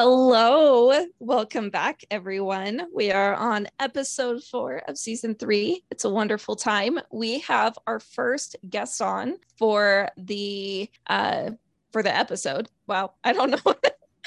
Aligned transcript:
Hello, 0.00 1.06
welcome 1.18 1.70
back, 1.70 2.04
everyone. 2.08 2.86
We 2.94 3.10
are 3.10 3.34
on 3.34 3.66
episode 3.80 4.44
four 4.44 4.80
of 4.86 4.96
season 4.96 5.34
three. 5.34 5.82
It's 5.90 6.04
a 6.04 6.08
wonderful 6.08 6.54
time. 6.54 7.00
We 7.10 7.40
have 7.40 7.76
our 7.84 7.98
first 7.98 8.54
guest 8.70 9.02
on 9.02 9.38
for 9.56 10.08
the 10.16 10.88
uh 11.08 11.50
for 11.90 12.04
the 12.04 12.16
episode. 12.16 12.68
Wow, 12.86 13.14
I 13.24 13.32
don't 13.32 13.50
know. 13.64 13.74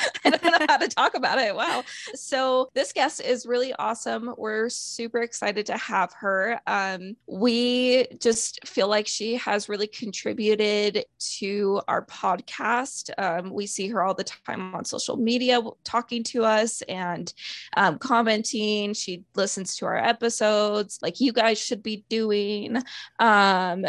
I 0.26 0.30
don't 0.30 0.44
know 0.44 0.66
how 0.68 0.78
to 0.78 0.88
talk 0.88 1.16
about 1.16 1.40
it. 1.40 1.56
Wow. 1.56 1.84
So 2.14 2.70
this 2.74 2.94
guest 2.94 3.22
is 3.22 3.46
really 3.46 3.74
awesome. 3.74 4.34
We're 4.38 4.70
super 4.70 5.20
excited 5.20 5.66
to 5.68 5.78
have 5.78 6.14
her. 6.14 6.60
Um, 6.68 7.16
we 7.28 8.08
just 8.20 8.68
feel 8.68 8.88
like 8.88 9.08
she 9.08 9.36
has 9.36 9.70
really 9.70 9.88
contributed 9.88 11.06
to 11.38 11.82
our 11.88 12.06
podcast. 12.06 13.10
Um, 13.18 13.52
we 13.52 13.66
see 13.68 13.88
her 13.90 14.04
all 14.04 14.14
the 14.14 14.24
time 14.24 14.74
on 14.76 14.86
social 14.86 15.18
media 15.18 15.62
talking 15.84 16.24
to 16.26 16.46
us 16.46 16.82
and 16.84 17.34
um, 17.78 17.98
commenting. 17.98 18.94
She 18.94 19.24
listens 19.36 19.76
to 19.78 19.86
our 19.86 19.98
episodes 19.98 21.00
like 21.02 21.20
you 21.20 21.34
guys 21.34 21.60
should 21.60 21.84
be 21.84 22.06
doing. 22.10 22.82
Um, 23.20 23.86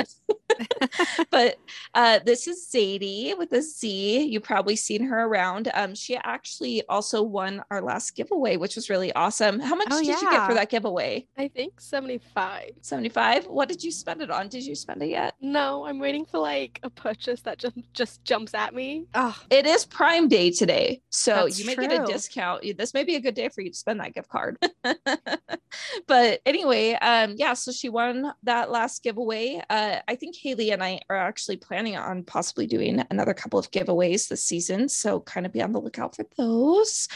but 1.30 1.56
uh, 1.94 2.20
this 2.24 2.46
is 2.46 2.68
Zadie 2.72 3.36
with 3.36 3.52
a 3.52 3.62
Z. 3.62 4.24
You've 4.24 4.42
probably 4.42 4.76
seen 4.76 5.04
her 5.04 5.24
around. 5.24 5.70
Um, 5.74 5.94
she 6.02 6.16
actually 6.16 6.82
also 6.88 7.22
won 7.22 7.62
our 7.70 7.80
last 7.80 8.16
giveaway, 8.16 8.56
which 8.56 8.74
was 8.76 8.90
really 8.90 9.12
awesome. 9.14 9.60
How 9.60 9.74
much 9.74 9.88
Oh, 9.90 9.98
did 9.98 10.08
you 10.20 10.30
get 10.30 10.46
for 10.46 10.54
that 10.54 10.68
giveaway? 10.68 11.26
I 11.38 11.48
think 11.48 11.80
75. 11.80 12.70
75? 12.80 13.46
What 13.46 13.68
did 13.68 13.82
you 13.84 13.92
spend 13.92 14.20
it 14.22 14.30
on? 14.30 14.48
Did 14.48 14.64
you 14.64 14.74
spend 14.74 15.02
it 15.02 15.08
yet? 15.10 15.34
No, 15.40 15.86
I'm 15.86 15.98
waiting 15.98 16.24
for 16.24 16.38
like 16.38 16.80
a 16.82 16.90
purchase 16.90 17.40
that 17.42 17.58
just 17.58 17.76
just 17.92 18.24
jumps 18.24 18.54
at 18.54 18.74
me. 18.74 19.06
Oh, 19.14 19.38
It 19.50 19.66
is 19.66 19.84
Prime 19.84 20.28
Day 20.28 20.50
today. 20.50 21.00
So 21.10 21.34
That's 21.34 21.58
you 21.58 21.66
may 21.66 21.76
get 21.76 21.92
a 21.92 22.04
discount. 22.04 22.64
This 22.76 22.94
may 22.94 23.04
be 23.04 23.16
a 23.16 23.20
good 23.20 23.34
day 23.34 23.48
for 23.48 23.60
you 23.60 23.70
to 23.70 23.76
spend 23.76 24.00
that 24.00 24.14
gift 24.14 24.28
card. 24.28 24.56
but 26.06 26.40
anyway, 26.46 26.92
um, 26.94 27.34
yeah, 27.36 27.54
so 27.54 27.72
she 27.72 27.88
won 27.88 28.32
that 28.42 28.70
last 28.70 29.02
giveaway. 29.02 29.62
Uh, 29.70 29.98
I 30.08 30.16
think 30.16 30.36
Haley 30.36 30.70
and 30.70 30.82
I 30.82 31.00
are 31.08 31.16
actually 31.16 31.56
planning 31.56 31.96
on 31.96 32.24
possibly 32.24 32.66
doing 32.66 33.04
another 33.10 33.34
couple 33.34 33.58
of 33.58 33.70
giveaways 33.70 34.28
this 34.28 34.42
season. 34.42 34.88
So 34.88 35.20
kind 35.20 35.46
of 35.46 35.52
be 35.52 35.62
on 35.62 35.72
the 35.72 35.80
lookout 35.92 36.16
for 36.16 36.26
those. 36.36 37.08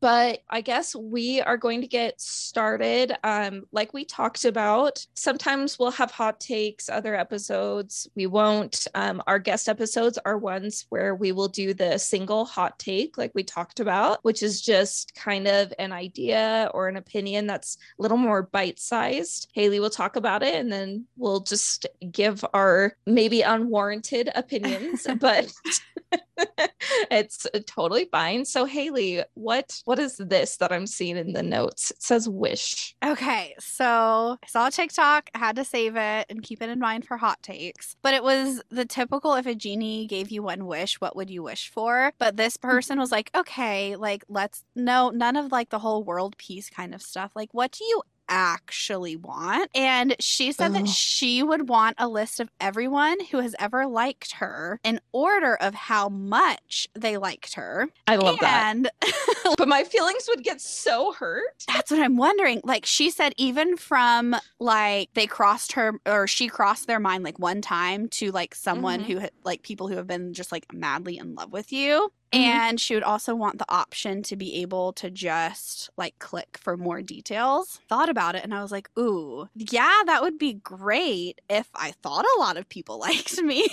But 0.00 0.40
I 0.48 0.60
guess 0.60 0.94
we 0.94 1.40
are 1.40 1.56
going 1.56 1.80
to 1.82 1.86
get 1.86 2.20
started. 2.20 3.12
Um, 3.24 3.64
like 3.72 3.92
we 3.92 4.04
talked 4.04 4.44
about, 4.44 5.04
sometimes 5.14 5.78
we'll 5.78 5.90
have 5.92 6.10
hot 6.10 6.40
takes, 6.40 6.88
other 6.88 7.14
episodes 7.14 8.08
we 8.14 8.26
won't. 8.26 8.86
Um, 8.94 9.22
our 9.26 9.38
guest 9.38 9.68
episodes 9.68 10.18
are 10.24 10.38
ones 10.38 10.86
where 10.88 11.14
we 11.14 11.32
will 11.32 11.48
do 11.48 11.74
the 11.74 11.98
single 11.98 12.44
hot 12.44 12.78
take, 12.78 13.18
like 13.18 13.32
we 13.34 13.42
talked 13.42 13.80
about, 13.80 14.18
which 14.22 14.42
is 14.42 14.60
just 14.60 15.14
kind 15.14 15.46
of 15.46 15.72
an 15.78 15.92
idea 15.92 16.70
or 16.74 16.88
an 16.88 16.96
opinion 16.96 17.46
that's 17.46 17.76
a 17.98 18.02
little 18.02 18.16
more 18.16 18.42
bite 18.42 18.78
sized. 18.78 19.48
Haley 19.52 19.80
will 19.80 19.90
talk 19.90 20.16
about 20.16 20.42
it 20.42 20.54
and 20.54 20.72
then 20.72 21.06
we'll 21.16 21.40
just 21.40 21.86
give 22.10 22.44
our 22.54 22.96
maybe 23.06 23.42
unwarranted 23.42 24.30
opinions, 24.34 25.06
but 25.20 25.52
it's 27.10 27.46
uh, 27.46 27.60
totally 27.66 28.06
fine. 28.10 28.44
So 28.44 28.64
Haley, 28.64 29.22
what 29.34 29.80
what 29.84 29.98
is 29.98 30.16
this 30.16 30.56
that 30.58 30.72
I'm 30.72 30.86
seeing 30.86 31.16
in 31.16 31.32
the 31.32 31.42
notes? 31.42 31.90
It 31.90 32.02
says 32.02 32.28
wish. 32.28 32.94
okay. 33.04 33.54
So 33.58 34.38
I 34.42 34.46
saw 34.46 34.70
TikTok, 34.70 35.30
I 35.34 35.38
had 35.38 35.56
to 35.56 35.64
save 35.64 35.96
it 35.96 36.26
and 36.28 36.42
keep 36.42 36.62
it 36.62 36.70
in 36.70 36.78
mind 36.78 37.06
for 37.06 37.16
hot 37.16 37.42
takes. 37.42 37.96
But 38.02 38.14
it 38.14 38.22
was 38.22 38.62
the 38.70 38.84
typical 38.84 39.34
if 39.34 39.46
a 39.46 39.54
genie 39.54 40.06
gave 40.06 40.30
you 40.30 40.42
one 40.42 40.66
wish, 40.66 41.00
what 41.00 41.16
would 41.16 41.30
you 41.30 41.42
wish 41.42 41.70
for? 41.70 42.12
But 42.18 42.36
this 42.36 42.56
person 42.56 42.94
mm-hmm. 42.94 43.00
was 43.00 43.12
like, 43.12 43.30
okay, 43.34 43.96
like 43.96 44.24
let's 44.28 44.64
no, 44.74 45.10
none 45.10 45.36
of 45.36 45.52
like 45.52 45.70
the 45.70 45.78
whole 45.78 46.04
world 46.04 46.36
peace 46.38 46.70
kind 46.70 46.94
of 46.94 47.02
stuff. 47.02 47.32
Like, 47.34 47.52
what 47.52 47.72
do 47.72 47.84
you 47.84 48.02
actually 48.32 49.14
want? 49.16 49.70
And 49.74 50.16
she 50.18 50.52
said 50.52 50.72
that 50.74 50.88
she 50.88 51.42
would 51.42 51.68
want 51.68 51.96
a 51.98 52.08
list 52.08 52.40
of 52.40 52.50
everyone 52.60 53.18
who 53.26 53.40
has 53.40 53.54
ever 53.58 53.86
liked 53.86 54.32
her 54.36 54.80
in 54.82 55.00
order 55.12 55.54
of 55.56 55.74
how 55.74 56.08
much 56.08 56.88
they 56.94 57.18
liked 57.18 57.54
her. 57.54 57.88
I 58.06 58.16
love 58.16 58.38
that. 58.40 58.74
But 59.58 59.68
my 59.68 59.84
feelings 59.84 60.26
would 60.28 60.42
get 60.44 60.60
so 60.60 61.12
hurt. 61.12 61.64
That's 61.68 61.90
what 61.90 62.00
I'm 62.00 62.16
wondering. 62.16 62.60
Like 62.64 62.86
she 62.86 63.10
said, 63.10 63.34
even 63.36 63.76
from 63.76 64.34
like 64.58 65.10
they 65.14 65.26
crossed 65.26 65.72
her 65.72 65.94
or 66.06 66.26
she 66.26 66.48
crossed 66.48 66.86
their 66.86 67.00
mind 67.00 67.22
like 67.24 67.38
one 67.38 67.60
time 67.60 68.08
to 68.10 68.30
like 68.32 68.54
someone 68.54 69.00
Mhm. 69.00 69.06
who 69.06 69.18
had 69.18 69.30
like 69.44 69.62
people 69.62 69.88
who 69.88 69.96
have 69.96 70.06
been 70.06 70.32
just 70.32 70.52
like 70.52 70.72
madly 70.72 71.18
in 71.18 71.34
love 71.34 71.52
with 71.52 71.72
you. 71.72 72.10
Mhm. 72.32 72.38
And 72.38 72.80
she 72.80 72.94
would 72.94 73.02
also 73.02 73.34
want 73.34 73.58
the 73.58 73.66
option 73.68 74.22
to 74.24 74.36
be 74.36 74.62
able 74.62 74.92
to 74.94 75.10
just 75.10 75.90
like 75.96 76.18
click 76.18 76.58
for 76.60 76.76
more 76.76 77.02
details. 77.02 77.80
Thought 77.88 78.08
about 78.08 78.34
it 78.34 78.42
and 78.44 78.54
I 78.54 78.62
was 78.62 78.72
like, 78.72 78.88
ooh, 78.98 79.48
yeah, 79.54 80.02
that 80.06 80.22
would 80.22 80.38
be 80.38 80.54
great 80.54 81.40
if 81.50 81.68
I 81.74 81.92
thought 82.02 82.24
a 82.36 82.40
lot 82.40 82.56
of 82.56 82.68
people 82.68 82.98
liked 83.08 83.40
me. 83.42 83.68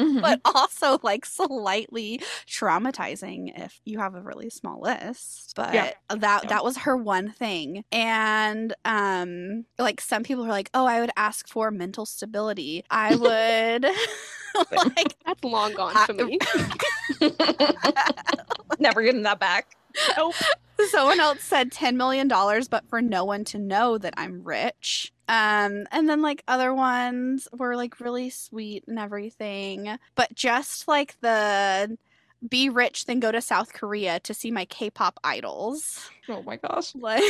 Mhm. 0.00 0.20
but 0.20 0.40
also 0.44 0.98
like 1.02 1.24
slightly 1.26 2.20
traumatizing 2.46 3.52
if 3.58 3.80
you 3.84 3.98
have 3.98 4.14
a 4.14 4.20
really 4.20 4.50
small 4.50 4.80
list 4.80 5.52
but 5.56 5.72
Yeah. 5.74 5.92
that 6.10 6.42
Yeah. 6.44 6.48
that 6.50 6.64
was 6.64 6.76
her 6.78 6.96
one 6.96 7.30
thing 7.32 7.84
and 7.90 8.74
um 8.84 9.64
like 9.78 10.00
some 10.00 10.22
people 10.22 10.44
are 10.44 10.48
like 10.48 10.70
oh 10.74 10.86
i 10.86 11.00
would 11.00 11.10
ask 11.16 11.48
for 11.48 11.70
mental 11.70 12.04
stability 12.06 12.84
i 12.90 13.14
would 13.24 13.84
like 14.96 15.16
That's 15.24 15.44
long 15.44 15.72
gone 15.74 15.92
I- 15.96 16.06
for 16.06 16.12
me. 16.14 16.38
Never 18.78 19.02
getting 19.02 19.22
that 19.22 19.40
back. 19.40 19.76
Nope. 20.16 20.34
someone 20.90 21.20
else 21.20 21.42
said 21.42 21.72
10 21.72 21.96
million 21.96 22.28
dollars 22.28 22.68
but 22.68 22.86
for 22.88 23.00
no 23.00 23.24
one 23.24 23.44
to 23.44 23.58
know 23.58 23.96
that 23.96 24.12
i'm 24.18 24.42
rich 24.44 25.10
um 25.28 25.86
and 25.90 26.06
then 26.06 26.20
like 26.20 26.42
other 26.46 26.74
ones 26.74 27.48
were 27.56 27.74
like 27.76 27.98
really 27.98 28.28
sweet 28.28 28.84
and 28.86 28.98
everything 28.98 29.98
but 30.14 30.34
just 30.34 30.86
like 30.86 31.18
the 31.22 31.96
be 32.48 32.68
rich 32.68 33.06
then 33.06 33.20
go 33.20 33.32
to 33.32 33.40
south 33.40 33.72
korea 33.72 34.20
to 34.20 34.34
see 34.34 34.50
my 34.50 34.64
k-pop 34.64 35.18
idols. 35.24 36.10
Oh 36.28 36.42
my 36.42 36.56
gosh. 36.56 36.94
like 36.96 37.24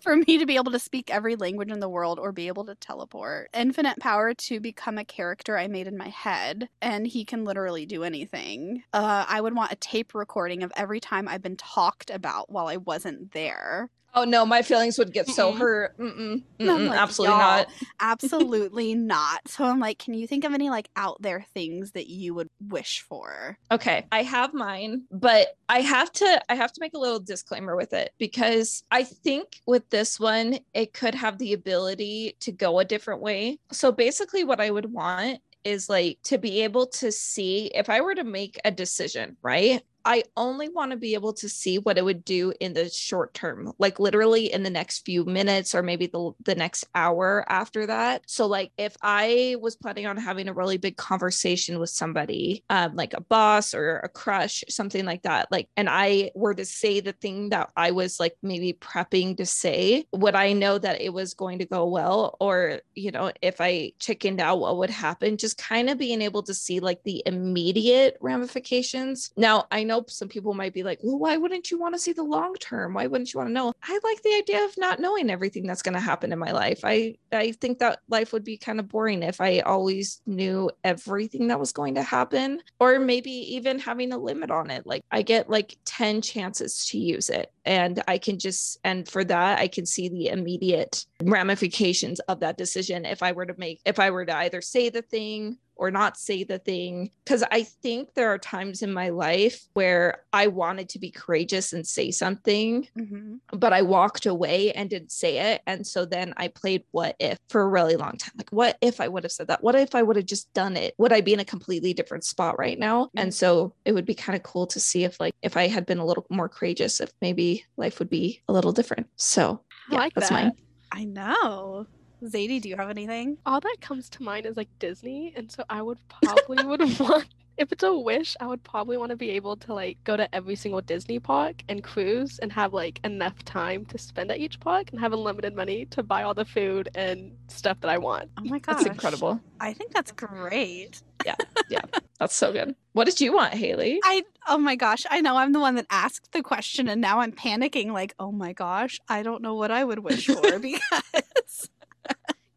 for 0.00 0.16
me 0.16 0.38
to 0.38 0.46
be 0.46 0.56
able 0.56 0.72
to 0.72 0.78
speak 0.78 1.10
every 1.10 1.36
language 1.36 1.70
in 1.70 1.80
the 1.80 1.88
world 1.88 2.18
or 2.18 2.32
be 2.32 2.48
able 2.48 2.64
to 2.64 2.74
teleport. 2.74 3.50
Infinite 3.52 3.98
power 3.98 4.32
to 4.34 4.60
become 4.60 4.98
a 4.98 5.04
character 5.04 5.56
i 5.56 5.68
made 5.68 5.86
in 5.86 5.96
my 5.96 6.08
head 6.08 6.68
and 6.80 7.06
he 7.06 7.24
can 7.24 7.44
literally 7.44 7.86
do 7.86 8.02
anything. 8.04 8.82
Uh, 8.92 9.24
i 9.28 9.40
would 9.40 9.54
want 9.54 9.72
a 9.72 9.76
tape 9.76 10.14
recording 10.14 10.62
of 10.62 10.72
every 10.76 11.00
time 11.00 11.28
i've 11.28 11.42
been 11.42 11.56
talked 11.56 12.10
about 12.10 12.50
while 12.50 12.66
i 12.66 12.76
wasn't 12.76 13.32
there 13.32 13.90
Oh 14.14 14.24
no, 14.24 14.44
my 14.44 14.62
feelings 14.62 14.98
would 14.98 15.12
get 15.12 15.28
so 15.28 15.52
Mm-mm. 15.52 15.58
hurt. 15.58 15.98
Mm-mm, 15.98 16.42
mm-mm, 16.60 16.88
like, 16.88 16.98
absolutely 16.98 17.36
not. 17.38 17.68
absolutely 18.00 18.94
not 18.94 19.40
so 19.46 19.64
i'm 19.64 19.78
like 19.78 19.98
can 19.98 20.14
you 20.14 20.26
think 20.26 20.44
of 20.44 20.52
any 20.52 20.70
like 20.70 20.88
out 20.96 21.20
there 21.20 21.44
things 21.54 21.92
that 21.92 22.08
you 22.08 22.34
would 22.34 22.48
wish 22.68 23.04
for 23.08 23.56
Okay, 23.72 24.04
I 24.10 24.24
have 24.24 24.52
mine, 24.52 25.04
but 25.12 25.48
I 25.68 25.80
have 25.80 26.10
to 26.12 26.42
I 26.48 26.56
have 26.56 26.72
to 26.72 26.80
make 26.80 26.94
a 26.94 26.98
little 26.98 27.20
disclaimer 27.20 27.76
with 27.76 27.92
it 27.92 28.10
because 28.18 28.82
I 28.90 29.04
think 29.04 29.60
with 29.64 29.88
this 29.90 30.18
one 30.18 30.58
it 30.74 30.92
could 30.92 31.14
have 31.14 31.38
the 31.38 31.52
ability 31.52 32.36
to 32.40 32.50
go 32.52 32.80
a 32.80 32.84
different 32.84 33.20
way. 33.20 33.58
So 33.70 33.92
basically 33.92 34.42
what 34.42 34.60
I 34.60 34.70
would 34.70 34.92
want 34.92 35.38
is 35.62 35.88
like 35.88 36.18
to 36.24 36.38
be 36.38 36.62
able 36.62 36.86
to 36.86 37.12
see 37.12 37.66
if 37.74 37.88
I 37.88 38.00
were 38.00 38.14
to 38.14 38.24
make 38.24 38.58
a 38.64 38.70
decision, 38.70 39.36
right? 39.42 39.82
I 40.04 40.24
only 40.36 40.68
want 40.68 40.92
to 40.92 40.96
be 40.96 41.14
able 41.14 41.32
to 41.34 41.48
see 41.48 41.78
what 41.78 41.98
it 41.98 42.04
would 42.04 42.24
do 42.24 42.52
in 42.60 42.72
the 42.72 42.88
short 42.88 43.34
term, 43.34 43.72
like 43.78 43.98
literally 44.00 44.52
in 44.52 44.62
the 44.62 44.70
next 44.70 45.04
few 45.04 45.24
minutes 45.24 45.74
or 45.74 45.82
maybe 45.82 46.06
the, 46.06 46.32
the 46.44 46.54
next 46.54 46.86
hour 46.94 47.44
after 47.48 47.86
that. 47.86 48.22
So, 48.26 48.46
like, 48.46 48.72
if 48.78 48.96
I 49.02 49.56
was 49.60 49.76
planning 49.76 50.06
on 50.06 50.16
having 50.16 50.48
a 50.48 50.52
really 50.52 50.78
big 50.78 50.96
conversation 50.96 51.78
with 51.78 51.90
somebody, 51.90 52.64
um, 52.70 52.96
like 52.96 53.14
a 53.14 53.20
boss 53.20 53.74
or 53.74 53.98
a 53.98 54.08
crush, 54.08 54.64
something 54.68 55.04
like 55.04 55.22
that, 55.22 55.50
like, 55.50 55.68
and 55.76 55.88
I 55.90 56.30
were 56.34 56.54
to 56.54 56.64
say 56.64 57.00
the 57.00 57.12
thing 57.12 57.50
that 57.50 57.70
I 57.76 57.90
was 57.90 58.18
like 58.20 58.36
maybe 58.42 58.72
prepping 58.72 59.36
to 59.36 59.46
say, 59.46 60.06
would 60.12 60.34
I 60.34 60.52
know 60.52 60.78
that 60.78 61.00
it 61.00 61.12
was 61.12 61.34
going 61.34 61.58
to 61.58 61.66
go 61.66 61.86
well? 61.86 62.36
Or, 62.40 62.80
you 62.94 63.10
know, 63.10 63.32
if 63.42 63.60
I 63.60 63.92
chickened 63.98 64.40
out, 64.40 64.60
what 64.60 64.78
would 64.78 64.90
happen? 64.90 65.36
Just 65.36 65.58
kind 65.58 65.90
of 65.90 65.98
being 65.98 66.22
able 66.22 66.42
to 66.44 66.54
see 66.54 66.80
like 66.80 67.02
the 67.04 67.22
immediate 67.26 68.16
ramifications. 68.20 69.30
Now, 69.36 69.66
I 69.70 69.84
know 69.90 70.04
some 70.08 70.28
people 70.28 70.54
might 70.54 70.72
be 70.72 70.82
like, 70.82 71.00
well, 71.02 71.18
why 71.18 71.36
wouldn't 71.36 71.70
you 71.70 71.78
want 71.78 71.94
to 71.94 71.98
see 71.98 72.12
the 72.12 72.22
long 72.22 72.54
term? 72.54 72.94
Why 72.94 73.06
wouldn't 73.06 73.32
you 73.32 73.38
want 73.38 73.48
to 73.48 73.54
know? 73.54 73.72
I 73.82 73.98
like 74.02 74.22
the 74.22 74.34
idea 74.34 74.64
of 74.64 74.76
not 74.78 75.00
knowing 75.00 75.30
everything 75.30 75.66
that's 75.66 75.82
going 75.82 75.94
to 75.94 76.00
happen 76.00 76.32
in 76.32 76.38
my 76.38 76.52
life. 76.52 76.80
I 76.84 77.16
I 77.32 77.52
think 77.52 77.78
that 77.78 78.00
life 78.08 78.32
would 78.32 78.44
be 78.44 78.56
kind 78.56 78.80
of 78.80 78.88
boring 78.88 79.22
if 79.22 79.40
I 79.40 79.60
always 79.60 80.22
knew 80.26 80.70
everything 80.84 81.48
that 81.48 81.60
was 81.60 81.72
going 81.72 81.94
to 81.96 82.02
happen 82.02 82.62
or 82.78 82.98
maybe 82.98 83.30
even 83.30 83.78
having 83.78 84.12
a 84.12 84.18
limit 84.18 84.50
on 84.50 84.70
it. 84.70 84.86
Like 84.86 85.04
I 85.10 85.22
get 85.22 85.50
like 85.50 85.76
10 85.84 86.22
chances 86.22 86.86
to 86.86 86.98
use 86.98 87.28
it 87.28 87.52
and 87.64 88.02
I 88.08 88.18
can 88.18 88.38
just 88.38 88.78
and 88.84 89.08
for 89.08 89.24
that 89.24 89.58
I 89.58 89.68
can 89.68 89.86
see 89.86 90.08
the 90.08 90.28
immediate 90.28 91.04
ramifications 91.22 92.20
of 92.20 92.40
that 92.40 92.56
decision 92.56 93.04
if 93.04 93.22
I 93.22 93.32
were 93.32 93.46
to 93.46 93.54
make 93.58 93.80
if 93.84 93.98
I 93.98 94.10
were 94.10 94.24
to 94.24 94.36
either 94.36 94.60
say 94.60 94.88
the 94.88 95.02
thing 95.02 95.58
or 95.80 95.90
not 95.90 96.16
say 96.16 96.44
the 96.44 96.58
thing. 96.58 97.10
Cause 97.26 97.42
I 97.50 97.62
think 97.62 98.14
there 98.14 98.28
are 98.28 98.38
times 98.38 98.82
in 98.82 98.92
my 98.92 99.08
life 99.08 99.66
where 99.72 100.24
I 100.32 100.46
wanted 100.48 100.90
to 100.90 100.98
be 100.98 101.10
courageous 101.10 101.72
and 101.72 101.86
say 101.86 102.10
something, 102.10 102.86
hmm 102.94 103.36
but 103.52 103.72
I 103.72 103.82
walked 103.82 104.26
away 104.26 104.72
and 104.72 104.88
didn't 104.88 105.12
say 105.12 105.52
it. 105.52 105.62
And 105.66 105.86
so 105.86 106.04
then 106.04 106.34
I 106.36 106.48
played 106.48 106.84
what 106.92 107.16
if 107.18 107.38
for 107.48 107.62
a 107.62 107.68
really 107.68 107.96
long 107.96 108.16
time. 108.16 108.32
Like, 108.36 108.50
what 108.50 108.76
if 108.80 109.00
I 109.00 109.08
would 109.08 109.24
have 109.24 109.32
said 109.32 109.48
that? 109.48 109.62
What 109.62 109.74
if 109.74 109.94
I 109.94 110.02
would 110.02 110.16
have 110.16 110.26
just 110.26 110.52
done 110.52 110.76
it? 110.76 110.94
Would 110.98 111.12
I 111.12 111.20
be 111.20 111.32
in 111.32 111.40
a 111.40 111.44
completely 111.44 111.92
different 111.92 112.24
spot 112.24 112.58
right 112.58 112.78
now? 112.78 113.10
And 113.16 113.34
so 113.34 113.74
it 113.84 113.92
would 113.92 114.06
be 114.06 114.14
kind 114.14 114.36
of 114.36 114.42
cool 114.42 114.66
to 114.68 114.80
see 114.80 115.04
if, 115.04 115.18
like, 115.18 115.34
if 115.42 115.56
I 115.56 115.66
had 115.66 115.86
been 115.86 115.98
a 115.98 116.04
little 116.04 116.26
more 116.30 116.48
courageous, 116.48 117.00
if 117.00 117.10
maybe 117.20 117.64
life 117.76 117.98
would 117.98 118.10
be 118.10 118.42
a 118.48 118.52
little 118.52 118.72
different. 118.72 119.08
So 119.16 119.62
yeah, 119.90 119.98
like 119.98 120.14
that's 120.14 120.28
that. 120.28 120.44
mine. 120.44 120.52
I 120.92 121.04
know. 121.04 121.86
Zadie, 122.22 122.60
do 122.60 122.68
you 122.68 122.76
have 122.76 122.90
anything? 122.90 123.38
All 123.46 123.60
that 123.60 123.76
comes 123.80 124.08
to 124.10 124.22
mind 124.22 124.46
is 124.46 124.56
like 124.56 124.68
Disney, 124.78 125.32
and 125.36 125.50
so 125.50 125.64
I 125.70 125.82
would 125.82 125.98
probably 126.08 126.64
would 126.64 126.80
want 127.00 127.26
if 127.60 127.70
it's 127.72 127.82
a 127.82 127.92
wish, 127.92 128.36
I 128.40 128.46
would 128.46 128.64
probably 128.64 128.96
want 128.96 129.10
to 129.10 129.16
be 129.16 129.30
able 129.30 129.54
to 129.54 129.74
like 129.74 130.02
go 130.04 130.16
to 130.16 130.34
every 130.34 130.56
single 130.56 130.80
Disney 130.80 131.18
park 131.18 131.62
and 131.68 131.84
cruise 131.84 132.38
and 132.38 132.50
have 132.52 132.72
like 132.72 133.00
enough 133.04 133.44
time 133.44 133.84
to 133.86 133.98
spend 133.98 134.30
at 134.30 134.38
each 134.38 134.58
park 134.60 134.90
and 134.90 134.98
have 134.98 135.12
unlimited 135.12 135.54
money 135.54 135.84
to 135.86 136.02
buy 136.02 136.22
all 136.22 136.32
the 136.32 136.46
food 136.46 136.88
and 136.94 137.32
stuff 137.48 137.78
that 137.82 137.90
I 137.90 137.98
want. 137.98 138.30
Oh 138.38 138.44
my 138.44 138.60
gosh. 138.60 138.76
That's 138.76 138.86
incredible. 138.86 139.38
I 139.60 139.74
think 139.74 139.92
that's 139.92 140.10
great. 140.10 141.02
Yeah. 141.24 141.36
Yeah. 141.68 141.82
that's 142.18 142.34
so 142.34 142.52
good. 142.52 142.74
What 142.94 143.04
did 143.04 143.20
you 143.20 143.32
want, 143.32 143.54
Haley? 143.54 144.00
I 144.02 144.24
oh 144.48 144.58
my 144.58 144.74
gosh, 144.74 145.04
I 145.08 145.20
know 145.20 145.36
I'm 145.36 145.52
the 145.52 145.60
one 145.60 145.76
that 145.76 145.86
asked 145.88 146.32
the 146.32 146.42
question 146.42 146.88
and 146.88 147.00
now 147.00 147.20
I'm 147.20 147.30
panicking 147.30 147.92
like, 147.92 148.12
"Oh 148.18 148.32
my 148.32 148.52
gosh, 148.54 148.98
I 149.08 149.22
don't 149.22 149.40
know 149.40 149.54
what 149.54 149.70
I 149.70 149.84
would 149.84 150.00
wish 150.00 150.26
for 150.26 150.58
because 150.58 151.70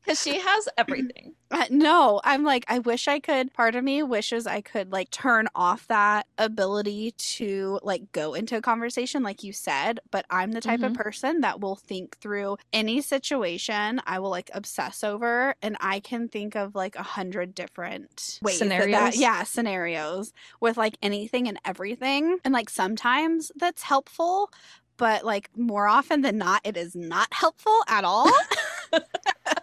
Because 0.03 0.21
she 0.21 0.39
has 0.39 0.69
everything. 0.77 1.33
No, 1.69 2.19
I'm 2.23 2.43
like, 2.43 2.65
I 2.67 2.79
wish 2.79 3.07
I 3.07 3.19
could. 3.19 3.53
Part 3.53 3.75
of 3.75 3.83
me 3.83 4.01
wishes 4.01 4.47
I 4.47 4.61
could 4.61 4.91
like 4.91 5.11
turn 5.11 5.47
off 5.53 5.87
that 5.87 6.25
ability 6.39 7.11
to 7.11 7.79
like 7.83 8.11
go 8.11 8.33
into 8.33 8.57
a 8.57 8.61
conversation, 8.61 9.21
like 9.21 9.43
you 9.43 9.53
said. 9.53 9.99
But 10.09 10.25
I'm 10.31 10.51
the 10.51 10.61
type 10.61 10.81
of 10.81 10.93
mm-hmm. 10.93 11.01
person 11.01 11.41
that 11.41 11.61
will 11.61 11.75
think 11.75 12.17
through 12.17 12.57
any 12.73 13.01
situation. 13.01 14.01
I 14.07 14.17
will 14.17 14.31
like 14.31 14.49
obsess 14.55 15.03
over, 15.03 15.53
and 15.61 15.77
I 15.79 15.99
can 15.99 16.27
think 16.27 16.55
of 16.55 16.73
like 16.73 16.95
a 16.95 17.03
hundred 17.03 17.53
different 17.53 18.39
ways 18.41 18.57
that 18.57 18.69
that- 18.69 18.81
Scenarios? 18.81 19.17
yeah, 19.17 19.43
scenarios 19.43 20.33
with 20.59 20.75
like 20.75 20.97
anything 21.03 21.47
and 21.47 21.59
everything. 21.65 22.39
And 22.43 22.51
like 22.51 22.71
sometimes 22.71 23.51
that's 23.55 23.83
helpful, 23.83 24.51
but 24.97 25.23
like 25.23 25.49
more 25.55 25.87
often 25.87 26.21
than 26.21 26.39
not, 26.39 26.61
it 26.63 26.77
is 26.77 26.95
not 26.95 27.27
helpful 27.31 27.79
at 27.87 28.03
all. 28.03 28.31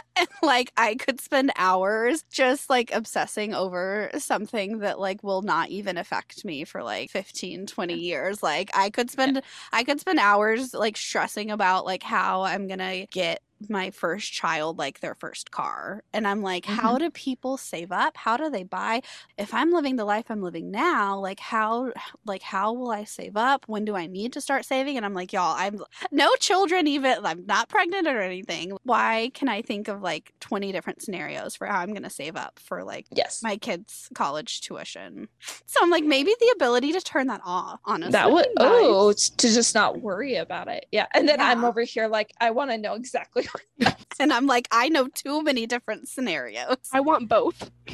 and 0.16 0.28
like 0.42 0.72
I 0.76 0.94
could 0.94 1.20
spend 1.20 1.52
hours 1.56 2.22
just 2.30 2.70
like 2.70 2.92
obsessing 2.94 3.54
over 3.54 4.10
something 4.18 4.78
that 4.80 4.98
like 4.98 5.22
will 5.22 5.42
not 5.42 5.68
even 5.70 5.96
affect 5.98 6.44
me 6.44 6.64
for 6.64 6.82
like 6.82 7.10
15 7.10 7.66
20 7.66 7.94
years. 7.94 8.42
Like 8.42 8.70
I 8.74 8.90
could 8.90 9.10
spend 9.10 9.42
I 9.72 9.84
could 9.84 10.00
spend 10.00 10.18
hours 10.18 10.74
like 10.74 10.96
stressing 10.96 11.50
about 11.50 11.84
like 11.84 12.02
how 12.02 12.42
I'm 12.42 12.66
going 12.66 12.78
to 12.78 13.06
get 13.10 13.40
my 13.70 13.90
first 13.90 14.32
child 14.32 14.78
like 14.78 15.00
their 15.00 15.14
first 15.14 15.50
car 15.50 16.02
and 16.12 16.26
i'm 16.26 16.42
like 16.42 16.64
how 16.64 16.90
mm-hmm. 16.90 17.04
do 17.04 17.10
people 17.10 17.56
save 17.56 17.92
up 17.92 18.16
how 18.16 18.36
do 18.36 18.48
they 18.50 18.62
buy 18.62 19.00
if 19.38 19.52
i'm 19.54 19.70
living 19.70 19.96
the 19.96 20.04
life 20.04 20.26
i'm 20.28 20.42
living 20.42 20.70
now 20.70 21.18
like 21.18 21.40
how 21.40 21.92
like 22.24 22.42
how 22.42 22.72
will 22.72 22.90
i 22.90 23.04
save 23.04 23.36
up 23.36 23.64
when 23.68 23.84
do 23.84 23.94
i 23.94 24.06
need 24.06 24.32
to 24.32 24.40
start 24.40 24.64
saving 24.64 24.96
and 24.96 25.04
i'm 25.04 25.14
like 25.14 25.32
y'all 25.32 25.54
i'm 25.56 25.80
no 26.10 26.34
children 26.36 26.86
even 26.86 27.24
i'm 27.24 27.44
not 27.46 27.68
pregnant 27.68 28.06
or 28.06 28.20
anything 28.20 28.76
why 28.84 29.30
can 29.34 29.48
i 29.48 29.62
think 29.62 29.88
of 29.88 30.02
like 30.02 30.32
20 30.40 30.72
different 30.72 31.02
scenarios 31.02 31.56
for 31.56 31.66
how 31.66 31.80
i'm 31.80 31.90
going 31.90 32.02
to 32.02 32.10
save 32.10 32.36
up 32.36 32.58
for 32.58 32.84
like 32.84 33.06
Yes. 33.10 33.42
my 33.42 33.56
kids 33.56 34.08
college 34.14 34.60
tuition 34.60 35.28
so 35.66 35.80
i'm 35.82 35.90
like 35.90 36.04
maybe 36.04 36.34
the 36.40 36.52
ability 36.54 36.92
to 36.92 37.00
turn 37.00 37.26
that 37.28 37.40
off 37.44 37.80
honestly 37.84 38.12
that 38.12 38.30
would 38.30 38.46
oh, 38.58 39.08
nice. 39.08 39.30
oh 39.30 39.34
to 39.36 39.52
just 39.52 39.74
not 39.74 40.00
worry 40.00 40.36
about 40.36 40.68
it. 40.68 40.86
Yeah. 40.90 41.06
And 41.14 41.28
then 41.28 41.40
I'm 41.40 41.64
over 41.64 41.82
here 41.82 42.08
like 42.08 42.32
I 42.40 42.50
want 42.50 42.70
to 42.70 42.78
know 42.78 42.94
exactly 42.94 43.46
and 44.20 44.32
i'm 44.32 44.46
like 44.46 44.68
i 44.70 44.88
know 44.88 45.08
too 45.08 45.42
many 45.42 45.66
different 45.66 46.08
scenarios 46.08 46.76
I 46.92 47.00
want 47.00 47.28
both. 47.28 47.70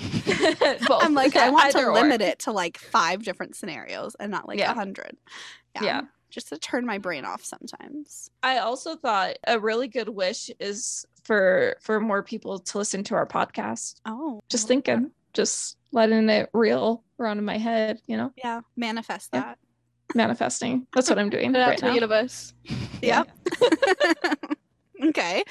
Both. 0.86 1.02
I'm 1.02 1.14
like, 1.14 1.34
I 1.36 1.50
want 1.50 1.72
to 1.72 1.78
Either 1.78 1.88
or. 1.90 1.94
limit 1.94 2.20
it 2.20 2.38
to 2.40 2.52
like 2.52 2.78
five 2.78 3.24
different 3.24 3.56
scenarios 3.56 4.14
and 4.20 4.30
not 4.30 4.46
like 4.46 4.58
a 4.58 4.60
Yeah. 4.62 4.74
hundred. 4.74 5.16
Yeah. 5.80 6.02
Just 6.30 6.48
to 6.50 6.58
turn 6.58 6.86
my 6.86 6.98
brain 6.98 7.24
off 7.24 7.42
sometimes. 7.44 8.30
I 8.42 8.58
also 8.58 8.94
thought 8.96 9.36
a 9.46 9.58
really 9.58 9.88
good 9.88 10.08
wish 10.08 10.50
is 10.60 11.04
for 11.24 11.76
for 11.80 11.98
more 12.00 12.22
people 12.22 12.58
to 12.60 12.78
listen 12.78 13.02
to 13.04 13.14
our 13.16 13.26
podcast. 13.26 13.96
Oh. 14.06 14.40
Just 14.48 14.62
I 14.62 14.64
love 14.64 14.68
thinking, 14.84 15.10
just 15.34 15.76
letting 15.92 16.28
it 16.28 16.48
reel 16.52 17.02
around 17.18 17.38
in 17.38 17.44
my 17.44 17.58
head, 17.58 18.00
you 18.06 18.16
know. 18.16 18.32
Yeah. 18.36 18.60
Manifest 18.76 19.30
Yeah. 19.32 19.40
that. 19.40 19.58
manifesting. 20.14 20.86
That's 20.94 21.08
what 21.10 21.18
I'm 21.18 21.30
doing 21.30 21.52
Put 21.52 21.58
it 21.58 21.62
out 21.62 21.68
right 21.70 21.78
to 21.78 21.84
the 21.84 21.88
now. 21.88 21.94
universe. 21.94 22.54
Yep. 23.02 23.28
okay. 25.08 25.44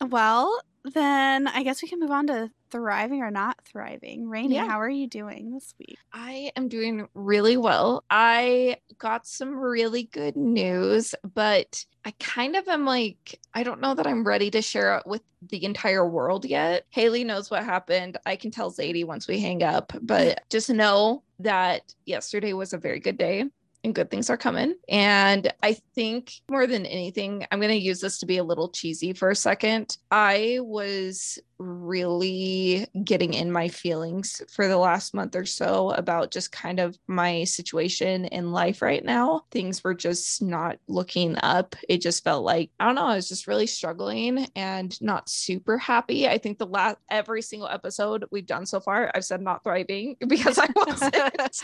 Well, 0.00 0.60
then 0.84 1.48
I 1.48 1.62
guess 1.62 1.82
we 1.82 1.88
can 1.88 2.00
move 2.00 2.10
on 2.10 2.26
to 2.26 2.50
thriving 2.70 3.22
or 3.22 3.30
not 3.30 3.58
thriving. 3.64 4.28
Rainy, 4.28 4.56
Yeah. 4.56 4.66
how 4.66 4.80
are 4.80 4.90
you 4.90 5.06
doing 5.06 5.50
this 5.52 5.72
week? 5.78 5.96
I 6.12 6.50
am 6.56 6.68
doing 6.68 7.08
really 7.14 7.56
well. 7.56 8.04
I 8.10 8.78
got 8.98 9.26
some 9.26 9.56
really 9.56 10.02
good 10.04 10.36
news, 10.36 11.14
but 11.34 11.86
I 12.04 12.12
kind 12.18 12.56
of 12.56 12.68
am 12.68 12.84
like, 12.84 13.40
I 13.54 13.62
don't 13.62 13.80
know 13.80 13.94
that 13.94 14.06
I'm 14.06 14.24
ready 14.26 14.50
to 14.50 14.60
share 14.60 14.98
it 14.98 15.06
with 15.06 15.22
the 15.48 15.64
entire 15.64 16.06
world 16.06 16.44
yet. 16.44 16.84
Haley 16.90 17.24
knows 17.24 17.50
what 17.50 17.64
happened. 17.64 18.18
I 18.26 18.36
can 18.36 18.50
tell 18.50 18.70
Zadie 18.70 19.06
once 19.06 19.26
we 19.26 19.40
hang 19.40 19.62
up, 19.62 19.92
but 20.02 20.42
just 20.50 20.68
know 20.68 21.22
that 21.38 21.94
yesterday 22.04 22.52
was 22.52 22.72
a 22.74 22.78
very 22.78 23.00
good 23.00 23.16
day. 23.16 23.44
And 23.84 23.94
good 23.94 24.10
things 24.10 24.30
are 24.30 24.36
coming. 24.36 24.74
And 24.88 25.52
I 25.62 25.74
think 25.94 26.40
more 26.50 26.66
than 26.66 26.86
anything, 26.86 27.46
I'm 27.52 27.60
going 27.60 27.70
to 27.70 27.76
use 27.76 28.00
this 28.00 28.18
to 28.18 28.26
be 28.26 28.38
a 28.38 28.44
little 28.44 28.70
cheesy 28.70 29.12
for 29.12 29.30
a 29.30 29.36
second. 29.36 29.98
I 30.10 30.58
was 30.62 31.38
really 31.58 32.86
getting 33.04 33.34
in 33.34 33.52
my 33.52 33.68
feelings 33.68 34.42
for 34.50 34.66
the 34.68 34.76
last 34.76 35.14
month 35.14 35.36
or 35.36 35.44
so 35.44 35.90
about 35.90 36.30
just 36.30 36.52
kind 36.52 36.80
of 36.80 36.98
my 37.06 37.44
situation 37.44 38.24
in 38.26 38.52
life 38.52 38.82
right 38.82 39.04
now. 39.04 39.42
Things 39.50 39.84
were 39.84 39.94
just 39.94 40.42
not 40.42 40.78
looking 40.88 41.36
up. 41.42 41.76
It 41.88 42.00
just 42.00 42.24
felt 42.24 42.44
like, 42.44 42.70
I 42.80 42.86
don't 42.86 42.94
know, 42.96 43.06
I 43.06 43.16
was 43.16 43.28
just 43.28 43.46
really 43.46 43.66
struggling 43.66 44.46
and 44.56 45.00
not 45.00 45.28
super 45.28 45.78
happy. 45.78 46.28
I 46.28 46.38
think 46.38 46.58
the 46.58 46.66
last, 46.66 46.96
every 47.10 47.42
single 47.42 47.68
episode 47.68 48.24
we've 48.30 48.46
done 48.46 48.66
so 48.66 48.80
far, 48.80 49.10
I've 49.14 49.24
said 49.24 49.40
not 49.40 49.62
thriving 49.62 50.16
because 50.26 50.58
I 50.58 50.68
wasn't. 50.74 51.62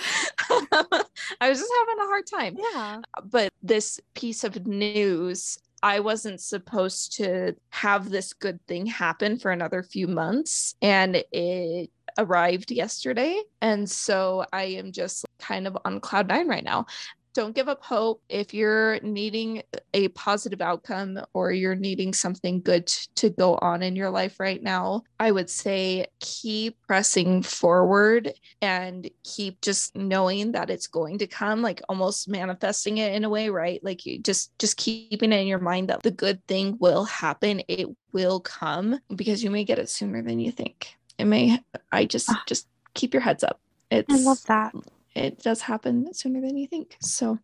I 1.40 1.48
was 1.48 1.58
just 1.58 1.72
having 1.80 2.02
a 2.02 2.06
hard 2.06 2.26
time. 2.26 2.56
Yeah. 2.72 3.00
but 3.24 3.52
this 3.62 4.00
piece 4.14 4.44
of 4.44 4.66
news 4.66 5.58
I 5.82 6.00
wasn't 6.00 6.40
supposed 6.40 7.16
to 7.16 7.56
have 7.70 8.10
this 8.10 8.34
good 8.34 8.60
thing 8.66 8.86
happen 8.86 9.38
for 9.38 9.50
another 9.50 9.82
few 9.82 10.08
months 10.08 10.74
and 10.82 11.24
it 11.32 11.90
arrived 12.18 12.70
yesterday. 12.70 13.40
And 13.62 13.88
so 13.88 14.44
I 14.52 14.64
am 14.64 14.92
just 14.92 15.24
kind 15.38 15.66
of 15.66 15.78
on 15.84 16.00
cloud 16.00 16.28
9 16.28 16.48
right 16.48 16.64
now 16.64 16.86
don't 17.34 17.54
give 17.54 17.68
up 17.68 17.82
hope. 17.82 18.22
If 18.28 18.52
you're 18.52 19.00
needing 19.00 19.62
a 19.94 20.08
positive 20.08 20.60
outcome 20.60 21.18
or 21.32 21.52
you're 21.52 21.74
needing 21.74 22.12
something 22.12 22.60
good 22.60 22.86
to 23.16 23.30
go 23.30 23.56
on 23.56 23.82
in 23.82 23.96
your 23.96 24.10
life 24.10 24.38
right 24.38 24.62
now 24.62 25.02
i 25.18 25.30
would 25.30 25.50
say 25.50 26.06
keep 26.20 26.76
pressing 26.86 27.42
forward 27.42 28.32
and 28.62 29.10
keep 29.24 29.60
just 29.60 29.96
knowing 29.96 30.52
that 30.52 30.70
it's 30.70 30.86
going 30.86 31.18
to 31.18 31.26
come 31.26 31.60
like 31.62 31.82
almost 31.88 32.28
manifesting 32.28 32.98
it 32.98 33.14
in 33.14 33.24
a 33.24 33.28
way 33.28 33.48
right? 33.48 33.82
Like 33.82 34.06
you 34.06 34.18
just 34.18 34.56
just 34.58 34.76
keeping 34.76 35.32
it 35.32 35.40
in 35.40 35.46
your 35.46 35.58
mind 35.58 35.88
that 35.88 36.02
the 36.02 36.10
good 36.10 36.44
thing 36.46 36.76
will 36.80 37.04
happen. 37.04 37.62
It 37.68 37.88
will 38.12 38.40
come 38.40 38.98
because 39.14 39.42
you 39.42 39.50
may 39.50 39.64
get 39.64 39.78
it 39.78 39.88
sooner 39.88 40.22
than 40.22 40.38
you 40.40 40.52
think. 40.52 40.94
It 41.18 41.24
may 41.26 41.58
i 41.92 42.04
just 42.04 42.30
Ah. 42.30 42.42
just 42.46 42.66
keep 42.94 43.12
your 43.14 43.22
heads 43.22 43.44
up. 43.44 43.60
It's 43.90 44.12
I 44.12 44.18
love 44.18 44.42
that. 44.46 44.74
It 45.20 45.38
does 45.42 45.60
happen 45.62 46.12
sooner 46.14 46.40
than 46.40 46.56
you 46.56 46.66
think. 46.66 46.96
So 47.00 47.38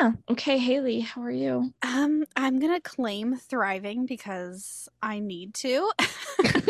yeah. 0.00 0.12
Okay 0.30 0.58
haley 0.58 1.00
how 1.00 1.22
are 1.22 1.30
you? 1.30 1.72
Um, 1.82 2.24
I'm 2.36 2.60
gonna 2.60 2.80
claim 2.80 3.36
thriving 3.36 4.06
because 4.06 4.88
I 5.02 5.18
need 5.18 5.54
to. 5.54 5.90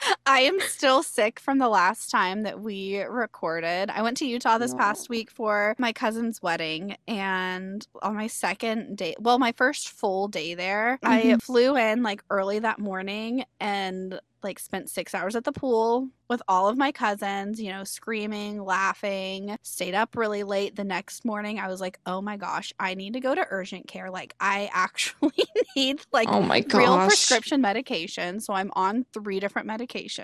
I 0.28 0.40
am 0.40 0.58
still 0.60 1.04
sick 1.04 1.38
from 1.38 1.58
the 1.58 1.68
last 1.68 2.10
time 2.10 2.42
that 2.42 2.60
we 2.60 3.00
recorded. 3.02 3.90
I 3.90 4.02
went 4.02 4.16
to 4.16 4.26
Utah 4.26 4.58
this 4.58 4.74
past 4.74 5.08
week 5.08 5.30
for 5.30 5.76
my 5.78 5.92
cousin's 5.92 6.42
wedding, 6.42 6.96
and 7.06 7.86
on 8.02 8.16
my 8.16 8.26
second 8.26 8.96
day, 8.96 9.14
well, 9.20 9.38
my 9.38 9.52
first 9.52 9.88
full 9.90 10.26
day 10.26 10.54
there, 10.54 10.98
I 11.04 11.36
Mhm. 11.36 11.40
flew 11.40 11.76
in 11.76 12.02
like 12.02 12.22
early 12.28 12.58
that 12.58 12.80
morning 12.80 13.44
and 13.60 14.20
like 14.42 14.58
spent 14.58 14.90
six 14.90 15.14
hours 15.14 15.34
at 15.34 15.44
the 15.44 15.52
pool 15.52 16.08
with 16.28 16.42
all 16.48 16.68
of 16.68 16.76
my 16.76 16.92
cousins, 16.92 17.60
you 17.60 17.70
know, 17.70 17.84
screaming, 17.84 18.62
laughing, 18.64 19.56
stayed 19.62 19.94
up 19.94 20.16
really 20.16 20.42
late. 20.44 20.76
The 20.76 20.84
next 20.84 21.24
morning, 21.24 21.58
I 21.58 21.68
was 21.68 21.80
like, 21.80 21.98
oh 22.06 22.20
my 22.20 22.36
gosh, 22.36 22.72
I 22.78 22.94
need 22.94 23.14
to 23.14 23.20
go 23.20 23.34
to 23.34 23.46
urgent 23.50 23.88
care. 23.88 24.10
Like, 24.10 24.34
I 24.40 24.70
actually 24.72 25.32
need 25.76 26.00
like 26.12 26.30
oh 26.30 26.40
my 26.42 26.60
real 26.60 26.98
prescription 26.98 27.60
medication. 27.60 28.40
So 28.40 28.52
I'm 28.54 28.70
on 28.74 29.04
three 29.12 29.40
different 29.40 29.68
medications, 29.68 30.15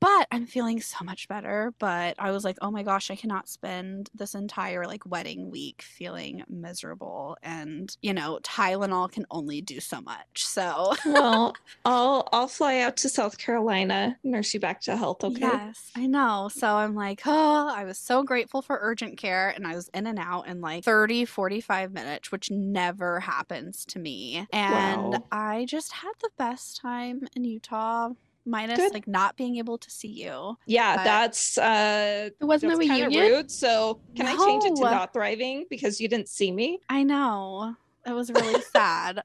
but 0.00 0.26
I'm 0.30 0.46
feeling 0.46 0.80
so 0.80 1.04
much 1.04 1.28
better. 1.28 1.74
But 1.78 2.14
I 2.18 2.30
was 2.30 2.44
like, 2.44 2.56
oh 2.62 2.70
my 2.70 2.82
gosh, 2.82 3.10
I 3.10 3.16
cannot 3.16 3.48
spend 3.48 4.10
this 4.14 4.34
entire 4.34 4.86
like 4.86 5.04
wedding 5.06 5.50
week 5.50 5.82
feeling 5.82 6.44
miserable. 6.48 7.36
And, 7.42 7.94
you 8.02 8.12
know, 8.14 8.38
Tylenol 8.42 9.10
can 9.10 9.26
only 9.30 9.60
do 9.60 9.80
so 9.80 10.00
much. 10.00 10.44
So, 10.44 10.92
well, 11.04 11.54
I'll 11.84 12.28
I'll 12.32 12.48
fly 12.48 12.78
out 12.80 12.96
to 12.98 13.08
South 13.08 13.38
Carolina, 13.38 14.18
nurse 14.24 14.54
you 14.54 14.60
back 14.60 14.80
to 14.82 14.96
health, 14.96 15.24
okay? 15.24 15.58
yes, 15.58 15.90
I 15.94 16.06
know. 16.06 16.48
So 16.50 16.76
I'm 16.76 16.94
like, 16.94 17.22
oh, 17.26 17.68
I 17.74 17.84
was 17.84 17.98
so 17.98 18.22
grateful 18.24 18.62
for 18.62 18.78
urgent 18.80 19.18
care. 19.18 19.48
And 19.50 19.66
I 19.66 19.74
was 19.74 19.88
in 19.94 20.06
and 20.06 20.18
out 20.18 20.46
in 20.48 20.60
like 20.60 20.84
30, 20.84 21.24
45 21.24 21.92
minutes, 21.92 22.32
which 22.32 22.50
never 22.50 23.20
happens 23.20 23.84
to 23.86 23.98
me. 23.98 24.46
And 24.52 25.12
Wow. 25.12 25.26
I 25.30 25.64
just 25.66 25.92
had 25.92 26.12
the 26.20 26.30
best 26.38 26.76
time 26.80 27.22
in 27.36 27.44
Utah. 27.44 28.10
Minus 28.44 28.78
Good. 28.78 28.92
like 28.94 29.06
not 29.06 29.36
being 29.36 29.56
able 29.56 29.78
to 29.78 29.90
see 29.90 30.08
you. 30.08 30.56
Yeah, 30.66 30.96
But- 30.96 31.04
that's 31.04 31.58
uh 31.58 32.30
It 32.40 32.44
wasn't 32.44 32.72
that's 32.78 32.88
a 32.88 32.92
reunion. 32.92 33.32
rude. 33.32 33.50
So 33.50 34.00
can 34.16 34.26
I 34.26 34.36
change 34.36 34.64
it 34.64 34.76
to 34.76 34.82
not 34.82 35.12
thriving 35.12 35.66
because 35.70 36.00
you 36.00 36.08
didn't 36.08 36.28
see 36.28 36.50
me? 36.50 36.80
I 36.88 37.02
know. 37.04 37.76
It 38.06 38.12
was 38.12 38.30
really 38.32 38.60
sad. 38.72 39.22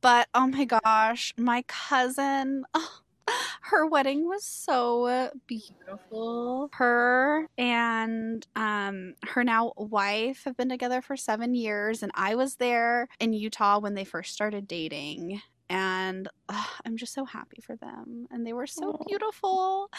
But 0.00 0.28
oh 0.34 0.46
my 0.46 0.64
gosh, 0.64 1.32
my 1.36 1.64
cousin, 1.68 2.64
oh, 2.74 2.98
her 3.62 3.86
wedding 3.86 4.26
was 4.28 4.44
so 4.44 5.30
beautiful. 5.46 6.70
Her 6.72 7.46
and 7.58 8.46
um 8.56 9.14
her 9.24 9.44
now 9.44 9.72
wife 9.76 10.42
have 10.44 10.56
been 10.56 10.68
together 10.68 11.02
for 11.02 11.16
7 11.16 11.54
years 11.54 12.02
and 12.02 12.12
I 12.14 12.34
was 12.34 12.56
there 12.56 13.08
in 13.20 13.32
Utah 13.32 13.78
when 13.80 13.94
they 13.94 14.04
first 14.04 14.32
started 14.34 14.66
dating. 14.68 15.40
And 15.72 16.28
I'm 16.84 16.96
just 16.96 17.14
so 17.14 17.24
happy 17.24 17.60
for 17.62 17.76
them. 17.76 18.26
And 18.30 18.46
they 18.46 18.52
were 18.52 18.66
so 18.66 18.90
Aw. 18.90 18.96
Oh. 19.00 19.04
beautiful. 19.06 19.90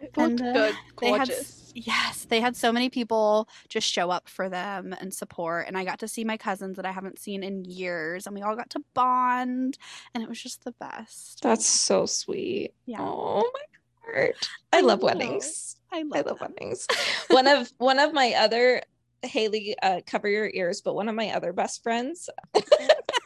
It 0.00 0.10
And, 0.16 0.40
looked 0.40 0.42
uh, 0.42 0.52
good, 0.52 0.74
they 1.00 1.08
had 1.10 1.28
gorgeous. 1.28 1.72
Yes, 1.74 2.26
they 2.28 2.40
had 2.40 2.56
so 2.56 2.72
many 2.72 2.88
people 2.90 3.48
just 3.68 3.88
show 3.90 4.10
up 4.10 4.28
for 4.28 4.48
them 4.48 4.94
and 5.00 5.14
support. 5.14 5.66
And 5.68 5.78
I 5.78 5.84
got 5.84 6.00
to 6.00 6.08
see 6.08 6.24
my 6.24 6.36
cousins 6.36 6.76
that 6.76 6.86
I 6.86 6.90
haven't 6.92 7.18
seen 7.20 7.42
in 7.44 7.64
years, 7.64 8.26
and 8.26 8.34
we 8.34 8.42
all 8.42 8.56
got 8.56 8.70
to 8.70 8.82
bond, 8.94 9.78
and 10.14 10.22
it 10.22 10.28
was 10.28 10.42
just 10.42 10.64
the 10.64 10.72
best. 10.72 11.42
That's 11.42 11.66
so 11.66 12.06
sweet. 12.06 12.72
Yeah. 12.86 12.98
Oh 13.00 13.48
my 13.54 14.12
heart. 14.12 14.48
I, 14.72 14.78
I 14.78 14.80
love 14.80 15.00
know. 15.00 15.06
weddings. 15.06 15.76
I 15.92 15.98
I 15.98 16.02
love, 16.02 16.26
love 16.26 16.40
weddings. 16.40 16.86
one 17.28 17.46
of 17.46 17.70
one 17.78 17.98
of 18.00 18.12
my 18.12 18.34
other 18.36 18.82
Haley, 19.22 19.76
uh, 19.82 20.00
cover 20.06 20.28
your 20.28 20.50
ears, 20.54 20.80
but 20.80 20.94
one 20.94 21.08
of 21.08 21.14
my 21.14 21.30
other 21.30 21.52
best 21.52 21.82
friends, 21.82 22.30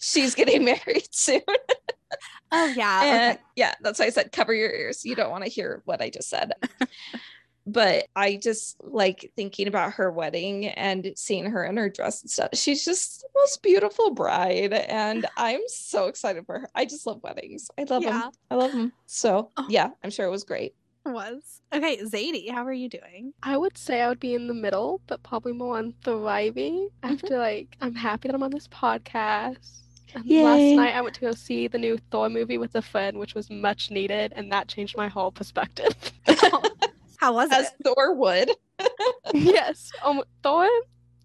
she's 0.00 0.34
getting 0.34 0.64
married 0.72 1.08
soon. 1.12 1.42
Oh 2.52 2.66
yeah. 2.66 3.02
and 3.04 3.32
okay. 3.36 3.42
yeah, 3.56 3.74
that's 3.80 3.98
why 4.00 4.06
I 4.06 4.10
said 4.10 4.32
cover 4.32 4.52
your 4.52 4.70
ears. 4.70 5.04
You 5.04 5.14
don't 5.14 5.30
want 5.30 5.44
to 5.44 5.50
hear 5.50 5.82
what 5.84 6.02
I 6.02 6.10
just 6.10 6.28
said. 6.28 6.52
but 7.66 8.06
I 8.16 8.36
just 8.42 8.76
like 8.82 9.30
thinking 9.36 9.68
about 9.68 9.92
her 9.92 10.10
wedding 10.10 10.66
and 10.66 11.12
seeing 11.14 11.44
her 11.50 11.64
in 11.64 11.76
her 11.76 11.88
dress 11.88 12.22
and 12.22 12.30
stuff. 12.30 12.48
She's 12.54 12.84
just 12.84 13.20
the 13.20 13.28
most 13.36 13.62
beautiful 13.62 14.10
bride, 14.12 14.72
and 14.72 15.26
I'm 15.36 15.60
so 15.68 16.06
excited 16.06 16.46
for 16.46 16.60
her. 16.60 16.70
I 16.74 16.84
just 16.84 17.06
love 17.06 17.22
weddings. 17.22 17.70
I 17.78 17.84
love 17.84 18.02
Yeah. 18.02 18.10
them. 18.20 18.30
I 18.50 18.54
love 18.56 18.72
them. 18.72 18.92
So 19.06 19.50
Oh. 19.56 19.66
yeah, 19.68 19.90
I'm 20.02 20.10
sure 20.10 20.26
it 20.26 20.30
was 20.30 20.44
great. 20.44 20.74
It 21.06 21.10
was. 21.10 21.62
Okay, 21.72 21.98
Zadie, 21.98 22.50
how 22.50 22.64
are 22.64 22.72
you 22.72 22.88
doing? 22.88 23.32
I 23.42 23.56
would 23.56 23.78
say 23.78 24.00
I 24.02 24.08
would 24.08 24.20
be 24.20 24.34
in 24.34 24.48
the 24.48 24.54
middle, 24.54 25.00
but 25.06 25.22
probably 25.22 25.52
more 25.52 25.78
on 25.78 25.94
thriving. 26.04 26.88
Mm-hmm. 27.02 27.12
After 27.14 27.38
like, 27.38 27.76
I'm 27.80 27.94
happy 27.94 28.28
that 28.28 28.34
I'm 28.34 28.42
on 28.42 28.50
this 28.50 28.68
podcast. 28.68 29.58
And 30.14 30.24
Yay. 30.26 30.42
last 30.42 30.76
night 30.76 30.94
I 30.94 31.00
went 31.00 31.14
to 31.16 31.20
go 31.22 31.32
see 31.32 31.68
the 31.68 31.78
new 31.78 31.98
Thor 32.10 32.28
movie 32.28 32.58
with 32.58 32.74
a 32.74 32.82
friend, 32.82 33.18
which 33.18 33.34
was 33.34 33.48
much 33.50 33.90
needed, 33.90 34.32
and 34.36 34.50
that 34.52 34.68
changed 34.68 34.96
my 34.96 35.08
whole 35.08 35.30
perspective. 35.30 35.94
How 37.18 37.34
was 37.34 37.50
As 37.52 37.66
it? 37.66 37.72
As 37.72 37.72
Thor 37.84 38.14
would. 38.14 38.50
yes, 39.34 39.90
um, 40.02 40.22
Thor, 40.42 40.66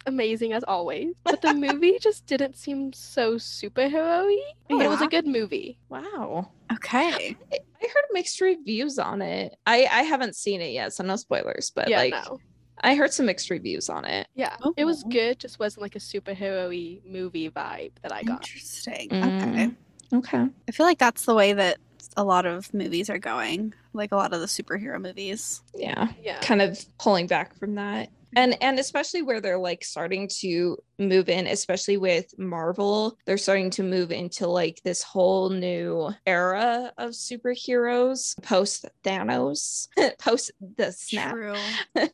amazing 0.06 0.52
as 0.54 0.64
always, 0.68 1.16
but 1.24 1.42
the 1.42 1.54
movie 1.54 1.98
just 2.00 2.26
didn't 2.26 2.58
seem 2.58 2.92
so 2.94 3.36
superhero-y. 3.36 4.38
It 4.70 4.90
was 4.90 5.00
Yeah. 5.00 5.06
a 5.06 5.10
good 5.10 5.26
movie. 5.26 5.80
Wow. 5.90 6.52
Okay. 6.74 7.36
I 7.52 7.60
I 7.82 7.88
heard 7.88 8.06
mixed 8.12 8.42
reviews 8.42 9.00
on 9.00 9.22
it. 9.22 9.56
I 9.66 9.88
I 9.92 10.02
haven't 10.04 10.36
seen 10.36 10.60
it 10.62 10.72
yet, 10.74 10.92
so 10.94 11.04
no 11.04 11.16
spoilers. 11.16 11.72
But 11.74 11.88
yeah, 11.90 11.98
like, 12.00 12.12
no, 12.14 12.40
I 12.82 12.96
heard 12.96 13.14
some 13.14 13.26
mixed 13.26 13.50
reviews 13.50 13.90
on 13.90 14.06
it. 14.06 14.28
yeah, 14.36 14.58
it 14.78 14.86
was 14.86 15.04
Oh. 15.06 15.10
good. 15.10 15.40
Just 15.40 15.60
wasn't 15.60 15.82
like 15.82 15.96
a 15.96 16.00
superhero-y 16.00 17.00
movie 17.10 17.50
vibe 17.50 17.92
that 18.02 18.12
I 18.12 18.24
got. 18.24 18.42
Interesting. 18.44 19.10
Mm. 19.10 19.42
Okay. 19.42 19.72
Okay. 20.18 20.48
I 20.68 20.72
feel 20.72 20.86
like 20.86 21.00
that's 21.00 21.26
the 21.26 21.34
way 21.34 21.54
that 21.54 21.78
a 22.18 22.24
lot 22.24 22.46
of 22.46 22.74
movies 22.74 23.10
are 23.10 23.18
going. 23.18 23.74
Like 23.96 24.12
a 24.12 24.16
lot 24.16 24.34
of 24.34 24.42
the 24.42 24.48
superhero 24.48 25.02
movies. 25.02 25.62
Yeah. 25.74 26.10
Yeah, 26.22 26.40
Kind 26.42 26.62
of 26.62 26.84
pulling 26.98 27.28
back 27.28 27.58
from 27.58 27.76
that. 27.76 28.10
And 28.36 28.62
and 28.62 28.80
especially 28.80 29.22
where 29.22 29.40
they're 29.40 29.58
like 29.58 29.84
starting 29.86 30.28
to 30.40 30.78
move 31.00 31.30
in, 31.30 31.48
especially 31.48 31.98
with 31.98 32.38
Marvel, 32.38 33.18
they're 33.26 33.38
starting 33.38 33.70
to 33.72 33.84
move 33.84 34.12
into 34.12 34.48
like 34.48 34.82
this 34.84 35.02
whole 35.02 35.50
new 35.50 36.10
era 36.26 36.92
of 36.98 37.12
superheroes 37.12 38.42
post 38.44 38.86
Thanos, 39.04 39.88
post 40.20 40.52
the 40.78 40.92
snap. 40.92 41.32
True. 41.32 41.56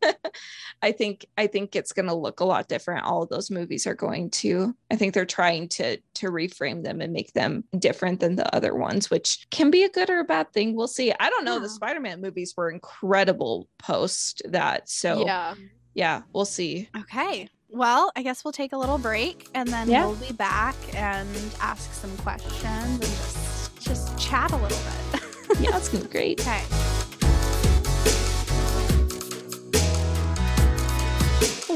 I 0.81 0.91
think 0.91 1.25
I 1.37 1.47
think 1.47 1.75
it's 1.75 1.93
going 1.93 2.07
to 2.07 2.13
look 2.15 2.39
a 2.39 2.45
lot 2.45 2.67
different. 2.67 3.05
All 3.05 3.23
of 3.23 3.29
those 3.29 3.49
movies 3.51 3.87
are 3.87 3.95
going 3.95 4.29
to. 4.31 4.75
I 4.91 4.95
think 4.95 5.13
they're 5.13 5.25
trying 5.25 5.69
to 5.69 5.97
to 6.15 6.27
reframe 6.27 6.83
them 6.83 7.01
and 7.01 7.13
make 7.13 7.33
them 7.33 7.63
different 7.79 8.19
than 8.19 8.35
the 8.35 8.53
other 8.55 8.75
ones, 8.75 9.09
which 9.09 9.47
can 9.49 9.71
be 9.71 9.83
a 9.83 9.89
good 9.89 10.09
or 10.09 10.19
a 10.19 10.25
bad 10.25 10.53
thing. 10.53 10.75
We'll 10.75 10.87
see. 10.87 11.11
I 11.19 11.29
don't 11.31 11.45
know. 11.45 11.59
The 11.59 11.70
Spider-Man 11.71 12.21
movies 12.21 12.53
were 12.55 12.69
incredible 12.69 13.67
post 13.77 14.41
that. 14.45 14.89
So 14.89 15.25
yeah, 15.25 15.55
yeah. 15.93 16.21
we'll 16.33 16.45
see. 16.45 16.89
Okay. 16.97 17.49
Well, 17.69 18.11
I 18.15 18.23
guess 18.23 18.43
we'll 18.43 18.51
take 18.51 18.73
a 18.73 18.77
little 18.77 18.97
break 18.97 19.47
and 19.55 19.67
then 19.69 19.89
Yeah. 19.89 20.05
we'll 20.05 20.15
be 20.15 20.33
back 20.33 20.75
and 20.93 21.29
ask 21.61 21.93
some 21.93 22.15
questions 22.17 22.63
and 22.65 23.01
just 23.01 23.79
just 23.79 24.19
chat 24.19 24.51
a 24.51 24.57
little 24.57 24.77
bit. 25.11 25.59
Yeah, 25.59 25.71
be 25.71 26.07
great. 26.07 26.39
okay. 26.47 26.63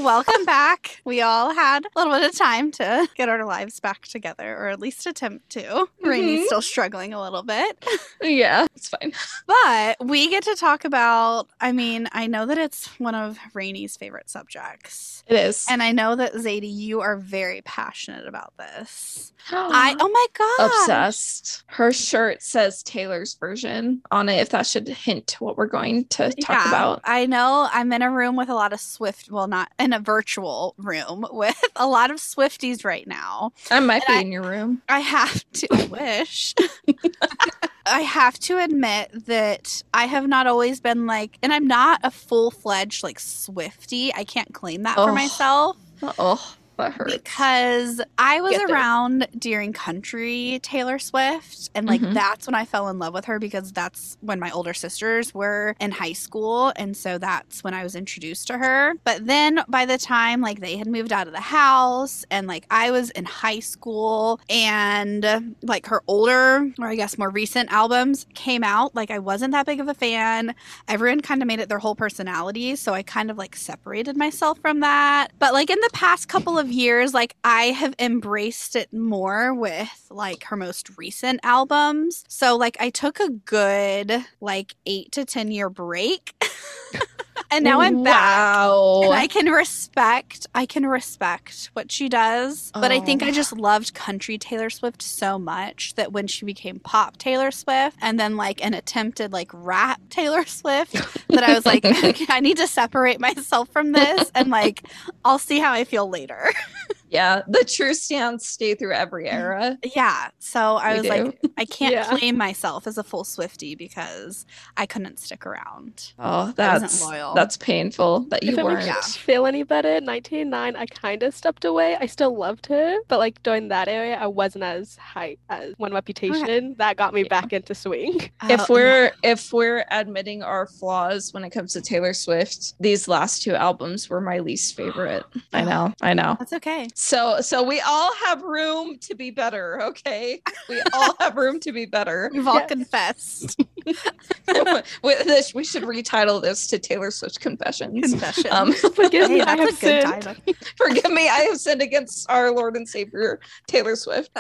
Welcome 0.04 0.46
back. 0.46 1.02
We 1.06 1.22
all 1.22 1.54
had 1.54 1.86
a 1.86 1.90
little 1.96 2.14
bit 2.14 2.30
of 2.30 2.38
time 2.38 2.70
to 2.74 3.08
get 3.16 3.30
our 3.30 3.44
lives 3.46 3.80
back 3.80 4.04
together, 4.08 4.56
or 4.58 4.68
at 4.68 4.80
least 4.80 5.06
attempt 5.08 5.50
to. 5.52 5.88
Rainy's 6.04 6.42
Mhm. 6.42 6.46
still 6.46 6.62
struggling 6.62 7.14
a 7.14 7.22
little 7.22 7.44
bit. 7.44 7.84
Yeah, 8.22 8.66
it's 8.76 8.90
fine. 8.90 9.14
But 9.48 9.98
we 10.06 10.30
get 10.30 10.44
to 10.44 10.56
talk 10.56 10.84
about, 10.86 11.48
I 11.62 11.72
mean, 11.72 12.08
I 12.12 12.28
know 12.28 12.46
that 12.46 12.58
it's 12.58 12.88
one 13.00 13.16
of 13.16 13.38
Rainy's 13.54 13.96
favorite 13.98 14.30
subjects. 14.30 15.24
It 15.28 15.38
is. 15.38 15.66
And 15.70 15.82
I 15.82 15.92
know 15.92 16.16
that 16.16 16.34
Zadie, 16.34 16.72
you 16.74 17.02
are 17.02 17.18
very 17.18 17.62
passionate 17.64 18.28
about 18.28 18.54
this. 18.58 19.34
I 19.52 19.96
oh 20.00 20.10
my 20.10 20.26
god. 20.34 20.66
obsessed. 20.82 21.64
Her 21.68 21.92
shirt 21.94 22.42
says 22.44 22.82
Taylor's 22.84 23.36
version 23.36 24.02
on 24.12 24.30
it. 24.30 24.40
If 24.40 24.50
that 24.50 24.66
should 24.68 24.88
hint 24.88 25.36
what 25.40 25.58
we're 25.58 25.66
going 25.68 26.06
to 26.06 26.32
talk 26.34 26.64
Yeah, 26.64 26.68
about. 26.68 27.02
I 27.04 27.26
know 27.26 27.68
I'm 27.72 27.92
in 27.94 28.02
a 28.02 28.10
room 28.12 28.36
with 28.36 28.50
a 28.50 28.56
lot 28.56 28.74
of 28.74 28.80
Swift, 28.80 29.30
well, 29.32 29.48
not 29.48 29.72
in 29.86 29.94
a 29.94 30.00
virtual 30.00 30.74
room 30.78 31.26
with 31.32 31.64
a 31.78 31.88
lot 31.88 32.12
of 32.12 32.18
Swifties 32.18 32.84
right 32.84 33.08
now. 33.08 33.52
I 33.72 33.80
might 33.80 34.04
And 34.08 34.08
be 34.08 34.14
I- 34.14 34.22
in 34.22 34.32
your 34.34 34.44
room. 34.44 34.82
I 34.90 35.00
have 35.00 35.46
to 35.54 35.88
wish. 35.90 36.54
I 37.86 38.02
have 38.02 38.40
to 38.40 38.58
admit 38.58 39.12
that 39.28 39.84
I 39.94 40.06
have 40.08 40.28
not 40.28 40.48
always 40.48 40.82
been 40.82 41.06
like, 41.06 41.38
and 41.44 41.54
I'm 41.54 41.68
not 41.68 42.00
a 42.04 42.10
full 42.10 42.50
fledged 42.50 43.04
like 43.04 43.20
Swiftie. 43.20 44.10
I 44.16 44.24
can't 44.24 44.52
claim 44.56 44.84
that 44.84 44.96
for 44.96 45.12
Oh. 45.12 45.14
myself 45.14 45.78
Oh. 46.02 46.56
Because 46.78 48.02
I 48.18 48.42
was 48.42 48.52
Get 48.52 48.68
there. 48.68 48.76
around 48.76 49.28
during 49.38 49.74
country 49.74 50.60
Taylor 50.64 51.00
Swift, 51.00 51.70
and 51.76 51.88
like 51.88 52.02
Mhm. 52.02 52.14
that's 52.14 52.48
when 52.48 52.56
I 52.56 52.66
fell 52.66 52.90
in 52.90 53.00
love 53.00 53.14
with 53.14 53.26
her 53.26 53.40
because 53.40 53.72
that's 53.72 54.18
when 54.22 54.40
my 54.40 54.52
older 54.52 54.74
sisters 54.74 55.34
were 55.34 55.76
in 55.80 55.92
high 55.92 56.14
school, 56.14 56.72
and 56.76 56.96
so 56.96 57.18
that's 57.18 57.64
when 57.64 57.74
I 57.74 57.84
was 57.84 57.96
introduced 57.96 58.48
to 58.48 58.58
her. 58.58 58.94
But 59.04 59.26
then 59.26 59.64
by 59.68 59.86
the 59.86 59.98
time 59.98 60.42
like 60.42 60.60
they 60.60 60.78
had 60.78 60.88
moved 60.88 61.12
out 61.14 61.28
of 61.28 61.34
the 61.34 61.40
house, 61.40 62.26
and 62.32 62.48
like 62.48 62.66
I 62.70 62.92
was 62.92 63.10
in 63.12 63.26
high 63.26 63.60
school, 63.60 64.40
and 64.50 65.56
like 65.62 65.88
her 65.88 66.02
older 66.08 66.72
or 66.80 66.88
I 66.88 66.96
guess 66.96 67.18
more 67.18 67.30
recent 67.30 67.72
albums 67.72 68.26
came 68.34 68.64
out, 68.64 68.96
like 68.96 69.12
I 69.12 69.20
wasn't 69.20 69.52
that 69.54 69.66
big 69.66 69.80
of 69.80 69.88
a 69.88 69.94
fan. 69.94 70.56
Everyone 70.88 71.22
kind 71.22 71.42
of 71.42 71.48
made 71.48 71.60
it 71.60 71.70
their 71.70 71.80
whole 71.80 71.96
personality, 71.96 72.76
so 72.76 72.94
I 72.94 73.04
kind 73.04 73.32
of 73.32 73.38
like 73.38 73.56
separated 73.56 74.18
myself 74.18 74.60
from 74.60 74.80
that. 74.82 75.30
But 75.40 75.54
like 75.54 75.70
in 75.70 75.80
the 75.82 75.90
past 75.94 76.28
couple 76.28 76.58
of 76.58 76.65
of 76.66 76.72
years, 76.72 77.14
like 77.14 77.36
I 77.44 77.66
have 77.66 77.94
embraced 78.00 78.76
it 78.76 78.92
more 78.92 79.54
with 79.54 80.08
like 80.10 80.44
her 80.46 80.58
most 80.58 80.98
recent 80.98 81.40
albums. 81.44 82.26
So 82.28 82.58
like 82.58 82.76
I 82.80 82.90
took 82.90 83.20
a 83.20 83.30
good 83.30 84.26
like 84.42 84.74
eight 84.86 85.12
to 85.14 85.26
ten 85.26 85.52
year 85.52 85.70
break. 85.70 86.34
and 87.52 87.64
now 87.64 87.82
I'm 87.82 88.04
back. 88.04 88.14
Wow. 88.16 89.02
And 89.06 89.14
I 89.14 89.28
can 89.28 89.48
respect 89.48 90.48
I 90.54 90.66
can 90.66 90.86
respect 90.86 91.70
what 91.74 91.92
she 91.92 92.10
does. 92.10 92.72
But 92.74 92.92
I 92.92 93.00
think 93.00 93.24
Oh. 93.24 93.28
I 93.28 93.32
just 93.32 93.54
loved 93.54 93.94
country 93.94 94.38
Taylor 94.38 94.70
Swift 94.70 95.02
so 95.02 95.40
much 95.40 95.96
that 95.96 96.12
when 96.12 96.28
she 96.28 96.46
became 96.46 96.80
pop 96.80 97.18
Taylor 97.18 97.52
Swift 97.52 97.98
and 98.02 98.20
then 98.20 98.36
like 98.38 98.64
an 98.66 98.74
attempted 98.74 99.32
like 99.32 99.50
rap 99.54 100.02
Taylor 100.10 100.46
Swift 100.46 100.94
that 101.30 101.44
I 101.44 101.54
was 101.54 101.66
like 101.66 101.86
okay, 102.04 102.26
I 102.30 102.40
need 102.40 102.58
to 102.58 102.68
separate 102.68 103.20
myself 103.20 103.70
from 103.70 103.92
this 103.92 104.32
and 104.36 104.50
like 104.50 104.84
I'll 105.24 105.40
see 105.40 105.60
how 105.60 105.72
I 105.72 105.84
feel 105.84 106.10
later. 106.10 106.52
yeah, 107.10 107.42
the 107.48 107.64
true 107.64 107.94
stans 107.94 108.48
stay 108.48 108.76
through 108.76 108.94
every 108.94 109.26
mm. 109.26 109.34
era. 109.34 109.78
yeah. 109.96 110.30
So 110.40 110.76
I 110.78 110.94
We 110.94 110.98
was 111.00 111.04
do. 111.04 111.10
like 111.26 111.40
I 111.58 111.66
can't 111.78 111.94
Yeah. 111.94 112.06
claim 112.18 112.38
myself 112.38 112.88
as 112.88 112.98
a 112.98 113.04
full 113.04 113.24
Swiftie 113.24 113.78
because 113.78 114.46
I 114.78 114.86
couldn't 114.86 115.20
stick 115.20 115.46
around. 115.46 116.14
Oh, 116.20 116.54
that's 116.56 117.02
loyal. 117.04 117.34
that's 117.34 117.58
painful 117.58 118.22
that 118.30 118.44
you 118.44 118.52
if 118.58 118.64
weren't. 118.64 118.86
makes 118.86 119.16
you 119.16 119.22
feel 119.22 119.46
any 119.46 119.64
better, 119.64 119.90
1989, 119.90 120.76
I 120.76 120.86
kind 120.88 121.24
of 121.24 121.34
stepped 121.34 121.66
away. 121.66 121.96
I 122.00 122.06
still 122.06 122.36
loved 122.36 122.66
her, 122.68 122.98
but 123.08 123.20
like 123.20 123.42
during 123.44 123.68
that 123.70 123.88
area, 123.88 124.16
I 124.16 124.28
wasn't 124.28 124.64
as 124.64 124.96
high 124.98 125.38
as 125.50 125.74
One 125.78 125.94
Reputation. 125.94 126.76
That 126.78 126.98
got 126.98 127.14
me 127.14 127.22
Yeah. 127.24 127.28
back 127.30 127.54
into 127.54 127.76
swing. 127.76 128.30
Oh, 128.42 128.48
if 128.54 128.62
Oh, 128.70 128.74
we're 128.74 129.12
if 129.24 129.54
we're 129.54 129.86
admitting 129.92 130.44
our 130.44 130.68
flaws 130.68 131.34
when 131.34 131.44
it 131.44 131.50
comes 131.52 131.74
to 131.74 131.82
Taylor 131.82 132.14
Swift, 132.14 132.74
these 132.80 133.08
last 133.08 133.44
two 133.44 133.54
albums 133.56 134.10
were 134.10 134.22
my 134.22 134.40
least 134.40 134.76
favorite. 134.76 135.24
I 135.54 135.64
know, 135.64 135.94
I 136.02 136.14
know. 136.14 136.36
that's 136.40 136.54
okay. 136.54 136.88
So 137.06 137.40
so 137.42 137.62
we 137.62 137.80
all 137.82 138.12
have 138.26 138.42
room 138.42 138.98
to 139.02 139.14
be 139.14 139.30
better, 139.30 139.80
okay? 139.84 140.42
We 140.68 140.82
all 140.92 141.16
have 141.20 141.36
room 141.38 141.60
to 141.60 141.72
be 141.72 141.86
better. 141.86 142.32
We've 142.34 142.48
all 142.48 142.56
Yes. 142.56 142.68
confessed. 142.68 143.60
With 145.04 145.26
this, 145.26 145.54
we 145.54 145.64
should 145.64 145.84
retitle 145.84 146.42
this 146.42 146.66
to 146.68 146.80
Taylor 146.80 147.12
Swift 147.12 147.40
Confessions. 147.40 148.10
Confession. 148.10 148.52
Um, 148.52 148.72
Forgive 148.74 149.28
Hey, 149.28 149.36
me, 149.36 149.42
I 149.42 149.56
have 149.56 149.76
sinned. 149.76 150.02
title. 150.02 150.34
forgive 150.78 151.12
me, 151.12 151.30
I 151.30 151.42
have 151.42 151.58
sinned 151.60 151.84
against 151.84 152.28
our 152.32 152.52
Lord 152.52 152.76
and 152.76 152.90
Savior 152.90 153.40
Taylor 153.68 153.96
Swift. 153.96 154.32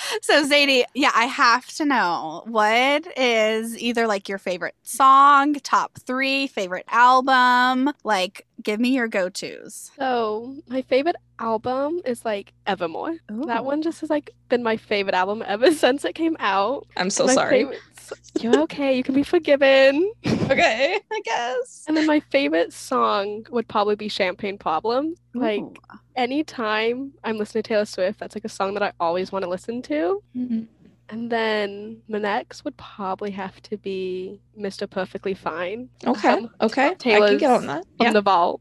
So 0.22 0.44
Zadie, 0.46 0.84
yeah, 0.94 1.10
I 1.14 1.24
have 1.26 1.66
to 1.76 1.84
know 1.84 2.42
what 2.46 3.06
is 3.18 3.78
either 3.78 4.06
like 4.06 4.28
your 4.28 4.38
favorite 4.38 4.74
song, 4.82 5.54
top 5.54 5.98
three, 6.06 6.46
favorite 6.46 6.84
album. 6.88 7.92
Like, 8.04 8.46
give 8.62 8.80
me 8.80 8.90
your 8.90 9.08
go-tos. 9.08 9.90
So 9.96 10.56
my 10.68 10.82
favorite 10.82 11.16
album 11.38 12.00
is 12.04 12.24
like 12.24 12.52
Evermore. 12.66 13.16
That 13.46 13.64
one 13.64 13.82
just 13.82 14.00
has 14.00 14.10
like 14.10 14.30
been 14.48 14.62
my 14.62 14.76
favorite 14.76 15.14
album 15.14 15.42
ever 15.46 15.72
since 15.84 16.04
it 16.04 16.14
came 16.14 16.36
out. 16.40 16.86
I'm 16.96 17.10
so 17.10 17.26
My 17.26 17.34
sorry. 17.34 17.50
favorite- 17.60 17.80
You're 18.40 18.60
okay. 18.62 18.96
You 18.96 19.02
can 19.02 19.14
be 19.14 19.22
forgiven. 19.22 20.12
Okay, 20.50 20.98
I 21.12 21.20
guess. 21.24 21.84
And 21.86 21.96
then 21.96 22.06
my 22.06 22.18
favorite 22.18 22.72
song 22.72 23.46
would 23.50 23.68
probably 23.68 23.94
be 23.94 24.08
Champagne 24.08 24.58
Problem. 24.58 25.14
Like 25.32 25.60
Ooh. 25.60 25.72
Anytime 26.20 27.12
I'm 27.24 27.38
listening 27.38 27.62
to 27.62 27.68
Taylor 27.68 27.84
Swift, 27.84 28.20
that's 28.20 28.34
like 28.36 28.44
a 28.44 28.48
song 28.48 28.74
that 28.74 28.82
I 28.82 28.92
always 29.00 29.32
want 29.32 29.44
to 29.44 29.48
listen 29.48 29.82
to. 29.82 30.22
And 31.12 31.28
then 31.30 32.02
my 32.08 32.18
next 32.18 32.64
would 32.64 32.76
probably 32.76 33.32
have 33.32 33.60
to 33.62 33.76
be 33.76 34.40
Mr. 34.58 34.88
Perfectly 34.88 35.34
Fine 35.34 35.88
Okay, 36.06 36.28
Um, 36.28 36.50
okay. 36.60 36.86
I 36.86 36.88
can 36.90 36.98
Taylor's 36.98 37.40
get 37.40 37.50
on 37.50 37.66
that. 37.66 37.84
from 37.96 38.06
Yeah. 38.06 38.12
the 38.12 38.20
Vault. 38.22 38.60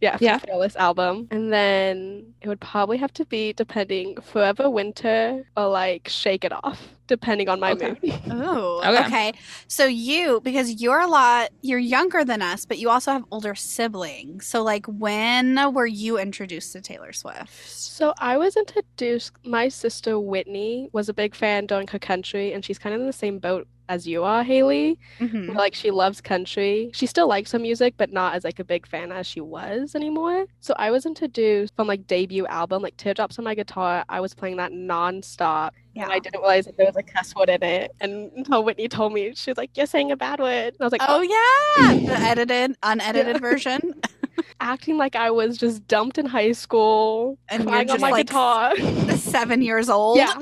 Yeah, 0.00 0.16
Yeah. 0.18 0.38
Fearless 0.38 0.76
album. 0.76 1.28
And 1.30 1.52
then 1.52 2.32
it 2.40 2.48
would 2.48 2.60
probably 2.60 2.96
have 2.96 3.12
to 3.14 3.26
be 3.26 3.52
depending 3.52 4.18
Forever 4.22 4.70
Winter 4.70 5.44
or 5.58 5.68
like 5.68 6.08
Shake 6.08 6.42
It 6.46 6.52
Off, 6.64 6.88
depending 7.10 7.48
on 7.48 7.60
my 7.60 7.72
Okay. 7.72 7.94
mood. 8.02 8.20
oh, 8.30 8.78
Okay. 8.86 9.04
okay. 9.06 9.32
So 9.68 9.84
you, 9.84 10.40
because 10.42 10.80
you're 10.80 11.00
a 11.00 11.06
lot, 11.06 11.50
you're 11.60 11.78
younger 11.96 12.24
than 12.24 12.40
us, 12.40 12.64
but 12.64 12.78
you 12.78 12.88
also 12.88 13.10
have 13.12 13.24
older 13.30 13.54
siblings. 13.54 14.46
So 14.46 14.62
like, 14.62 14.86
when 14.86 15.58
were 15.74 15.86
you 15.86 16.18
introduced 16.18 16.72
to 16.72 16.80
Taylor 16.80 17.12
Swift? 17.12 17.52
So 17.68 18.14
I 18.18 18.38
was 18.38 18.56
introduced. 18.56 19.32
My 19.44 19.68
sister 19.68 20.18
Whitney 20.18 20.88
was 20.92 21.08
a 21.08 21.14
big 21.14 21.34
fan 21.34 21.66
during 21.66 21.88
her 21.88 21.98
country, 21.98 22.52
and 22.54 22.64
she's 22.64 22.78
kind 22.78 22.94
of 22.94 23.00
in 23.00 23.06
the 23.06 23.12
same 23.12 23.38
boat 23.38 23.66
as 23.88 24.06
you 24.06 24.22
are, 24.22 24.44
Haley. 24.44 25.00
Mhm. 25.18 25.52
Like 25.56 25.74
she 25.74 25.90
loves 25.90 26.20
country. 26.20 26.90
She 26.94 27.06
still 27.06 27.26
likes 27.26 27.50
her 27.50 27.58
music, 27.58 27.94
but 27.96 28.12
not 28.12 28.36
as 28.36 28.44
like 28.44 28.60
a 28.60 28.64
big 28.64 28.86
fan 28.86 29.10
as 29.10 29.26
she 29.26 29.40
was 29.40 29.96
anymore. 29.96 30.46
So 30.60 30.74
I 30.78 30.92
was 30.92 31.06
introduced 31.06 31.74
from 31.74 31.88
like 31.88 32.06
debut 32.06 32.46
album, 32.46 32.82
like 32.82 32.96
Teardrops 32.96 33.36
on 33.40 33.44
My 33.44 33.56
Guitar. 33.56 34.04
I 34.08 34.20
was 34.20 34.32
playing 34.32 34.58
that 34.58 34.70
nonstop. 34.70 35.70
Yeah. 36.00 36.04
And 36.06 36.12
I 36.12 36.18
didn't 36.18 36.40
realize 36.40 36.64
that 36.66 36.76
there 36.76 36.86
was 36.86 36.96
a 36.96 37.02
cuss 37.02 37.34
word 37.34 37.48
in 37.50 37.62
it. 37.62 37.92
And 38.00 38.30
until 38.36 38.64
Whitney 38.64 38.88
told 38.88 39.12
me, 39.12 39.32
she 39.34 39.50
was 39.50 39.58
like, 39.58 39.70
You're 39.76 39.86
saying 39.86 40.10
a 40.10 40.16
bad 40.16 40.40
word. 40.40 40.74
And 40.74 40.76
I 40.80 40.84
was 40.84 40.92
like, 40.92 41.02
Oh, 41.04 41.20
oh. 41.20 41.22
yeah, 41.22 42.06
the 42.06 42.18
edited, 42.20 42.76
unedited 42.82 43.36
Yeah. 43.36 43.38
vertion. 43.40 43.94
acting 44.60 44.96
like 44.96 45.16
I 45.16 45.30
was 45.30 45.56
just 45.58 45.86
dumped 45.88 46.18
in 46.18 46.26
high 46.26 46.52
school, 46.52 47.38
And 47.48 47.62
you're 47.64 47.70
crying 47.72 47.90
on 47.90 48.00
my 48.00 48.10
like, 48.10 48.26
guitar. 48.26 48.76
Seven 49.16 49.62
years 49.62 49.88
old. 49.88 50.16
yeah. 50.18 50.34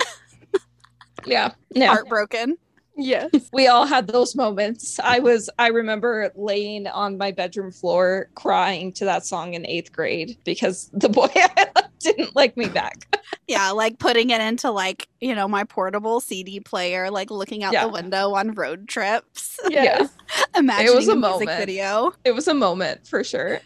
Yeah. 1.26 1.52
Yeah. 1.74 1.88
Heartbroken. 1.88 2.56
Yes. 2.96 3.30
we 3.52 3.68
all 3.68 3.86
had 3.86 4.08
those 4.08 4.34
moments. 4.34 4.98
I 4.98 5.20
was 5.20 5.48
I 5.58 5.68
remember 5.68 6.32
laying 6.34 6.88
on 6.88 7.16
my 7.16 7.30
bedroom 7.30 7.70
floor 7.70 8.28
crying 8.34 8.92
to 8.94 9.04
that 9.04 9.24
song 9.24 9.54
in 9.54 9.62
8th 9.62 9.92
grade 9.92 10.36
because 10.44 10.90
the 10.92 11.08
boy 11.08 11.28
I 11.34 11.66
loved 11.76 11.87
didn't 12.00 12.34
like 12.36 12.56
me 12.56 12.68
back. 12.68 13.06
Yeah, 13.46 13.70
like 13.70 13.98
putting 13.98 14.28
it 14.30 14.40
into 14.42 14.70
like, 14.70 15.08
you 15.20 15.34
know, 15.34 15.48
my 15.48 15.64
portable 15.64 16.20
CD 16.20 16.60
player, 16.60 17.10
like 17.10 17.30
looking 17.30 17.62
out 17.64 17.72
Yeah. 17.72 17.84
the 17.86 17.92
window 17.92 18.34
on 18.34 18.52
road 18.52 18.88
trips, 18.88 19.58
Yes. 19.68 20.10
imagining 20.54 20.94
was 20.94 21.08
a 21.08 21.12
a 21.12 21.16
music 21.16 21.46
moment. 21.48 21.58
video. 21.58 22.12
It 22.24 22.32
was 22.32 22.46
a 22.48 22.54
moment 22.54 23.06
for 23.06 23.24
sure. 23.24 23.60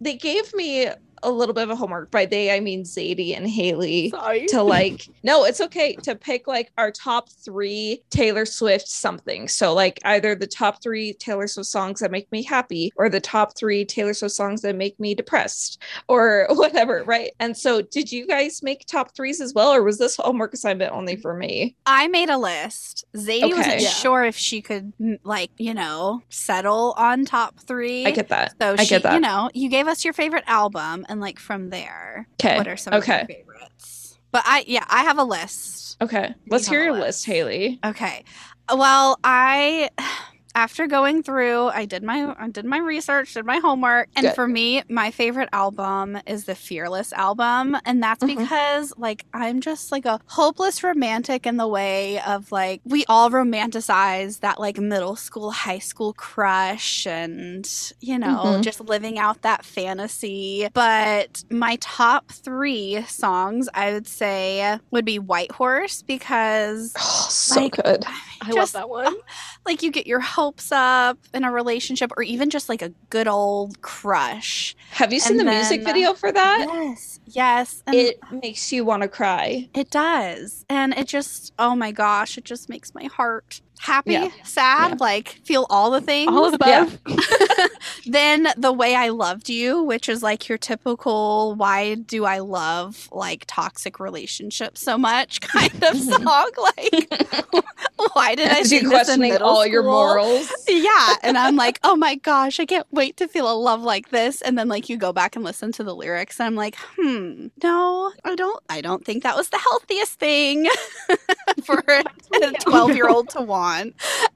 they 0.00 0.14
gave 0.16 0.52
me 0.54 0.88
a 1.22 1.30
little 1.30 1.54
bit 1.54 1.64
of 1.64 1.70
a 1.70 1.76
homework. 1.76 2.10
By 2.10 2.26
they 2.26 2.54
I 2.54 2.60
mean 2.60 2.84
Zadie 2.84 3.36
and 3.36 3.48
Haley. 3.48 4.10
Sorry. 4.10 4.46
to 4.46 4.62
like 4.78 5.08
no 5.22 5.44
it's 5.44 5.60
okay 5.60 5.94
to 5.96 6.14
pick 6.14 6.46
like 6.46 6.70
our 6.78 6.90
top 6.90 7.28
three 7.28 8.02
taylor 8.10 8.44
swift 8.46 8.88
something 8.88 9.48
so 9.48 9.72
like 9.74 9.98
either 10.04 10.34
the 10.34 10.46
top 10.46 10.82
three 10.82 11.12
taylor 11.14 11.46
swift 11.46 11.68
songs 11.68 12.00
that 12.00 12.10
make 12.10 12.30
me 12.32 12.42
happy 12.42 12.92
or 12.96 13.08
the 13.08 13.20
top 13.20 13.56
three 13.56 13.84
taylor 13.84 14.14
swift 14.14 14.34
songs 14.34 14.62
that 14.62 14.74
make 14.76 14.98
me 15.00 15.14
depressed 15.14 15.80
or 16.08 16.46
whatever 16.50 17.02
right 17.04 17.32
and 17.40 17.56
so 17.56 17.82
did 17.82 18.10
you 18.10 18.26
guys 18.26 18.62
make 18.62 18.84
top 18.86 19.14
threes 19.14 19.40
as 19.40 19.52
well 19.54 19.72
or 19.72 19.82
was 19.82 19.98
this 19.98 20.16
homework 20.16 20.52
assignment 20.54 20.92
only 20.92 21.16
for 21.16 21.34
me 21.34 21.74
I 21.86 22.08
made 22.08 22.28
a 22.30 22.38
list. 22.38 23.04
Zadie 23.14 23.50
wasn't 23.54 23.80
Yeah. 23.80 23.88
sure 23.90 24.24
if 24.24 24.36
she 24.36 24.62
could, 24.62 24.92
like, 25.24 25.50
you 25.58 25.74
know, 25.74 26.22
settle 26.30 26.94
on 26.96 27.24
top 27.24 27.58
three. 27.60 28.06
i 28.06 28.10
get 28.10 28.28
that 28.28 28.54
so 28.60 28.74
I 28.78 28.84
she, 28.84 28.90
get 28.90 29.02
that. 29.02 29.14
you 29.14 29.20
know, 29.20 29.50
you 29.54 29.68
gave 29.68 29.86
us 29.88 30.04
your 30.04 30.14
favorite 30.14 30.44
album, 30.46 31.04
and 31.12 31.20
like 31.20 31.38
from 31.38 31.70
there, 31.70 32.26
okay 32.42 32.56
what 32.56 32.66
are 32.66 32.76
some 32.76 32.94
of 32.94 33.06
your 33.06 33.16
okay 33.16 33.26
favorites? 33.28 34.18
But 34.32 34.42
I, 34.46 34.64
yeah, 34.66 34.84
I 34.88 35.02
have 35.04 35.18
a 35.18 35.24
list. 35.24 36.02
okay 36.02 36.34
let's 36.48 36.66
hear 36.66 36.82
your 36.82 36.92
list. 36.94 37.04
list 37.04 37.26
haley 37.26 37.78
Okay. 37.84 38.24
Well, 38.72 39.18
I 39.22 39.90
after 40.54 40.86
going 40.86 41.22
through, 41.22 41.68
I 41.68 41.84
did 41.86 42.02
my 42.02 42.34
I 42.38 42.48
did 42.48 42.64
my 42.64 42.78
research, 42.78 43.34
did 43.34 43.44
my 43.46 43.58
homework, 43.58 44.08
and 44.16 44.26
Good. 44.26 44.34
for 44.34 44.46
me, 44.46 44.82
my 44.88 45.10
favorite 45.10 45.48
album 45.52 46.18
is 46.26 46.44
the 46.44 46.54
Fearless 46.54 47.12
album, 47.12 47.76
and 47.84 48.02
that's 48.02 48.22
Mhm. 48.22 48.36
because 48.38 48.92
like 48.96 49.24
I'm 49.32 49.60
just 49.60 49.92
like 49.92 50.04
a 50.04 50.20
hopeless 50.26 50.82
romantic 50.84 51.46
in 51.46 51.56
the 51.56 51.66
way 51.68 52.20
of 52.22 52.52
like 52.52 52.80
we 52.84 53.04
all 53.08 53.30
romanticize 53.30 54.40
that 54.40 54.60
like 54.60 54.78
middle 54.78 55.16
school, 55.16 55.50
high 55.50 55.78
school 55.78 56.12
crush 56.12 57.06
and 57.06 57.68
you 58.00 58.18
know, 58.18 58.42
Mhm. 58.44 58.62
just 58.62 58.80
living 58.80 59.18
out 59.18 59.42
that 59.42 59.64
fantasy. 59.64 60.68
But 60.74 61.44
my 61.50 61.76
top 61.80 62.30
3 62.30 63.02
songs 63.08 63.68
I 63.74 63.92
would 63.92 64.06
say 64.06 64.78
would 64.90 65.04
be 65.04 65.18
White 65.18 65.52
Horse 65.52 66.02
because 66.02 66.92
oh 66.98 67.26
so 67.30 67.60
Like, 67.60 67.72
good 67.82 68.04
I 68.42 68.46
love 68.48 68.54
just- 68.54 68.72
that 68.74 68.88
one. 68.88 69.14
like 69.66 69.82
you 69.82 69.90
get 69.90 70.06
your 70.06 70.20
hopes 70.42 70.72
up 70.72 71.18
in 71.32 71.44
a 71.44 71.52
relationship 71.52 72.10
or 72.16 72.22
even 72.24 72.50
just 72.50 72.68
like 72.68 72.82
a 72.82 72.88
good 73.10 73.28
old 73.28 73.80
crush. 73.80 74.74
have 74.90 75.12
you 75.12 75.20
seen 75.20 75.38
And 75.38 75.46
the 75.46 75.52
music 75.52 75.84
video 75.84 76.14
for 76.14 76.32
that 76.32 76.66
Yes. 76.68 77.20
Yes. 77.26 77.82
And 77.86 77.94
it 77.94 78.18
makes 78.42 78.72
you 78.72 78.84
want 78.84 79.02
to 79.02 79.08
cry 79.08 79.68
it 79.72 79.90
does. 79.90 80.64
And 80.68 80.94
it 80.94 81.06
just 81.06 81.52
oh 81.58 81.76
my 81.76 81.92
gosh, 81.92 82.36
it 82.38 82.44
just 82.44 82.68
makes 82.68 82.92
my 82.92 83.04
heart 83.04 83.60
happy, 83.82 84.12
Yeah. 84.12 84.28
sad, 84.44 84.90
Yeah. 84.92 84.96
like 85.00 85.28
feel 85.44 85.66
all 85.68 85.90
the 85.90 86.00
things. 86.00 86.30
All 86.32 86.44
of 86.46 86.58
the 86.58 86.66
Yeah. 86.66 86.82
above. 86.84 87.68
then 88.06 88.48
the 88.56 88.72
way 88.72 88.94
I 88.94 89.08
loved 89.08 89.48
you, 89.48 89.82
which 89.82 90.08
is 90.08 90.22
like 90.22 90.48
your 90.48 90.58
typical 90.58 91.54
why 91.56 91.94
do 91.94 92.24
I 92.24 92.38
love 92.38 93.08
like 93.12 93.44
toxic 93.46 93.98
relationships 94.00 94.80
so 94.80 94.96
much 94.96 95.40
kind 95.52 95.72
of 95.82 95.94
Mhm. 95.96 96.22
song. 96.22 96.50
Like 96.76 98.12
why 98.14 98.34
did 98.34 98.48
I 98.48 98.60
As 98.60 98.72
you 98.72 98.80
this 98.80 98.84
in 98.84 98.90
questioning 98.90 99.36
all 99.38 99.66
your 99.66 99.82
morals. 99.82 100.50
Yeah. 100.68 101.14
And 101.22 101.36
I'm 101.36 101.56
like, 101.56 101.78
oh 101.82 101.96
my 101.96 102.14
gosh, 102.16 102.60
I 102.60 102.66
can't 102.66 102.86
wait 102.92 103.16
to 103.18 103.28
feel 103.28 103.50
a 103.50 103.54
love 103.54 103.82
like 103.82 104.10
this. 104.10 104.40
And 104.42 104.56
then 104.58 104.68
like 104.68 104.88
you 104.88 104.96
go 104.96 105.12
back 105.12 105.36
and 105.36 105.44
listen 105.44 105.72
to 105.72 105.84
the 105.84 105.94
lyrics 105.94 106.38
and 106.40 106.46
I'm 106.46 106.54
like, 106.54 106.76
hmm, 106.96 107.48
no, 107.62 108.12
I 108.24 108.34
don't 108.36 108.62
I 108.68 108.80
don't 108.80 109.04
think 109.04 109.22
that 109.24 109.36
was 109.36 109.48
the 109.50 109.58
healthiest 109.58 110.18
thing 110.18 110.68
for 111.64 111.82
a 111.88 112.52
12 112.60 112.94
year 112.94 113.08
old 113.08 113.28
to 113.30 113.40
want. 113.42 113.71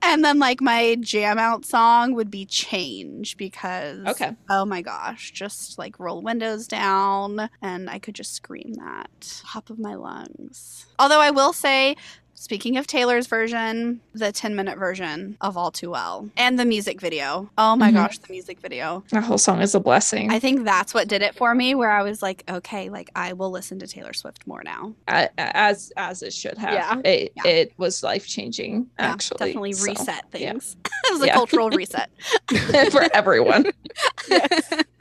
And 0.02 0.24
then 0.24 0.38
like 0.38 0.60
my 0.60 0.96
jam 1.00 1.38
out 1.38 1.64
song 1.64 2.14
would 2.14 2.30
be 2.30 2.46
change 2.46 3.36
because 3.36 4.06
Okay. 4.06 4.36
oh 4.48 4.64
my 4.64 4.82
gosh, 4.82 5.32
just 5.32 5.78
like 5.78 5.98
roll 5.98 6.22
windows 6.22 6.66
down 6.68 7.50
and 7.60 7.90
I 7.90 7.98
could 7.98 8.14
just 8.14 8.34
scream 8.34 8.74
that 8.74 9.42
top 9.44 9.68
of 9.70 9.78
my 9.78 9.94
lungs. 9.94 10.86
Although 10.98 11.20
I 11.20 11.30
will 11.30 11.52
say 11.52 11.96
Speaking 12.38 12.76
of 12.76 12.86
Taylor's 12.86 13.26
version, 13.26 13.98
the 14.12 14.30
10 14.30 14.54
minute 14.54 14.78
version 14.78 15.38
of 15.40 15.56
All 15.56 15.70
Too 15.70 15.90
Well 15.90 16.28
and 16.36 16.58
the 16.58 16.66
music 16.66 17.00
video. 17.00 17.48
Oh 17.56 17.76
my 17.76 17.90
Mhm. 17.90 17.94
gosh, 17.94 18.18
the 18.18 18.30
music 18.30 18.60
video. 18.60 19.02
That 19.10 19.24
whole 19.24 19.38
song 19.38 19.62
is 19.62 19.74
a 19.74 19.80
blessing. 19.80 20.30
I 20.30 20.38
think 20.38 20.64
that's 20.66 20.92
what 20.92 21.08
did 21.08 21.22
it 21.22 21.34
for 21.34 21.54
me 21.54 21.74
where 21.74 21.90
I 21.90 22.02
was 22.02 22.20
like, 22.20 22.44
okay, 22.48 22.90
like 22.90 23.08
I 23.16 23.32
will 23.32 23.50
listen 23.50 23.78
to 23.78 23.86
Taylor 23.86 24.12
Swift 24.12 24.46
more 24.46 24.62
now. 24.62 24.92
As 25.08 25.90
as 25.96 26.22
it 26.22 26.34
should 26.34 26.58
have. 26.58 26.74
Yeah. 26.74 26.98
It 27.10 27.32
Yeah. 27.36 27.50
it 27.50 27.72
was 27.78 28.02
life 28.02 28.26
changing. 28.26 28.86
Yeah, 28.98 29.06
Actually, 29.12 29.38
definitely 29.48 29.72
So, 29.72 29.84
reset 29.86 30.24
yeah. 30.34 30.38
things. 30.52 30.76
it 30.84 31.12
was 31.12 31.22
a 31.22 31.28
cultural 31.30 31.70
reset. 31.80 32.10
for 32.92 33.08
everyone. 33.14 33.72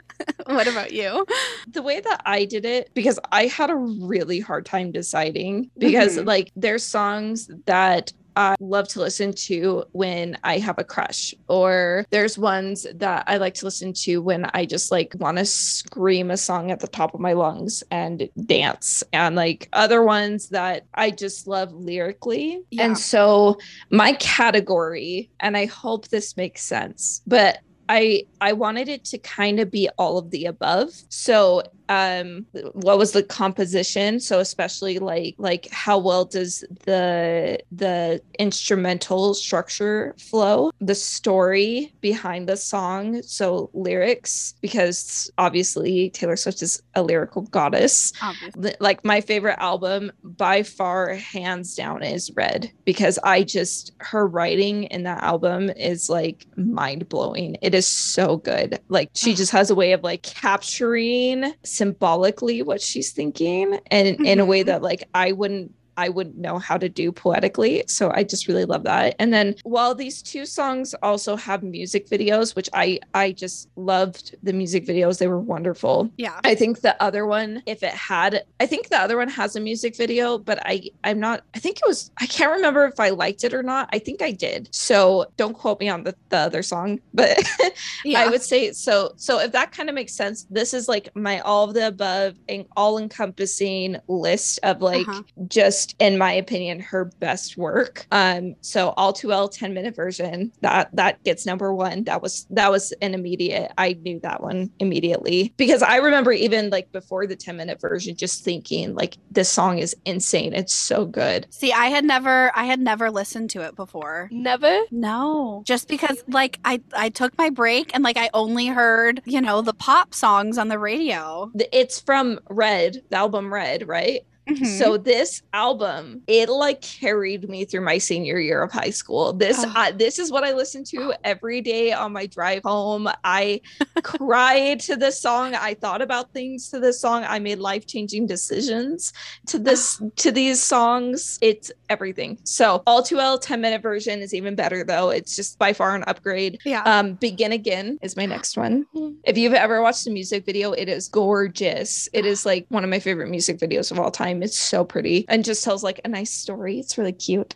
what 0.54 0.68
about 0.68 0.92
you? 0.92 1.24
the 1.68 1.82
way 1.82 2.00
that 2.00 2.22
I 2.24 2.44
did 2.44 2.64
it, 2.64 2.90
because 2.94 3.18
I 3.32 3.46
had 3.46 3.70
a 3.70 3.76
really 3.76 4.40
hard 4.40 4.64
time 4.66 4.92
deciding, 4.92 5.70
because 5.78 6.16
Mhm. 6.16 6.26
like 6.26 6.50
there's 6.56 6.84
songs 6.84 7.50
that 7.66 8.12
I 8.38 8.54
love 8.60 8.86
to 8.88 9.00
listen 9.00 9.32
to 9.46 9.84
when 9.92 10.36
I 10.44 10.58
have 10.58 10.78
a 10.78 10.84
crush, 10.84 11.32
or 11.48 12.04
there's 12.10 12.36
ones 12.38 12.86
that 12.94 13.24
I 13.26 13.38
like 13.38 13.54
to 13.54 13.64
listen 13.64 13.94
to 14.04 14.18
when 14.20 14.44
I 14.52 14.66
just 14.66 14.92
like 14.92 15.14
want 15.18 15.38
to 15.38 15.46
scream 15.46 16.30
a 16.30 16.36
song 16.36 16.70
at 16.70 16.80
the 16.80 16.86
top 16.86 17.14
of 17.14 17.20
my 17.20 17.32
lungs 17.32 17.82
and 17.90 18.28
dance, 18.44 19.02
and 19.14 19.36
like 19.36 19.70
other 19.72 20.02
ones 20.04 20.50
that 20.50 20.84
I 20.94 21.10
just 21.12 21.46
love 21.46 21.72
lyrically. 21.72 22.60
Yeah. 22.70 22.84
And 22.84 22.98
so 22.98 23.56
my 23.90 24.12
category, 24.14 25.30
and 25.40 25.56
I 25.56 25.64
hope 25.64 26.08
this 26.08 26.36
makes 26.36 26.62
sense, 26.62 27.22
but 27.26 27.58
I 27.88 28.24
I 28.40 28.52
wanted 28.52 28.88
it 28.88 29.04
to 29.06 29.18
kind 29.18 29.60
of 29.60 29.70
be 29.70 29.88
all 29.98 30.18
of 30.18 30.30
the 30.30 30.46
above. 30.46 30.90
So 31.08 31.62
um 31.88 32.46
what 32.72 32.98
was 32.98 33.12
the 33.12 33.22
composition 33.22 34.18
so 34.18 34.40
especially 34.40 34.98
like 34.98 35.34
like 35.38 35.68
how 35.70 35.98
well 35.98 36.24
does 36.24 36.64
the 36.84 37.58
the 37.70 38.20
instrumental 38.38 39.34
structure 39.34 40.14
flow 40.18 40.70
the 40.80 40.94
story 40.94 41.92
behind 42.00 42.48
the 42.48 42.56
song 42.56 43.22
so 43.22 43.70
lyrics 43.72 44.54
because 44.60 45.30
obviously 45.38 46.10
taylor 46.10 46.36
swift 46.36 46.62
is 46.62 46.82
a 46.94 47.02
lyrical 47.02 47.42
goddess 47.42 48.12
Obviously. 48.22 48.74
Like 48.80 49.04
my 49.04 49.20
favorite 49.20 49.58
album 49.58 50.10
by 50.22 50.62
far 50.62 51.14
hands 51.14 51.74
down 51.74 52.02
is 52.02 52.30
red 52.34 52.70
because 52.84 53.18
i 53.22 53.42
just 53.42 53.92
her 53.98 54.26
writing 54.26 54.84
in 54.84 55.04
that 55.04 55.22
album 55.22 55.70
is 55.70 56.10
like 56.10 56.46
mind-blowing 56.56 57.56
it 57.62 57.74
is 57.74 57.86
so 57.86 58.25
good 58.34 58.80
like 58.88 59.10
she 59.14 59.34
just 59.40 59.52
has 59.52 59.70
a 59.70 59.74
way 59.74 59.92
of 59.92 60.02
like 60.02 60.22
capturing 60.22 61.52
symbolically 61.62 62.62
what 62.62 62.80
she's 62.80 63.12
thinking 63.12 63.78
and 63.90 64.26
in 64.26 64.40
a 64.40 64.44
way 64.46 64.62
Mhm. 64.62 64.66
that 64.66 64.82
like 64.82 65.06
i 65.14 65.32
wouldn't 65.32 65.70
I 65.96 66.08
wouldn't 66.08 66.36
know 66.36 66.58
how 66.58 66.76
to 66.78 66.88
do 66.88 67.12
poetically. 67.12 67.84
So 67.86 68.10
I 68.12 68.22
just 68.24 68.48
really 68.48 68.64
love 68.64 68.84
that. 68.84 69.14
And 69.18 69.32
then 69.32 69.54
while 69.64 69.94
these 69.94 70.22
two 70.22 70.46
songs 70.46 70.94
also 71.02 71.36
have 71.36 71.62
music 71.62 72.08
videos, 72.08 72.54
which 72.56 72.68
I 72.72 73.00
I 73.14 73.32
just 73.32 73.68
loved 73.76 74.36
the 74.42 74.52
music 74.52 74.86
videos, 74.86 75.18
they 75.18 75.28
were 75.28 75.40
wonderful. 75.40 76.10
Yeah. 76.16 76.38
I 76.44 76.54
think 76.54 76.80
the 76.80 77.00
other 77.02 77.26
one, 77.26 77.62
if 77.66 77.82
it 77.82 77.92
had, 77.94 78.44
I 78.60 78.66
think 78.66 78.88
the 78.88 78.98
other 78.98 79.16
one 79.16 79.28
has 79.28 79.56
a 79.56 79.60
music 79.60 79.96
video, 79.96 80.38
but 80.38 80.58
I 80.64 80.90
I'm 81.04 81.20
not. 81.20 81.44
I 81.54 81.58
think 81.58 81.78
it 81.78 81.86
was. 81.86 82.10
I 82.18 82.26
can't 82.26 82.52
remember 82.52 82.86
if 82.86 82.98
I 83.00 83.10
liked 83.10 83.44
it 83.44 83.54
or 83.54 83.62
not. 83.62 83.88
I 83.92 83.98
think 83.98 84.22
I 84.22 84.32
did. 84.32 84.68
So 84.72 85.26
don't 85.36 85.54
quote 85.54 85.80
me 85.80 85.88
on 85.88 86.04
the 86.04 86.14
the 86.30 86.38
other 86.38 86.62
song, 86.62 87.00
but 87.14 87.38
Yeah. 88.04 88.20
I 88.20 88.28
would 88.28 88.42
say 88.42 88.72
so. 88.72 89.12
So 89.16 89.38
if 89.40 89.52
that 89.52 89.72
kind 89.72 89.88
of 89.88 89.94
makes 89.94 90.12
sense, 90.14 90.46
this 90.50 90.74
is 90.74 90.88
like 90.88 91.08
my 91.14 91.40
all 91.40 91.64
of 91.64 91.74
the 91.74 91.86
above 91.86 92.34
and 92.48 92.64
all 92.76 92.98
encompassing 92.98 93.96
list 94.08 94.58
of 94.62 94.80
like 94.82 95.06
Uh-huh. 95.08 95.22
just 95.48 95.85
in 95.98 96.18
my 96.18 96.32
opinion 96.32 96.80
her 96.80 97.06
best 97.20 97.56
work. 97.56 98.06
Um 98.10 98.56
so 98.60 98.90
all 98.96 99.12
too 99.12 99.28
well 99.28 99.48
10 99.48 99.74
minute 99.74 99.94
version 99.94 100.52
that 100.60 100.90
that 100.94 101.22
gets 101.24 101.46
number 101.46 101.72
1. 101.74 102.04
That 102.04 102.22
was 102.22 102.46
that 102.50 102.70
was 102.70 102.92
an 103.02 103.14
immediate. 103.14 103.72
I 103.78 103.94
knew 104.02 104.20
that 104.20 104.42
one 104.42 104.70
immediately 104.78 105.52
because 105.56 105.82
I 105.82 105.96
remember 105.96 106.32
even 106.32 106.70
like 106.70 106.90
before 106.92 107.26
the 107.26 107.36
10 107.36 107.56
minute 107.56 107.80
version 107.80 108.16
just 108.16 108.44
thinking 108.44 108.94
like 108.94 109.16
this 109.30 109.48
song 109.50 109.78
is 109.78 109.96
insane. 110.04 110.54
It's 110.54 110.74
so 110.74 111.04
good. 111.06 111.46
See, 111.50 111.72
I 111.72 111.86
had 111.86 112.04
never 112.04 112.50
I 112.56 112.64
had 112.64 112.80
never 112.80 113.10
listened 113.10 113.50
to 113.50 113.62
it 113.62 113.76
before. 113.76 114.28
Never. 114.32 114.80
No. 114.90 115.62
Just 115.64 115.88
because 115.88 116.22
like 116.28 116.58
I 116.64 116.80
I 116.92 117.08
took 117.08 117.36
my 117.38 117.50
break 117.50 117.90
and 117.94 118.02
like 118.02 118.16
I 118.16 118.30
only 118.34 118.66
heard, 118.66 119.22
you 119.24 119.40
know, 119.40 119.62
the 119.62 119.74
pop 119.74 120.14
songs 120.14 120.58
on 120.58 120.68
the 120.68 120.78
radio. 120.78 121.50
It's 121.72 122.00
from 122.00 122.38
Red, 122.48 123.02
the 123.10 123.16
album 123.16 123.52
Red, 123.52 123.86
right? 123.88 124.22
Mhm. 124.48 124.78
So 124.78 124.96
this 124.96 125.42
album, 125.52 126.22
it 126.28 126.48
like 126.48 126.80
carried 126.80 127.48
me 127.48 127.64
through 127.64 127.80
my 127.80 127.98
senior 127.98 128.38
year 128.38 128.62
of 128.62 128.70
high 128.72 128.90
school. 128.90 129.32
This 129.32 129.58
Oh. 129.64 129.72
uh, 129.74 129.90
this 129.92 130.18
is 130.20 130.30
what 130.30 130.44
I 130.44 130.52
listen 130.52 130.84
to 130.84 131.14
every 131.24 131.60
day 131.60 131.92
on 131.92 132.12
my 132.12 132.26
drive 132.26 132.62
home. 132.62 133.08
I 133.24 133.60
cried 134.02 134.80
to 134.80 134.96
this 134.96 135.20
song. 135.20 135.54
I 135.54 135.74
thought 135.74 136.00
about 136.00 136.32
things 136.32 136.68
to 136.70 136.78
this 136.80 137.00
song. 137.00 137.24
I 137.26 137.38
made 137.38 137.58
life-changing 137.58 138.26
decisions 138.26 139.12
to 139.46 139.58
this 139.58 140.00
to 140.16 140.30
these 140.30 140.62
songs. 140.62 141.38
It's 141.40 141.72
everything. 141.88 142.38
So 142.44 142.82
all 142.86 143.02
too 143.02 143.16
well 143.16 143.38
10 143.38 143.60
minute 143.60 143.82
version 143.82 144.20
is 144.20 144.32
even 144.34 144.54
better 144.54 144.84
though. 144.84 145.10
It's 145.10 145.34
just 145.34 145.58
by 145.58 145.72
far 145.72 145.94
an 145.96 146.04
upgrade. 146.06 146.60
yeah. 146.64 146.82
Um, 146.84 147.14
Begin 147.14 147.52
Again 147.52 147.98
is 148.02 148.16
my 148.16 148.26
next 148.26 148.56
one. 148.56 148.86
If 149.24 149.36
you've 149.36 149.54
ever 149.54 149.82
watched 149.82 150.04
the 150.04 150.10
music 150.10 150.44
video, 150.46 150.72
it 150.72 150.88
is 150.88 151.08
gorgeous. 151.08 152.08
It 152.12 152.24
is 152.26 152.46
like 152.46 152.66
one 152.68 152.84
of 152.84 152.90
my 152.90 153.00
favorite 153.00 153.28
music 153.28 153.58
videos 153.58 153.90
of 153.90 153.98
all 153.98 154.10
time. 154.10 154.35
It's 154.42 154.58
so 154.58 154.84
pretty 154.84 155.24
and 155.28 155.44
just 155.44 155.64
tells 155.64 155.82
like 155.82 156.00
a 156.04 156.08
nice 156.08 156.30
story. 156.30 156.78
It's 156.78 156.98
really 156.98 157.12
cute. 157.12 157.54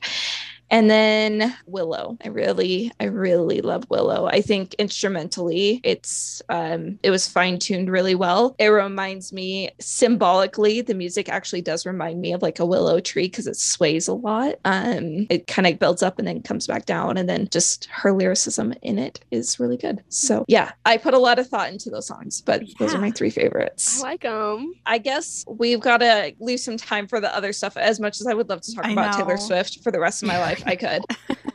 And 0.71 0.89
then 0.89 1.57
Willow. 1.67 2.17
I 2.25 2.29
really, 2.29 2.93
I 3.01 3.05
really 3.05 3.61
love 3.61 3.85
Willow. 3.91 4.27
I 4.27 4.41
think 4.41 4.75
instrumentally, 4.75 5.81
it's 5.83 6.43
um 6.49 6.99
it 7.03 7.11
was 7.11 7.27
fine-tuned 7.29 7.91
really 7.91 8.15
well. 8.15 8.55
It 8.59 8.69
reminds 8.69 9.33
me 9.33 9.71
symbolically, 9.81 10.81
the 10.81 10.95
music 10.95 11.29
actually 11.29 11.63
does 11.63 11.85
remind 11.87 12.21
me 12.21 12.33
of 12.33 12.43
like 12.43 12.61
a 12.61 12.67
willow 12.67 13.01
tree 13.01 13.25
because 13.25 13.47
it 13.47 13.57
sways 13.57 14.07
a 14.09 14.15
lot. 14.15 14.55
Um, 14.65 15.27
it 15.29 15.47
kind 15.47 15.67
of 15.67 15.79
builds 15.79 16.03
up 16.03 16.19
and 16.19 16.29
then 16.29 16.43
comes 16.43 16.67
back 16.67 16.87
down, 16.87 17.17
and 17.17 17.29
then 17.29 17.49
just 17.51 17.87
her 17.87 18.13
lyricism 18.13 18.75
in 18.83 18.99
it 18.99 19.25
is 19.31 19.59
really 19.59 19.77
good. 19.77 20.03
So 20.09 20.45
yeah, 20.49 20.73
I 20.87 20.97
put 20.97 21.15
a 21.15 21.19
lot 21.19 21.39
of 21.39 21.49
thought 21.49 21.73
into 21.73 21.91
those 21.91 22.07
songs, 22.07 22.41
but 22.41 22.63
those 22.79 22.95
are 22.95 23.01
my 23.01 23.11
three 23.11 23.31
favorites. 23.31 24.01
I 24.01 24.07
like 24.07 24.23
them. 24.23 24.75
I 24.87 24.99
guess 24.99 25.45
we've 25.49 25.81
got 25.81 25.99
to 25.99 26.33
leave 26.39 26.61
some 26.61 26.77
time 26.77 27.09
for 27.09 27.21
the 27.21 27.35
other 27.35 27.53
stuff. 27.53 27.77
As 27.77 27.99
much 27.99 28.21
as 28.21 28.27
I 28.27 28.35
would 28.35 28.49
love 28.49 28.61
to 28.63 28.75
talk 28.75 28.87
I 28.87 28.93
about 28.93 29.17
Taylor. 29.17 29.37
Swift 29.37 29.83
for 29.83 29.91
the 29.91 29.99
rest 30.01 30.23
of 30.23 30.29
my 30.29 30.39
life, 30.39 30.60
I 30.67 30.77
could. 30.77 31.03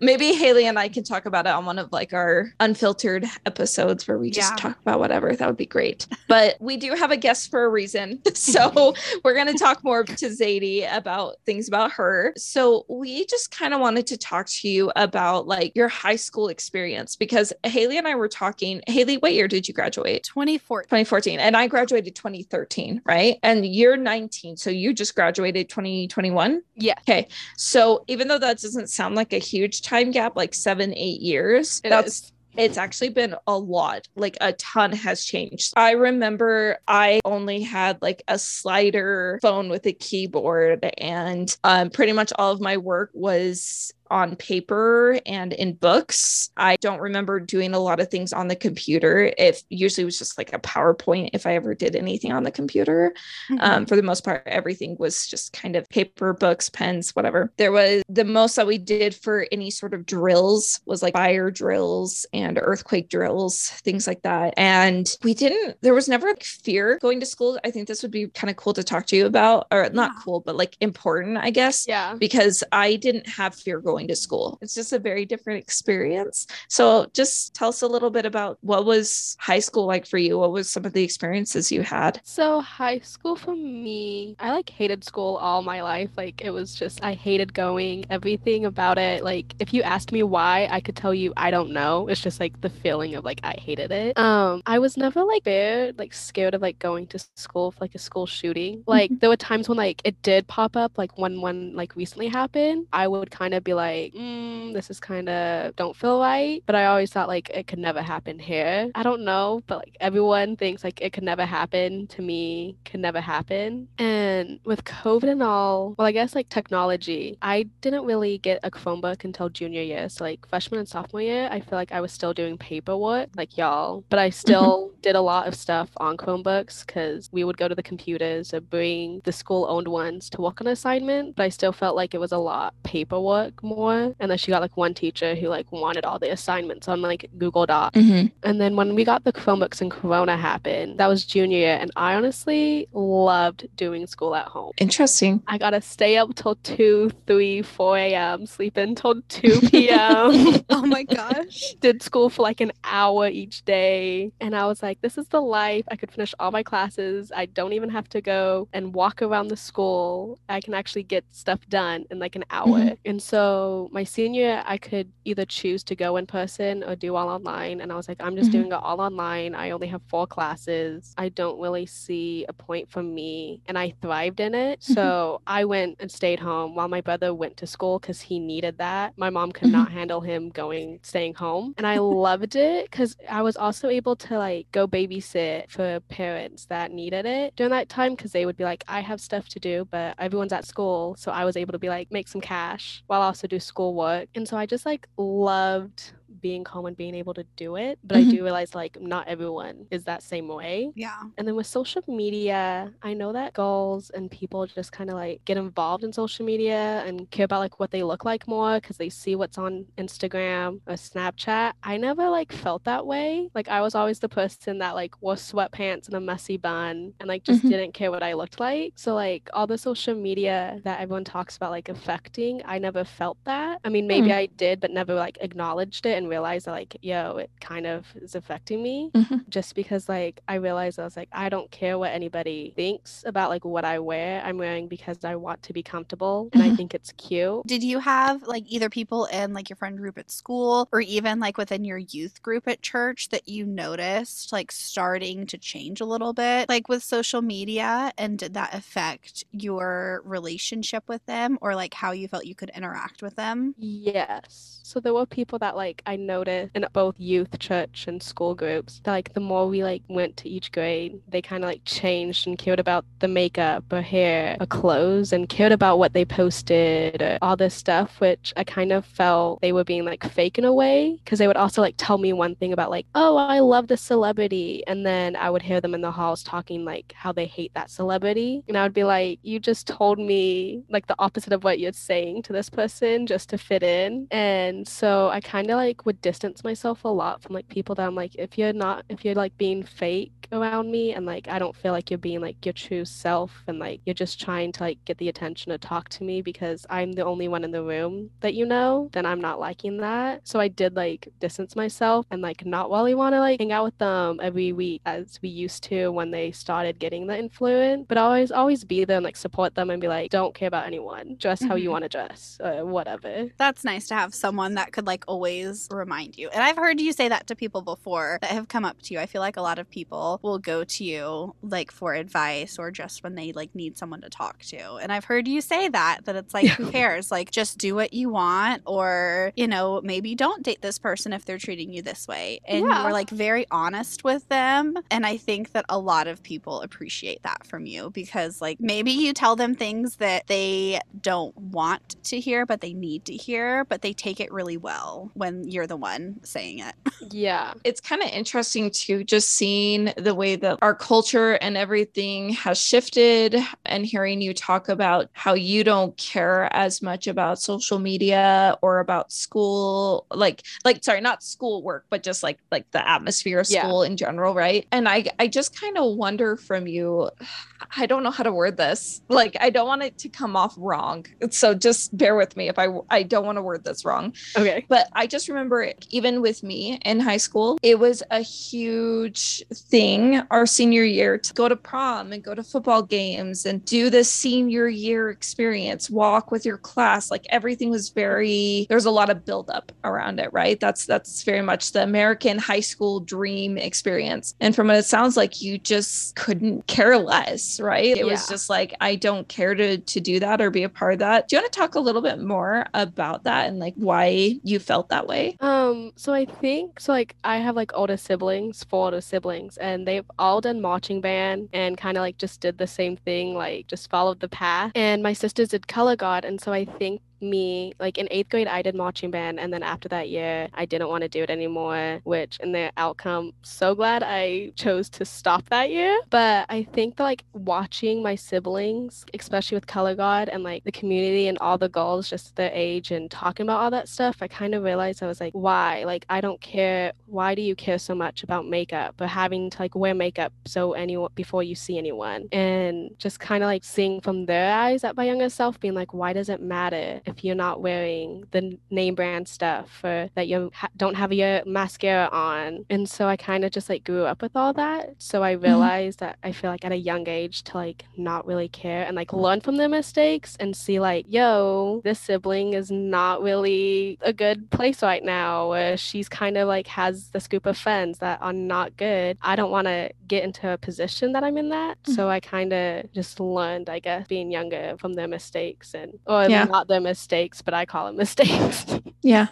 Maybe 0.01 0.33
Haley 0.33 0.65
and 0.65 0.77
I 0.77 0.89
can 0.89 1.03
talk 1.03 1.25
about 1.25 1.45
it 1.45 1.51
on 1.51 1.65
one 1.65 1.79
of 1.79 1.91
like 1.91 2.13
our 2.13 2.51
unfiltered 2.59 3.25
episodes 3.45 4.07
where 4.07 4.17
we 4.17 4.29
just 4.29 4.51
Yeah. 4.51 4.55
talk 4.57 4.79
about 4.81 4.99
whatever. 4.99 5.35
That 5.35 5.47
would 5.47 5.57
be 5.57 5.65
great. 5.65 6.05
But 6.27 6.57
we 6.59 6.75
do 6.77 6.93
have 6.93 7.11
a 7.11 7.17
guest 7.17 7.49
for 7.49 7.63
a 7.65 7.69
reason. 7.69 8.21
So 8.35 8.93
we're 9.23 9.33
going 9.33 9.47
to 9.47 9.57
talk 9.57 9.83
more 9.83 10.03
to 10.03 10.25
Zadie 10.27 10.87
about 10.95 11.35
things 11.45 11.67
about 11.67 11.91
her. 11.93 12.33
So 12.37 12.85
we 12.89 13.25
just 13.25 13.49
kind 13.51 13.73
of 13.73 13.79
wanted 13.79 14.05
to 14.07 14.17
talk 14.17 14.47
to 14.47 14.69
you 14.69 14.91
about 14.95 15.47
like 15.47 15.75
your 15.75 15.87
high 15.87 16.15
school 16.15 16.47
experience 16.49 17.15
because 17.15 17.51
Haley 17.63 17.97
and 17.97 18.07
I 18.07 18.15
were 18.15 18.27
talking. 18.27 18.81
Haley, 18.87 19.17
what 19.17 19.33
year 19.33 19.47
did 19.47 19.67
you 19.67 19.73
graduate? 19.73 20.23
2014. 20.23 20.85
2014 20.87 21.39
and 21.39 21.57
I 21.57 21.67
graduated 21.67 22.15
2013, 22.15 23.01
right? 23.05 23.37
And 23.43 23.65
you're 23.65 23.97
19, 23.97 24.57
so 24.57 24.69
you 24.69 24.93
just 24.93 25.15
graduated 25.15 25.69
2021. 25.69 26.61
Yeah. 26.75 26.93
Okay. 26.99 27.27
So 27.57 28.03
even 28.07 28.27
though 28.27 28.39
that 28.39 28.59
doesn't 28.61 28.87
sound 28.95 29.15
like 29.15 29.33
a 29.33 29.37
huge 29.37 29.81
time 29.81 30.11
gap, 30.11 30.35
like 30.35 30.53
seven, 30.53 30.93
eight 30.95 31.21
years, 31.21 31.81
It 31.83 31.89
that's 31.89 32.07
is. 32.07 32.31
it's 32.57 32.77
actually 32.77 33.09
been 33.09 33.35
a 33.47 33.57
lot. 33.57 34.07
Like 34.15 34.37
a 34.41 34.53
ton 34.53 34.91
has 34.93 35.25
changed. 35.25 35.73
I 35.75 35.91
remember 35.91 36.77
i 36.87 37.19
only 37.25 37.61
had 37.61 38.01
like 38.01 38.23
a 38.27 38.39
slider 38.39 39.39
phone 39.41 39.69
with 39.69 39.85
a 39.85 39.93
keyboard 39.93 40.89
and 40.97 41.55
um, 41.63 41.89
pretty 41.89 42.13
much 42.13 42.31
all 42.37 42.51
of 42.51 42.61
my 42.61 42.77
work 42.77 43.09
was 43.13 43.93
on 44.09 44.35
paper 44.35 45.19
and 45.25 45.53
in 45.53 45.73
books. 45.73 46.49
I 46.57 46.77
don't 46.77 46.99
remember 46.99 47.39
doing 47.39 47.73
a 47.73 47.79
lot 47.79 47.99
of 47.99 48.09
things 48.09 48.33
on 48.33 48.47
the 48.47 48.55
computer. 48.55 49.33
It 49.37 49.63
usually 49.69 50.05
was 50.05 50.19
just 50.19 50.37
like 50.37 50.53
a 50.53 50.59
PowerPoint 50.59 51.31
if 51.33 51.45
I 51.45 51.55
ever 51.55 51.73
did 51.73 51.95
anything 51.95 52.31
on 52.31 52.43
the 52.43 52.51
computer. 52.51 53.13
Mm-hmm. 53.49 53.57
Um, 53.61 53.85
for 53.85 53.95
the 53.95 54.03
most 54.03 54.23
part, 54.23 54.43
everything 54.45 54.95
was 54.99 55.27
just 55.27 55.53
kind 55.53 55.75
of 55.75 55.87
paper, 55.89 56.33
books, 56.33 56.69
pens, 56.69 57.15
whatever. 57.15 57.51
There 57.57 57.71
was 57.71 58.03
the 58.07 58.25
most 58.25 58.55
that 58.55 58.67
we 58.67 58.77
did 58.77 59.15
for 59.15 59.47
any 59.51 59.69
sort 59.69 59.93
of 59.93 60.05
drills 60.05 60.79
was 60.85 61.01
like 61.01 61.13
fire 61.13 61.51
drills 61.51 62.25
and 62.33 62.59
earthquake 62.61 63.09
drills, 63.09 63.69
things 63.69 64.07
like 64.07 64.21
that. 64.23 64.53
And 64.57 65.15
we 65.23 65.33
didn't, 65.33 65.81
there 65.81 65.93
was 65.93 66.07
never 66.07 66.27
like 66.27 66.43
fear 66.43 66.99
going 67.01 67.19
to 67.19 67.25
school. 67.25 67.59
I 67.63 67.71
think 67.71 67.87
this 67.87 68.01
would 68.01 68.11
be 68.11 68.27
kind 68.27 68.49
of 68.49 68.57
cool 68.57 68.73
to 68.73 68.83
talk 68.83 69.07
to 69.07 69.15
you 69.15 69.25
about, 69.25 69.67
or 69.71 69.89
not 69.89 70.11
yeah. 70.15 70.21
cool, 70.23 70.39
but 70.41 70.55
like 70.55 70.75
important, 70.81 71.37
I 71.37 71.49
guess. 71.49 71.87
Yeah. 71.87 72.15
Because 72.15 72.63
I 72.71 72.95
didn't 72.95 73.27
have 73.27 73.55
fear 73.55 73.79
going 73.79 73.94
to 74.03 74.15
school. 74.15 74.57
It's 74.61 74.75
just 74.75 74.93
a 74.93 74.99
very 74.99 75.25
different 75.25 75.59
experience. 75.59 76.47
So 76.67 77.07
just 77.13 77.55
tell 77.55 77.69
us 77.69 77.81
a 77.81 77.87
little 77.87 78.09
bit 78.09 78.25
about 78.25 78.57
what 78.61 78.85
was 78.85 79.35
high 79.39 79.59
school 79.59 79.85
like 79.85 80.05
for 80.05 80.17
you? 80.17 80.37
What 80.37 80.51
was 80.51 80.69
some 80.69 80.85
of 80.85 80.93
the 80.93 81.03
experiences 81.03 81.71
you 81.71 81.81
had? 81.81 82.19
So 82.23 82.61
high 82.61 82.99
school 82.99 83.35
for 83.35 83.55
me, 83.55 84.35
I 84.39 84.51
like 84.51 84.69
hated 84.69 85.03
school 85.03 85.37
all 85.37 85.61
my 85.61 85.81
life. 85.81 86.09
Like 86.17 86.41
it 86.41 86.51
was 86.51 86.75
just 86.75 87.03
I 87.03 87.13
hated 87.13 87.53
going, 87.53 88.05
everything 88.09 88.65
about 88.65 88.97
it. 88.97 89.23
Like 89.23 89.55
if 89.59 89.73
you 89.73 89.81
asked 89.83 90.11
me 90.11 90.23
why, 90.23 90.67
I 90.69 90.81
could 90.81 90.95
tell 90.95 91.13
you 91.13 91.33
I 91.37 91.51
don't 91.51 91.71
know. 91.71 92.07
It's 92.09 92.21
just 92.21 92.39
like 92.39 92.59
the 92.61 92.69
feeling 92.69 93.15
of 93.15 93.23
like 93.23 93.39
I 93.43 93.55
hated 93.57 93.91
it. 93.91 94.17
Um 94.17 94.61
I 94.65 94.79
was 94.79 94.97
never 94.97 95.23
like 95.23 95.43
scared, 95.43 95.97
like 95.97 96.13
scared 96.13 96.53
of 96.53 96.61
like 96.61 96.79
going 96.79 97.07
to 97.07 97.19
school 97.35 97.71
for 97.71 97.79
like 97.81 97.95
a 97.95 97.99
school 97.99 98.25
shooting. 98.25 98.83
Like 98.95 99.11
there 99.19 99.29
were 99.29 99.35
times 99.35 99.67
when 99.67 99.77
like 99.77 100.01
it 100.05 100.21
did 100.21 100.47
pop 100.47 100.77
up 100.77 100.97
like 100.97 101.17
when 101.17 101.41
one 101.41 101.75
like 101.75 101.95
recently 101.95 102.27
happened, 102.27 102.87
I 102.93 103.07
would 103.07 103.29
kind 103.29 103.53
of 103.53 103.63
be 103.63 103.73
like, 103.73 103.84
mm, 103.85 104.73
this 104.73 104.89
is 104.89 104.99
kind 104.99 105.29
of 105.29 105.75
don't 105.75 105.95
feel 105.95 106.19
right. 106.19 106.63
But 106.65 106.75
I 106.75 106.85
always 106.85 107.11
thought 107.11 107.27
like 107.27 107.49
it 107.49 107.67
could 107.67 107.79
never 107.79 108.01
happen 108.01 108.39
here. 108.39 108.91
I 108.95 109.03
don't 109.03 109.23
know, 109.23 109.61
but 109.67 109.77
like 109.79 109.97
everyone 109.99 110.55
thinks 110.55 110.83
like 110.83 111.01
it 111.01 111.13
could 111.13 111.23
never 111.23 111.45
happen 111.45 112.07
to 112.07 112.21
me, 112.21 112.75
could 112.85 112.99
never 112.99 113.21
happen. 113.21 113.87
And 113.97 114.59
with 114.65 114.83
COVID 114.83 115.29
and 115.29 115.43
all, 115.43 115.95
well, 115.97 116.07
I 116.07 116.11
guess 116.11 116.35
like 116.35 116.49
technology, 116.49 117.37
I 117.41 117.63
didn't 117.81 118.05
really 118.05 118.37
get 118.39 118.59
a 118.63 118.71
Chromebook 118.71 119.23
until 119.23 119.49
junior 119.49 119.81
year. 119.81 120.09
So 120.09 120.23
like 120.23 120.47
freshman 120.47 120.79
and 120.79 120.89
sophomore 120.89 121.21
year, 121.21 121.47
I 121.51 121.59
feel 121.59 121.77
like 121.77 121.91
I 121.91 122.01
was 122.01 122.11
still 122.11 122.33
doing 122.33 122.57
paperwork, 122.57 123.29
like 123.35 123.57
y'all, 123.57 124.03
but 124.09 124.19
I 124.19 124.29
still 124.29 124.91
did 125.01 125.15
a 125.15 125.21
lot 125.21 125.47
of 125.47 125.55
stuff 125.55 125.89
on 125.97 126.17
Chromebooks 126.17 126.85
because 126.85 127.29
we 127.31 127.43
would 127.43 127.57
go 127.57 127.67
to 127.67 127.75
the 127.75 127.83
computers 127.83 128.53
or 128.53 128.61
bring 128.61 129.21
the 129.23 129.31
school 129.31 129.65
owned 129.69 129.87
ones 129.87 130.29
to 130.31 130.41
work 130.41 130.61
on 130.61 130.67
assignment. 130.67 131.35
But 131.35 131.43
I 131.43 131.49
still 131.49 131.71
felt 131.71 131.95
like 131.95 132.13
it 132.13 132.19
was 132.19 132.31
a 132.31 132.37
lot 132.37 132.73
paperwork 132.83 133.63
more. 133.63 133.74
And 133.75 134.31
then 134.31 134.37
she 134.37 134.51
got 134.51 134.61
like 134.61 134.77
one 134.77 134.93
teacher 134.93 135.35
who 135.35 135.47
like 135.49 135.71
wanted 135.71 136.05
all 136.05 136.19
the 136.19 136.31
assignments 136.31 136.87
on 136.87 137.01
like 137.01 137.29
Google 137.37 137.65
Doc. 137.65 137.93
Mm-hmm. 137.93 138.27
And 138.43 138.61
then 138.61 138.75
when 138.75 138.95
we 138.95 139.03
got 139.03 139.23
the 139.23 139.33
Chromebooks 139.33 139.81
and 139.81 139.91
Corona 139.91 140.37
happened, 140.37 140.99
that 140.99 141.07
was 141.07 141.25
junior 141.25 141.57
year. 141.57 141.77
And 141.79 141.91
I 141.95 142.15
honestly 142.15 142.87
loved 142.93 143.67
doing 143.75 144.07
school 144.07 144.35
at 144.35 144.47
home. 144.47 144.73
Interesting. 144.77 145.43
I 145.47 145.57
got 145.57 145.71
to 145.71 145.81
stay 145.81 146.17
up 146.17 146.35
till 146.35 146.55
2, 146.55 147.11
3, 147.27 147.61
4 147.61 147.97
a.m., 147.97 148.45
sleep 148.45 148.77
until 148.77 149.21
2 149.29 149.61
p.m. 149.69 150.63
oh 150.69 150.85
my 150.85 151.03
gosh. 151.03 151.73
Did 151.79 152.01
school 152.01 152.29
for 152.29 152.41
like 152.43 152.61
an 152.61 152.71
hour 152.83 153.27
each 153.27 153.65
day. 153.65 154.31
And 154.39 154.55
I 154.55 154.65
was 154.67 154.81
like, 154.81 155.01
this 155.01 155.17
is 155.17 155.27
the 155.27 155.41
life. 155.41 155.85
I 155.89 155.95
could 155.95 156.11
finish 156.11 156.33
all 156.39 156.51
my 156.51 156.63
classes. 156.63 157.31
I 157.35 157.45
don't 157.45 157.73
even 157.73 157.89
have 157.89 158.07
to 158.09 158.21
go 158.21 158.67
and 158.73 158.93
walk 158.93 159.21
around 159.21 159.49
the 159.49 159.57
school. 159.57 160.39
I 160.49 160.61
can 160.61 160.73
actually 160.73 161.03
get 161.03 161.25
stuff 161.31 161.59
done 161.67 162.05
in 162.11 162.19
like 162.19 162.35
an 162.35 162.45
hour. 162.49 162.65
Mm-hmm. 162.65 162.93
And 163.05 163.21
so 163.21 163.64
my 163.91 164.03
senior, 164.03 164.63
I 164.65 164.77
could 164.77 165.11
either 165.23 165.45
choose 165.45 165.83
to 165.85 165.95
go 165.95 166.17
in 166.17 166.25
person 166.25 166.83
or 166.83 166.95
do 166.95 167.15
all 167.15 167.29
online. 167.29 167.81
And 167.81 167.91
I 167.91 167.95
was 167.95 168.07
like, 168.07 168.21
I'm 168.21 168.35
just 168.35 168.49
mm-hmm. 168.49 168.59
doing 168.59 168.71
it 168.71 168.79
all 168.87 168.99
online. 168.99 169.55
I 169.55 169.71
only 169.71 169.87
have 169.87 170.01
four 170.07 170.27
classes. 170.27 171.13
I 171.17 171.29
don't 171.29 171.59
really 171.59 171.85
see 171.85 172.45
a 172.49 172.53
point 172.53 172.89
for 172.89 173.03
me. 173.03 173.61
And 173.67 173.77
I 173.77 173.93
thrived 174.01 174.39
in 174.39 174.53
it. 174.53 174.79
Mm-hmm. 174.81 174.93
So 174.93 175.41
I 175.47 175.65
went 175.65 175.97
and 175.99 176.11
stayed 176.11 176.39
home 176.39 176.75
while 176.75 176.87
my 176.87 177.01
brother 177.01 177.33
went 177.33 177.57
to 177.57 177.67
school 177.67 177.99
because 177.99 178.19
he 178.19 178.39
needed 178.39 178.77
that. 178.79 179.13
My 179.17 179.29
mom 179.29 179.51
could 179.51 179.71
not 179.71 179.87
mm-hmm. 179.87 179.97
handle 179.97 180.21
him 180.21 180.49
going, 180.49 180.99
staying 181.03 181.35
home. 181.35 181.75
And 181.77 181.87
I 181.87 181.99
loved 181.99 182.55
it 182.55 182.89
because 182.89 183.15
I 183.29 183.41
was 183.41 183.55
also 183.55 183.89
able 183.89 184.15
to 184.17 184.37
like 184.37 184.67
go 184.71 184.87
babysit 184.87 185.69
for 185.69 185.99
parents 186.09 186.65
that 186.65 186.91
needed 186.91 187.25
it 187.25 187.55
during 187.55 187.71
that 187.71 187.89
time 187.89 188.15
because 188.15 188.31
they 188.31 188.45
would 188.45 188.57
be 188.57 188.63
like, 188.63 188.83
I 188.87 189.01
have 189.01 189.21
stuff 189.21 189.47
to 189.49 189.59
do, 189.59 189.87
but 189.89 190.15
everyone's 190.19 190.53
at 190.53 190.65
school. 190.65 191.15
So 191.17 191.31
I 191.31 191.45
was 191.45 191.55
able 191.55 191.71
to 191.71 191.79
be 191.79 191.89
like, 191.89 192.11
make 192.11 192.27
some 192.27 192.41
cash 192.41 193.03
while 193.07 193.21
also 193.21 193.35
also 193.45 193.54
do 193.55 193.59
schoolwork. 193.59 194.29
And 194.35 194.47
so 194.47 194.57
I 194.57 194.65
just 194.65 194.85
like 194.85 195.07
loved 195.17 196.13
being 196.45 196.63
calm 196.63 196.85
and 196.85 196.95
being 196.95 197.15
able 197.15 197.33
to 197.33 197.43
do 197.55 197.75
it. 197.75 197.97
But 198.03 198.17
mm-hmm. 198.17 198.29
I 198.29 198.35
do 198.35 198.43
realize 198.43 198.75
like 198.75 199.01
not 199.01 199.27
everyone 199.27 199.87
is 199.89 200.03
that 200.03 200.21
same 200.21 200.47
way. 200.47 200.91
Yeah. 200.93 201.23
And 201.39 201.47
then 201.47 201.55
with 201.55 201.65
social 201.65 202.03
media, 202.07 202.93
I 203.01 203.15
know 203.15 203.33
that 203.33 203.53
girls 203.53 204.11
and 204.11 204.29
people 204.29 204.67
just 204.67 204.91
kind 204.91 205.09
of 205.09 205.15
like 205.15 205.43
get 205.45 205.57
involved 205.57 206.03
in 206.03 206.13
social 206.13 206.45
media 206.45 207.03
and 207.07 207.27
care 207.31 207.45
about 207.45 207.61
like 207.61 207.79
what 207.79 207.89
they 207.89 208.03
look 208.03 208.25
like 208.25 208.47
more 208.47 208.75
because 208.79 208.97
they 208.97 209.09
see 209.09 209.35
what's 209.35 209.57
on 209.57 209.85
Instagram 209.97 210.81
or 210.85 210.93
Snapchat. 210.93 211.73
I 211.81 211.97
never 211.97 212.29
like 212.29 212.51
felt 212.51 212.83
that 212.83 213.07
way. 213.07 213.49
Like 213.55 213.67
I 213.67 213.81
was 213.81 213.95
always 213.95 214.19
the 214.19 214.29
person 214.29 214.77
that 214.77 214.93
like 214.93 215.19
wore 215.23 215.33
sweatpants 215.33 216.05
and 216.05 216.13
a 216.13 216.21
messy 216.21 216.57
bun 216.57 217.13
and 217.19 217.27
like 217.27 217.43
just 217.43 217.61
mm-hmm. 217.61 217.69
didn't 217.69 217.95
care 217.95 218.11
what 218.11 218.21
I 218.21 218.33
looked 218.33 218.59
like. 218.59 218.93
So 218.97 219.15
like 219.15 219.49
all 219.51 219.65
the 219.65 219.79
social 219.79 220.13
media 220.13 220.79
that 220.83 220.99
everyone 220.99 221.23
talks 221.23 221.57
about 221.57 221.71
like 221.71 221.89
affecting, 221.89 222.61
I 222.65 222.77
never 222.77 223.03
felt 223.03 223.39
that. 223.45 223.79
I 223.83 223.89
mean, 223.89 224.05
maybe 224.05 224.27
mm-hmm. 224.27 224.37
I 224.37 224.45
did, 224.45 224.79
but 224.79 224.91
never 224.91 225.15
like 225.15 225.39
acknowledged 225.41 226.05
it 226.05 226.15
and 226.19 226.29
realized 226.35 226.65
that 226.65 226.71
like 226.71 226.97
yo 227.01 227.37
it 227.37 227.51
kind 227.59 227.85
of 227.85 228.05
is 228.15 228.35
affecting 228.35 228.81
me 228.83 228.97
mm-hmm. 229.13 229.37
just 229.49 229.75
because 229.75 230.09
like 230.09 230.41
i 230.47 230.55
realized 230.55 230.99
i 230.99 231.03
was 231.03 231.17
like 231.21 231.29
i 231.31 231.47
don't 231.49 231.69
care 231.71 231.97
what 231.97 232.11
anybody 232.11 232.73
thinks 232.75 233.23
about 233.25 233.49
like 233.49 233.65
what 233.65 233.85
i 233.85 233.97
wear. 233.99 234.41
I'm 234.43 234.57
wearing 234.57 234.87
because 234.87 235.19
i 235.23 235.35
want 235.35 235.59
to 235.63 235.73
be 235.73 235.83
comfortable 235.83 236.49
and 236.53 236.61
mm-hmm. 236.61 236.73
i 236.73 236.75
think 236.75 236.93
it's 236.93 237.11
cute. 237.13 237.65
Did 237.65 237.83
you 237.83 237.99
have 237.99 238.43
like 238.43 238.63
either 238.67 238.89
people 238.89 239.25
in 239.25 239.53
like 239.53 239.69
your 239.69 239.77
friend 239.77 239.97
group 239.97 240.17
at 240.17 240.31
school 240.31 240.87
or 240.91 241.01
even 241.01 241.39
like 241.39 241.57
within 241.57 241.83
your 241.85 241.97
youth 241.97 242.41
group 242.41 242.67
at 242.67 242.81
church 242.81 243.29
that 243.29 243.47
you 243.47 243.65
noticed 243.65 244.51
like 244.51 244.71
starting 244.71 245.45
to 245.47 245.57
change 245.57 246.01
a 246.01 246.05
little 246.05 246.33
bit 246.33 246.69
like 246.69 246.87
with 246.89 247.03
social 247.03 247.41
media? 247.41 248.11
And 248.17 248.37
did 248.37 248.53
that 248.53 248.73
affect 248.73 249.43
your 249.51 250.21
relationship 250.25 251.03
with 251.07 251.25
them 251.25 251.57
or 251.61 251.75
like 251.75 251.93
how 251.93 252.11
you 252.11 252.27
felt 252.27 252.45
you 252.45 252.55
could 252.55 252.71
interact 252.75 253.21
with 253.21 253.35
them? 253.35 253.75
Yes. 253.77 254.79
So 254.83 254.99
there 254.99 255.13
were 255.13 255.25
people 255.25 255.59
that 255.59 255.75
like 255.75 256.01
i 256.05 256.15
noticed 256.25 256.71
in 256.75 256.85
both 256.93 257.15
youth 257.17 257.57
church 257.59 258.05
and 258.07 258.21
school 258.21 258.55
groups 258.55 259.01
like 259.05 259.33
the 259.33 259.39
more 259.39 259.67
we 259.67 259.83
like 259.83 260.01
went 260.07 260.35
to 260.37 260.49
each 260.49 260.71
grade 260.71 261.19
they 261.27 261.41
kind 261.41 261.63
of 261.63 261.69
like 261.69 261.81
changed 261.85 262.47
and 262.47 262.57
cared 262.57 262.79
about 262.79 263.05
the 263.19 263.27
makeup 263.27 263.83
or 263.91 264.01
hair 264.01 264.57
or 264.59 264.65
clothes 264.65 265.31
and 265.31 265.49
cared 265.49 265.71
about 265.71 265.99
what 265.99 266.13
they 266.13 266.25
posted 266.25 267.21
or 267.21 267.37
all 267.41 267.55
this 267.55 267.73
stuff 267.73 268.19
which 268.19 268.53
i 268.57 268.63
kind 268.63 268.91
of 268.91 269.05
felt 269.05 269.59
they 269.61 269.71
were 269.71 269.83
being 269.83 270.05
like 270.05 270.23
fake 270.31 270.57
in 270.57 270.65
a 270.65 270.73
way 270.73 271.19
because 271.23 271.39
they 271.39 271.47
would 271.47 271.57
also 271.57 271.81
like 271.81 271.95
tell 271.97 272.17
me 272.17 272.33
one 272.33 272.55
thing 272.55 272.73
about 272.73 272.89
like 272.89 273.05
oh 273.15 273.37
i 273.37 273.59
love 273.59 273.87
this 273.87 274.01
celebrity 274.01 274.83
and 274.87 275.05
then 275.05 275.35
i 275.35 275.49
would 275.49 275.61
hear 275.61 275.81
them 275.81 275.93
in 275.93 276.01
the 276.01 276.11
halls 276.11 276.43
talking 276.43 276.85
like 276.85 277.13
how 277.15 277.31
they 277.31 277.45
hate 277.45 277.71
that 277.73 277.89
celebrity 277.89 278.63
and 278.67 278.77
i 278.77 278.83
would 278.83 278.93
be 278.93 279.03
like 279.03 279.39
you 279.43 279.59
just 279.59 279.87
told 279.87 280.19
me 280.19 280.83
like 280.89 281.07
the 281.07 281.15
opposite 281.19 281.53
of 281.53 281.63
what 281.63 281.79
you're 281.79 281.93
saying 281.93 282.41
to 282.41 282.53
this 282.53 282.69
person 282.69 283.25
just 283.25 283.49
to 283.49 283.57
fit 283.57 283.83
in 283.83 284.27
and 284.31 284.87
so 284.87 285.29
i 285.29 285.39
kind 285.39 285.69
of 285.69 285.77
like 285.77 286.04
would 286.05 286.21
distance 286.21 286.63
myself 286.63 287.03
a 287.03 287.07
lot 287.07 287.41
from 287.41 287.55
like 287.55 287.67
people 287.67 287.95
that 287.95 288.07
I'm 288.07 288.15
like, 288.15 288.35
if 288.35 288.57
you're 288.57 288.73
not, 288.73 289.05
if 289.09 289.25
you're 289.25 289.35
like 289.35 289.57
being 289.57 289.83
fake 289.83 290.31
around 290.51 290.91
me 290.91 291.13
and 291.13 291.25
like 291.25 291.47
I 291.47 291.59
don't 291.59 291.75
feel 291.75 291.91
like 291.91 292.09
you're 292.09 292.17
being 292.17 292.41
like 292.41 292.65
your 292.65 292.73
true 292.73 293.05
self 293.05 293.63
and 293.67 293.79
like 293.79 294.01
you're 294.05 294.13
just 294.13 294.39
trying 294.39 294.71
to 294.73 294.83
like 294.83 295.03
get 295.05 295.17
the 295.17 295.29
attention 295.29 295.71
to 295.71 295.77
talk 295.77 296.09
to 296.09 296.23
me 296.23 296.41
because 296.41 296.85
I'm 296.89 297.13
the 297.13 297.25
only 297.25 297.47
one 297.47 297.63
in 297.63 297.71
the 297.71 297.83
room 297.83 298.29
that 298.41 298.53
you 298.53 298.65
know, 298.65 299.09
then 299.13 299.25
I'm 299.25 299.41
not 299.41 299.59
liking 299.59 299.97
that. 299.97 300.47
So 300.47 300.59
I 300.59 300.67
did 300.67 300.95
like 300.95 301.27
distance 301.39 301.75
myself 301.75 302.25
and 302.31 302.41
like 302.41 302.65
not 302.65 302.89
really 302.89 303.15
want 303.15 303.33
to 303.33 303.39
like 303.39 303.59
hang 303.59 303.71
out 303.71 303.85
with 303.85 303.97
them 303.97 304.39
every 304.41 304.71
week 304.73 305.01
as 305.05 305.39
we 305.41 305.49
used 305.49 305.83
to 305.85 306.09
when 306.09 306.31
they 306.31 306.51
started 306.51 306.99
getting 306.99 307.27
the 307.27 307.37
influence, 307.37 308.05
but 308.07 308.17
always 308.17 308.51
always 308.51 308.83
be 308.83 309.05
there 309.05 309.17
and 309.17 309.23
like 309.23 309.35
support 309.35 309.75
them 309.75 309.89
and 309.89 310.01
be 310.01 310.07
like, 310.07 310.31
don't 310.31 310.53
care 310.53 310.67
about 310.67 310.85
anyone, 310.85 311.35
dress 311.39 311.59
mm-hmm. 311.59 311.69
how 311.69 311.75
you 311.75 311.85
mm-hmm. 311.85 311.91
want 311.91 312.03
to 312.03 312.09
dress, 312.09 312.59
uh, 312.63 312.81
whatever. 312.81 313.47
That's 313.57 313.83
nice 313.83 314.07
to 314.09 314.13
have 314.15 314.33
someone 314.33 314.75
that 314.75 314.91
could 314.91 315.07
like 315.07 315.23
always 315.27 315.87
remind 315.95 316.37
you. 316.37 316.49
And 316.49 316.63
I've 316.63 316.77
heard 316.77 316.99
you 317.01 317.11
say 317.13 317.27
that 317.29 317.47
to 317.47 317.55
people 317.55 317.81
before 317.81 318.37
that 318.41 318.51
have 318.51 318.67
come 318.67 318.85
up 318.85 319.01
to 319.03 319.13
you. 319.13 319.19
I 319.19 319.25
feel 319.25 319.41
like 319.41 319.57
a 319.57 319.61
lot 319.61 319.79
of 319.79 319.89
people 319.89 320.39
will 320.43 320.59
go 320.59 320.83
to 320.83 321.03
you 321.03 321.55
like 321.61 321.91
for 321.91 322.13
advice 322.13 322.77
or 322.79 322.91
just 322.91 323.23
when 323.23 323.35
they 323.35 323.51
like 323.53 323.73
need 323.75 323.97
someone 323.97 324.21
to 324.21 324.29
talk 324.29 324.59
to. 324.65 324.95
And 324.95 325.11
I've 325.11 325.25
heard 325.25 325.47
you 325.47 325.61
say 325.61 325.87
that 325.89 326.25
that 326.25 326.35
it's 326.35 326.53
like 326.53 326.67
who 326.75 326.85
cares? 326.85 327.31
Like 327.31 327.51
just 327.51 327.77
do 327.77 327.95
what 327.95 328.13
you 328.13 328.29
want 328.29 328.83
or, 328.85 329.51
you 329.55 329.67
know, 329.67 330.01
maybe 330.03 330.35
don't 330.35 330.63
date 330.63 330.81
this 330.81 330.99
person 330.99 331.33
if 331.33 331.45
they're 331.45 331.57
treating 331.57 331.93
you 331.93 332.01
this 332.01 332.27
way. 332.27 332.59
And 332.67 332.85
Yeah. 332.89 333.01
you're 333.03 333.13
like 333.13 333.29
very 333.29 333.65
honest 333.71 334.23
with 334.23 334.47
them. 334.49 334.95
And 335.11 335.25
I 335.25 335.37
think 335.37 335.71
that 335.71 335.85
a 335.89 335.99
lot 335.99 336.27
of 336.27 336.43
people 336.43 336.81
appreciate 336.81 337.41
that 337.43 337.65
from 337.65 337.85
you 337.85 338.09
because 338.11 338.61
like 338.61 338.79
maybe 338.79 339.11
you 339.11 339.33
tell 339.33 339.55
them 339.55 339.75
things 339.75 340.17
that 340.17 340.47
they 340.47 340.99
don't 341.21 341.55
want 341.57 342.15
to 342.25 342.39
hear 342.39 342.65
but 342.65 342.81
they 342.81 342.93
need 342.93 343.25
to 343.25 343.33
hear, 343.33 343.85
but 343.85 344.01
they 344.01 344.13
take 344.13 344.39
it 344.39 344.51
really 344.51 344.77
well 344.77 345.31
when 345.33 345.67
you're 345.69 345.84
the 345.87 345.95
one 345.97 346.39
saying 346.43 346.79
it. 346.79 346.95
Yeah. 347.31 347.73
it's 347.83 347.99
kind 348.01 348.21
of 348.21 348.29
interesting 348.29 348.91
too 348.91 349.23
just 349.23 349.49
seeing 349.53 350.13
the 350.15 350.35
way 350.35 350.55
that 350.57 350.77
our 350.81 350.93
culture 350.93 351.53
and 351.53 351.75
everything 351.75 352.49
has 352.49 352.79
shifted 352.79 353.55
and 353.83 354.05
hearing 354.05 354.41
you 354.41 354.53
talk 354.53 354.89
about 354.89 355.29
how 355.33 355.53
you 355.55 355.83
don't 355.83 356.15
care 356.17 356.69
as 356.75 357.01
much 357.01 357.25
about 357.25 357.59
social 357.59 357.97
media 357.99 358.77
or 358.83 358.99
about 358.99 359.31
school 359.31 360.27
like 360.31 360.61
like 360.83 361.03
sorry 361.03 361.19
not 361.21 361.41
school 361.41 361.81
work 361.83 362.05
but 362.11 362.21
just 362.21 362.43
like 362.43 362.59
like 362.71 362.85
the 362.91 363.07
atmosphere 363.09 363.59
of 363.59 363.67
Yeah. 363.69 363.81
school 363.87 364.03
in 364.03 364.17
general 364.17 364.53
right 364.53 364.85
and 364.91 365.09
i 365.09 365.25
i 365.39 365.47
just 365.47 365.79
kind 365.79 365.97
of 365.97 366.15
wonder 366.15 366.57
from 366.57 366.85
you 366.85 367.29
i 367.97 368.05
don't 368.05 368.23
know 368.23 368.31
how 368.31 368.43
to 368.43 368.51
word 368.51 368.77
this 368.77 369.21
like 369.29 369.55
i 369.59 369.69
don't 369.69 369.87
want 369.87 370.03
it 370.03 370.17
to 370.19 370.29
come 370.29 370.55
off 370.55 370.73
wrong 370.77 371.25
so 371.49 371.73
just 371.73 372.15
bear 372.15 372.35
with 372.35 372.55
me 372.55 372.69
if 372.69 372.77
i 372.77 372.87
i 373.09 373.23
don't 373.23 373.45
want 373.45 373.57
to 373.57 373.61
word 373.61 373.83
this 373.83 374.05
wrong 374.05 374.33
Okay. 374.57 374.85
but 374.89 375.07
I 375.13 375.27
just 375.27 375.47
remember 375.49 375.74
even 376.09 376.41
with 376.41 376.63
me 376.63 376.99
in 377.05 377.19
high 377.19 377.37
school, 377.37 377.77
it 377.81 377.99
was 377.99 378.23
a 378.31 378.41
huge 378.41 379.63
thing 379.73 380.41
our 380.51 380.65
senior 380.65 381.03
year 381.03 381.37
to 381.37 381.53
go 381.53 381.67
to 381.67 381.75
prom 381.75 382.31
and 382.31 382.43
go 382.43 382.53
to 382.53 382.63
football 382.63 383.01
games 383.01 383.65
and 383.65 383.83
do 383.85 384.09
the 384.09 384.23
senior 384.23 384.87
year 384.87 385.29
experience, 385.29 386.09
walk 386.09 386.51
with 386.51 386.65
your 386.65 386.77
class. 386.77 387.31
Like 387.31 387.45
everything 387.49 387.89
was 387.89 388.09
very 388.09 388.85
there's 388.89 389.05
a 389.05 389.11
lot 389.11 389.29
of 389.29 389.45
buildup 389.45 389.91
around 390.03 390.39
it, 390.39 390.51
right? 390.53 390.79
That's 390.79 391.05
that's 391.05 391.43
very 391.43 391.61
much 391.61 391.91
the 391.91 392.03
American 392.03 392.57
high 392.57 392.79
school 392.79 393.19
dream 393.19 393.77
experience. 393.77 394.55
And 394.59 394.75
from 394.75 394.87
what 394.87 394.97
it 394.97 395.05
sounds 395.05 395.37
like, 395.37 395.61
you 395.61 395.77
just 395.77 396.35
couldn't 396.35 396.87
care 396.87 397.17
less, 397.17 397.79
right? 397.79 398.15
It 398.17 398.25
was 398.25 398.47
just 398.47 398.69
like 398.69 398.95
I 399.01 399.15
don't 399.15 399.47
care 399.47 399.75
to 399.75 399.97
to 399.97 400.19
do 400.19 400.39
that 400.39 400.61
or 400.61 400.69
be 400.69 400.83
a 400.83 400.89
part 400.89 401.13
of 401.13 401.19
that. 401.19 401.47
Do 401.47 401.55
you 401.55 401.61
want 401.61 401.71
to 401.71 401.79
talk 401.79 401.95
a 401.95 401.99
little 401.99 402.21
bit 402.21 402.39
more 402.39 402.85
about 402.93 403.43
that 403.43 403.67
and 403.67 403.79
like 403.79 403.93
why 403.95 404.59
you 404.63 404.79
felt 404.79 405.09
that 405.09 405.27
way? 405.27 405.57
Um, 405.65 406.11
so 406.15 406.31
I 406.31 406.45
think 406.45 406.99
so 406.99 407.11
like 407.11 407.35
I 407.43 407.57
have 407.57 407.75
like 407.75 407.91
older 407.95 408.17
siblings, 408.17 408.83
four 408.83 409.05
older 409.05 409.19
siblings, 409.19 409.77
and 409.77 410.07
they've 410.07 410.29
all 410.37 410.61
done 410.61 410.79
marching 410.79 411.21
band 411.21 411.69
and 411.73 411.97
kind 411.97 412.17
of 412.17 412.21
like 412.21 412.37
just 412.37 412.61
did 412.61 412.77
the 412.77 412.85
same 412.85 413.17
thing, 413.17 413.55
like 413.55 413.87
just 413.87 414.11
followed 414.11 414.41
the 414.41 414.47
path. 414.47 414.91
And 414.93 415.23
my 415.23 415.33
sisters 415.33 415.69
did 415.69 415.87
color 415.87 416.15
guard, 416.15 416.45
and 416.45 416.61
so 416.61 416.71
I 416.71 416.85
think 416.85 417.21
me 417.49 417.93
like 417.99 418.17
in 418.17 418.27
eighth 418.31 418.49
grade 418.49 418.67
I 418.67 418.81
did 418.81 418.95
marching 418.95 419.31
band 419.31 419.59
and 419.59 419.71
then 419.73 419.83
after 419.83 420.09
that 420.09 420.29
year 420.29 420.67
I 420.73 420.85
didn't 420.85 421.09
want 421.09 421.21
to 421.23 421.27
do 421.27 421.43
it 421.43 421.49
anymore 421.49 422.21
which 422.23 422.57
in 422.61 422.71
the 422.71 422.91
outcome 422.97 423.53
so 423.61 423.95
glad 423.95 424.23
I 424.23 424.71
chose 424.75 425.09
to 425.09 425.25
stop 425.25 425.69
that 425.69 425.89
year. 425.89 426.19
But 426.29 426.65
I 426.69 426.83
think 426.83 427.17
that 427.17 427.23
like 427.23 427.43
watching 427.53 428.23
my 428.23 428.35
siblings 428.35 429.25
especially 429.33 429.75
with 429.75 429.87
color 429.87 430.15
guard 430.15 430.49
and 430.49 430.63
like 430.63 430.83
the 430.83 430.91
community 430.91 431.47
and 431.47 431.57
all 431.59 431.77
the 431.77 431.89
girls 431.89 432.29
just 432.29 432.55
their 432.55 432.71
age 432.73 433.11
and 433.11 433.29
talking 433.29 433.65
about 433.65 433.81
all 433.81 433.91
that 433.91 434.09
stuff 434.09 434.37
I 434.41 434.47
kind 434.47 434.75
of 434.75 434.83
realized 434.83 435.23
I 435.23 435.27
was 435.27 435.39
like 435.39 435.53
why? 435.53 436.03
Like 436.05 436.25
I 436.29 436.41
don't 436.41 436.61
care. 436.61 437.13
Why 437.25 437.55
do 437.55 437.61
you 437.61 437.75
care 437.75 437.99
so 437.99 438.15
much 438.15 438.43
about 438.43 438.67
makeup 438.67 439.15
but 439.17 439.29
having 439.29 439.69
to 439.69 439.79
like 439.79 439.95
wear 439.95 440.13
makeup 440.13 440.53
so 440.65 440.93
anyone 440.93 441.31
before 441.35 441.63
you 441.63 441.75
see 441.75 441.97
anyone? 441.97 442.47
And 442.51 443.11
just 443.17 443.39
kind 443.39 443.63
of 443.63 443.67
like 443.67 443.83
seeing 443.83 444.21
from 444.21 444.45
their 444.45 444.73
eyes 444.73 445.03
at 445.03 445.15
my 445.15 445.25
younger 445.25 445.49
self 445.49 445.79
being 445.79 445.93
like 445.93 446.13
why 446.13 446.33
does 446.33 446.49
it 446.49 446.61
matter 446.61 447.21
if 447.25 447.34
you're 447.43 447.55
not 447.55 447.81
wearing 447.81 448.45
the 448.51 448.77
name 448.89 449.15
brand 449.15 449.47
stuff 449.47 450.01
or 450.03 450.29
that 450.35 450.47
you 450.47 450.71
ha- 450.73 450.89
don't 450.97 451.15
have 451.15 451.31
your 451.33 451.63
mascara 451.65 452.29
on. 452.31 452.85
And 452.89 453.09
so 453.09 453.27
i 453.27 453.35
kind 453.37 453.63
of 453.65 453.71
just 453.71 453.89
like 453.89 454.03
grew 454.03 454.25
up 454.25 454.41
with 454.41 454.55
all 454.55 454.73
that. 454.73 455.15
So 455.17 455.43
i 455.43 455.53
mm-hmm. 455.53 455.63
realized 455.63 456.19
that 456.19 456.37
i 456.43 456.51
feel 456.51 456.69
like 456.71 456.85
at 456.85 456.91
a 456.91 456.95
young 456.97 457.27
age 457.27 457.63
to 457.63 457.77
like 457.77 458.05
not 458.17 458.45
really 458.45 458.67
care 458.67 459.03
and 459.05 459.15
like 459.15 459.33
learn 459.33 459.61
from 459.61 459.77
their 459.77 459.89
mistakes 459.89 460.55
and 460.59 460.75
see 460.75 460.99
like 460.99 461.25
yo 461.27 462.01
this 462.03 462.19
sibling 462.19 462.73
is 462.73 462.91
not 462.91 463.41
really 463.41 464.17
a 464.21 464.33
good 464.33 464.69
place 464.71 465.01
right 465.01 465.23
now 465.23 465.69
where 465.69 465.97
she's 465.97 466.29
kind 466.29 466.57
of 466.57 466.67
like 466.67 466.87
has 466.87 467.29
the 467.29 467.39
scoop 467.39 467.65
of 467.65 467.77
friends 467.77 468.19
that 468.19 468.41
are 468.41 468.53
not 468.53 468.95
good. 468.97 469.37
I 469.41 469.55
don't 469.55 469.71
want 469.71 469.87
to 469.87 470.11
get 470.27 470.43
into 470.43 470.71
a 470.71 470.77
position 470.77 471.33
that 471.33 471.43
i'm 471.43 471.57
in 471.57 471.69
that. 471.69 472.01
Mm. 472.03 472.15
So 472.15 472.29
i 472.29 472.39
kind 472.39 472.73
of 472.73 473.11
just 473.13 473.39
learned 473.39 473.89
i 473.89 473.99
guess 473.99 474.27
being 474.27 474.51
younger 474.51 474.95
from 474.97 475.13
their 475.13 475.27
mistakes 475.27 475.93
and 475.93 476.19
or 476.25 476.45
Yeah. 476.49 476.65
not 476.65 476.87
their 476.87 476.99
mistakes 477.01 477.14
but 477.61 477.73
i 477.73 477.85
call 477.85 478.05
them 478.07 478.15
mistakes 478.25 478.85
Yeah. 479.21 479.47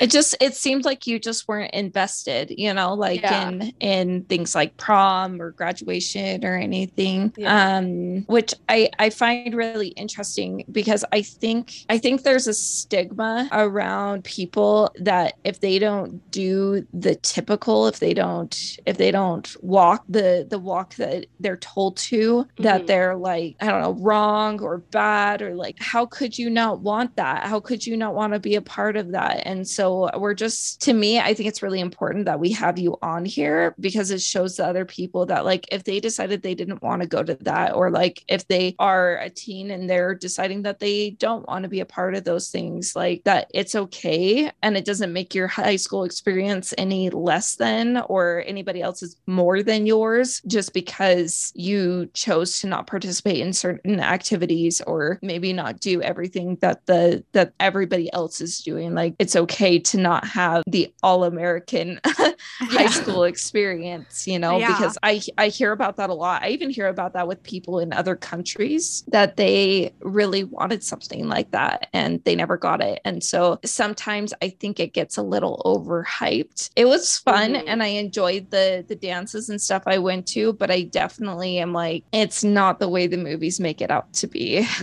It 0.00 0.10
just 0.10 0.36
it 0.40 0.54
seemed 0.54 0.84
like 0.84 1.06
you 1.06 1.18
just 1.18 1.48
weren't 1.48 1.72
invested, 1.72 2.52
you 2.56 2.72
know, 2.74 2.94
like 2.94 3.22
Yeah. 3.22 3.48
in 3.48 3.72
in 3.80 4.24
things 4.24 4.54
like 4.54 4.76
prom 4.76 5.40
or 5.40 5.52
graduation 5.52 6.44
or 6.44 6.54
anything. 6.56 7.32
Yeah. 7.36 7.78
Um 7.78 8.22
which 8.26 8.52
I 8.68 8.90
I 8.98 9.08
find 9.10 9.54
really 9.54 9.88
interesting 9.88 10.64
because 10.70 11.04
I 11.12 11.22
think 11.22 11.72
I 11.88 11.96
think 11.98 12.22
there's 12.22 12.46
a 12.46 12.52
stigma 12.54 13.48
around 13.52 14.24
people 14.24 14.90
that 15.00 15.34
if 15.44 15.60
they 15.60 15.78
don't 15.78 16.20
do 16.30 16.86
the 16.92 17.14
typical 17.16 17.86
if 17.86 17.98
they 17.98 18.12
don't 18.12 18.54
if 18.84 18.98
they 18.98 19.10
don't 19.10 19.48
walk 19.62 20.04
the 20.08 20.46
the 20.48 20.58
walk 20.58 20.94
that 20.96 21.26
they're 21.40 21.56
told 21.56 21.96
to 21.96 22.46
that 22.58 22.82
Mhm. 22.82 22.86
they're 22.86 23.16
like 23.16 23.56
I 23.60 23.66
don't 23.68 23.80
know 23.82 23.96
wrong 24.02 24.60
or 24.60 24.78
bad 24.90 25.40
or 25.40 25.54
like 25.54 25.76
how 25.80 26.04
could 26.06 26.36
you 26.36 26.50
not 26.50 26.80
want 26.80 27.16
that 27.16 27.44
how 27.44 27.60
could 27.60 27.86
you 27.86 27.96
not 27.96 28.14
want 28.14 28.34
to 28.34 28.40
be 28.40 28.56
a 28.56 28.62
part 28.62 28.96
of 28.96 29.12
that 29.12 29.42
and 29.46 29.66
so 29.66 29.85
we're 30.16 30.34
just 30.34 30.80
to 30.82 30.92
me 30.92 31.18
I 31.18 31.34
think 31.34 31.48
it's 31.48 31.62
really 31.62 31.80
important 31.80 32.26
that 32.26 32.40
we 32.40 32.52
have 32.52 32.78
you 32.78 32.96
on 33.02 33.24
here 33.24 33.74
because 33.80 34.10
it 34.10 34.20
shows 34.20 34.56
the 34.56 34.66
other 34.66 34.84
people 34.84 35.26
that 35.26 35.44
like 35.44 35.66
if 35.72 35.84
they 35.84 36.00
decided 36.00 36.42
they 36.42 36.54
didn't 36.54 36.82
want 36.82 37.02
to 37.02 37.08
go 37.08 37.22
to 37.22 37.34
that 37.42 37.74
or 37.74 37.90
like 37.90 38.22
if 38.28 38.46
they 38.48 38.74
are 38.78 39.18
a 39.18 39.30
teen 39.30 39.70
and 39.70 39.88
they're 39.88 40.14
deciding 40.14 40.62
that 40.62 40.80
they 40.80 41.10
don't 41.10 41.46
want 41.48 41.62
to 41.62 41.68
be 41.68 41.80
a 41.80 41.86
part 41.86 42.14
of 42.14 42.24
those 42.24 42.50
things 42.50 42.94
like 42.94 43.22
that 43.24 43.50
it's 43.54 43.74
okay. 43.74 44.50
And 44.62 44.76
it 44.76 44.84
doesn't 44.84 45.12
make 45.12 45.34
your 45.34 45.46
high 45.46 45.76
school 45.76 46.04
experience 46.04 46.74
any 46.78 47.10
less 47.10 47.56
than 47.56 47.98
or 48.08 48.44
anybody 48.46 48.82
else's 48.82 49.16
more 49.26 49.62
than 49.62 49.86
yours 49.86 50.42
just 50.46 50.74
because 50.74 51.52
you 51.54 52.08
chose 52.12 52.60
to 52.60 52.66
not 52.66 52.86
participate 52.86 53.40
in 53.40 53.52
certain 53.52 54.00
activities 54.00 54.80
or 54.82 55.18
maybe 55.22 55.52
not 55.52 55.80
do 55.80 56.02
everything 56.02 56.56
that 56.60 56.84
the 56.86 57.24
that 57.32 57.52
everybody 57.60 58.12
else 58.12 58.40
is 58.40 58.58
doing. 58.58 58.94
Like 58.94 59.14
it's 59.18 59.36
okay 59.36 59.75
to 59.80 59.98
not 59.98 60.26
have 60.26 60.62
the 60.66 60.92
all-american 61.02 62.00
high 62.04 62.86
school 62.86 63.24
experience 63.24 64.26
you 64.26 64.38
know 64.38 64.58
Yeah. 64.58 64.68
because 64.68 64.98
i 65.02 65.20
i 65.38 65.48
hear 65.48 65.72
about 65.72 65.96
that 65.96 66.10
a 66.10 66.14
lot. 66.14 66.42
I 66.42 66.50
even 66.50 66.70
hear 66.70 66.86
about 66.88 67.12
that 67.14 67.26
with 67.28 67.42
people 67.42 67.78
in 67.78 67.92
other 67.92 68.16
countries 68.16 69.04
that 69.08 69.36
they 69.36 69.92
really 70.00 70.44
wanted 70.44 70.82
something 70.84 71.28
like 71.28 71.50
that 71.52 71.88
and 71.92 72.22
they 72.24 72.34
never 72.34 72.56
got 72.56 72.80
it. 72.82 73.00
And 73.04 73.22
so 73.22 73.58
sometimes 73.64 74.32
i 74.42 74.48
think 74.48 74.78
it 74.80 74.92
gets 74.92 75.16
a 75.16 75.22
little 75.22 75.62
overhyped. 75.64 76.70
It 76.76 76.86
was 76.86 77.18
fun 77.18 77.54
Mhm. 77.54 77.64
and 77.66 77.82
i 77.82 77.86
enjoyed 77.88 78.50
the 78.50 78.84
the 78.88 78.96
dances 78.96 79.48
and 79.48 79.60
stuff 79.60 79.82
i 79.86 79.98
went 79.98 80.26
to 80.28 80.52
but 80.54 80.70
i 80.70 80.82
definitely 80.82 81.58
am 81.58 81.72
like 81.72 82.04
it's 82.12 82.42
not 82.44 82.80
the 82.80 82.88
way 82.88 83.06
the 83.06 83.16
movies 83.16 83.60
make 83.60 83.80
it 83.80 83.90
out 83.90 84.12
to 84.14 84.26
be. 84.26 84.66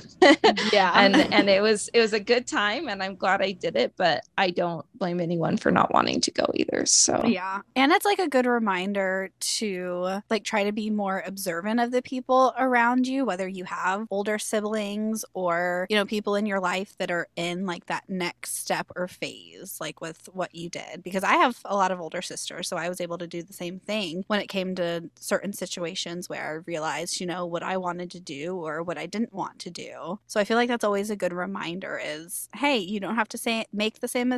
Yeah. 0.72 0.92
And 0.96 1.16
and 1.34 1.50
it 1.50 1.62
was 1.62 1.90
it 1.94 2.00
was 2.00 2.14
a 2.14 2.20
good 2.20 2.48
time 2.48 2.88
and 2.88 3.02
i'm 3.04 3.16
glad 3.16 3.42
i 3.42 3.52
did 3.52 3.76
it 3.76 3.94
but 3.98 4.24
i 4.38 4.50
don't 4.50 4.83
blame 4.96 5.20
anyone 5.20 5.58
for 5.58 5.72
not 5.72 5.94
wanting 5.94 6.22
to 6.22 6.32
go 6.32 6.46
either 6.54 6.86
so 6.86 7.24
Yeah. 7.26 7.62
And 7.76 7.92
it's 7.92 8.06
like 8.06 8.20
a 8.20 8.28
good 8.28 8.46
reminder 8.46 9.30
to 9.40 10.22
like 10.30 10.44
try 10.44 10.64
to 10.64 10.72
be 10.72 10.90
more 10.90 11.24
observant 11.26 11.80
of 11.80 11.92
the 11.92 12.02
people 12.02 12.54
around 12.58 13.08
you, 13.08 13.26
whether 13.26 13.48
you 13.48 13.64
have 13.66 14.08
older 14.12 14.38
siblings 14.38 15.26
or, 15.34 15.88
you 15.90 15.96
know, 15.96 16.06
people 16.06 16.36
in 16.36 16.46
your 16.46 16.60
life 16.60 16.96
that 17.00 17.12
are 17.12 17.28
in 17.36 17.66
like 17.66 17.88
that 17.88 18.04
next 18.08 18.58
step 18.58 18.88
or 18.96 19.08
phase, 19.08 19.78
like 19.80 20.02
with 20.02 20.30
what 20.34 20.54
you 20.54 20.70
did. 20.70 21.04
Because 21.04 21.24
I 21.24 21.34
have 21.34 21.60
a 21.66 21.76
lot 21.76 21.92
of 21.92 22.00
older 22.00 22.22
sisters, 22.22 22.68
so 22.68 22.78
I 22.78 22.90
was 22.90 23.02
able 23.02 23.18
to 23.18 23.28
do 23.28 23.44
the 23.44 23.54
same 23.54 23.80
thing 23.80 24.24
when 24.28 24.40
it 24.40 24.48
came 24.48 24.76
to 24.76 25.10
certain 25.16 25.54
situations 25.54 26.30
where 26.30 26.44
I 26.44 26.64
realized, 26.66 27.20
you 27.20 27.28
know, 27.28 27.46
what 27.46 27.64
I 27.64 27.78
wanted 27.78 28.12
to 28.12 28.20
do 28.20 28.56
or 28.56 28.84
what 28.84 28.98
I 28.98 29.06
didn't 29.06 29.34
want 29.34 29.60
to 29.60 29.72
do. 29.72 30.20
So 30.28 30.40
I 30.40 30.44
feel 30.44 30.58
like 30.58 30.70
that's 30.70 30.84
always 30.84 31.10
a 31.10 31.16
good 31.16 31.34
reminder 31.34 32.00
is, 32.04 32.50
hey, 32.56 32.78
you 32.78 33.00
don't 33.00 33.16
have 33.16 33.30
to 33.30 33.38
say 33.38 33.66
make 33.74 34.00
the 34.00 34.08
same 34.08 34.32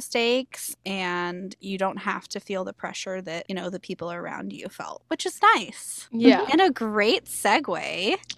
and 0.86 1.56
you 1.60 1.78
don't 1.78 1.98
have 1.98 2.28
to 2.30 2.40
feel 2.40 2.64
the 2.64 2.74
pressure 2.74 3.22
that, 3.22 3.46
you 3.50 3.56
know, 3.56 3.70
the 3.70 3.80
people 3.80 4.12
around 4.12 4.52
you 4.54 4.68
felt, 4.70 5.04
which 5.08 5.26
is 5.26 5.40
nice. 5.56 6.08
yeah 6.12 6.46
And 6.52 6.62
a 6.62 6.70
great 6.72 7.26
segue 7.26 8.16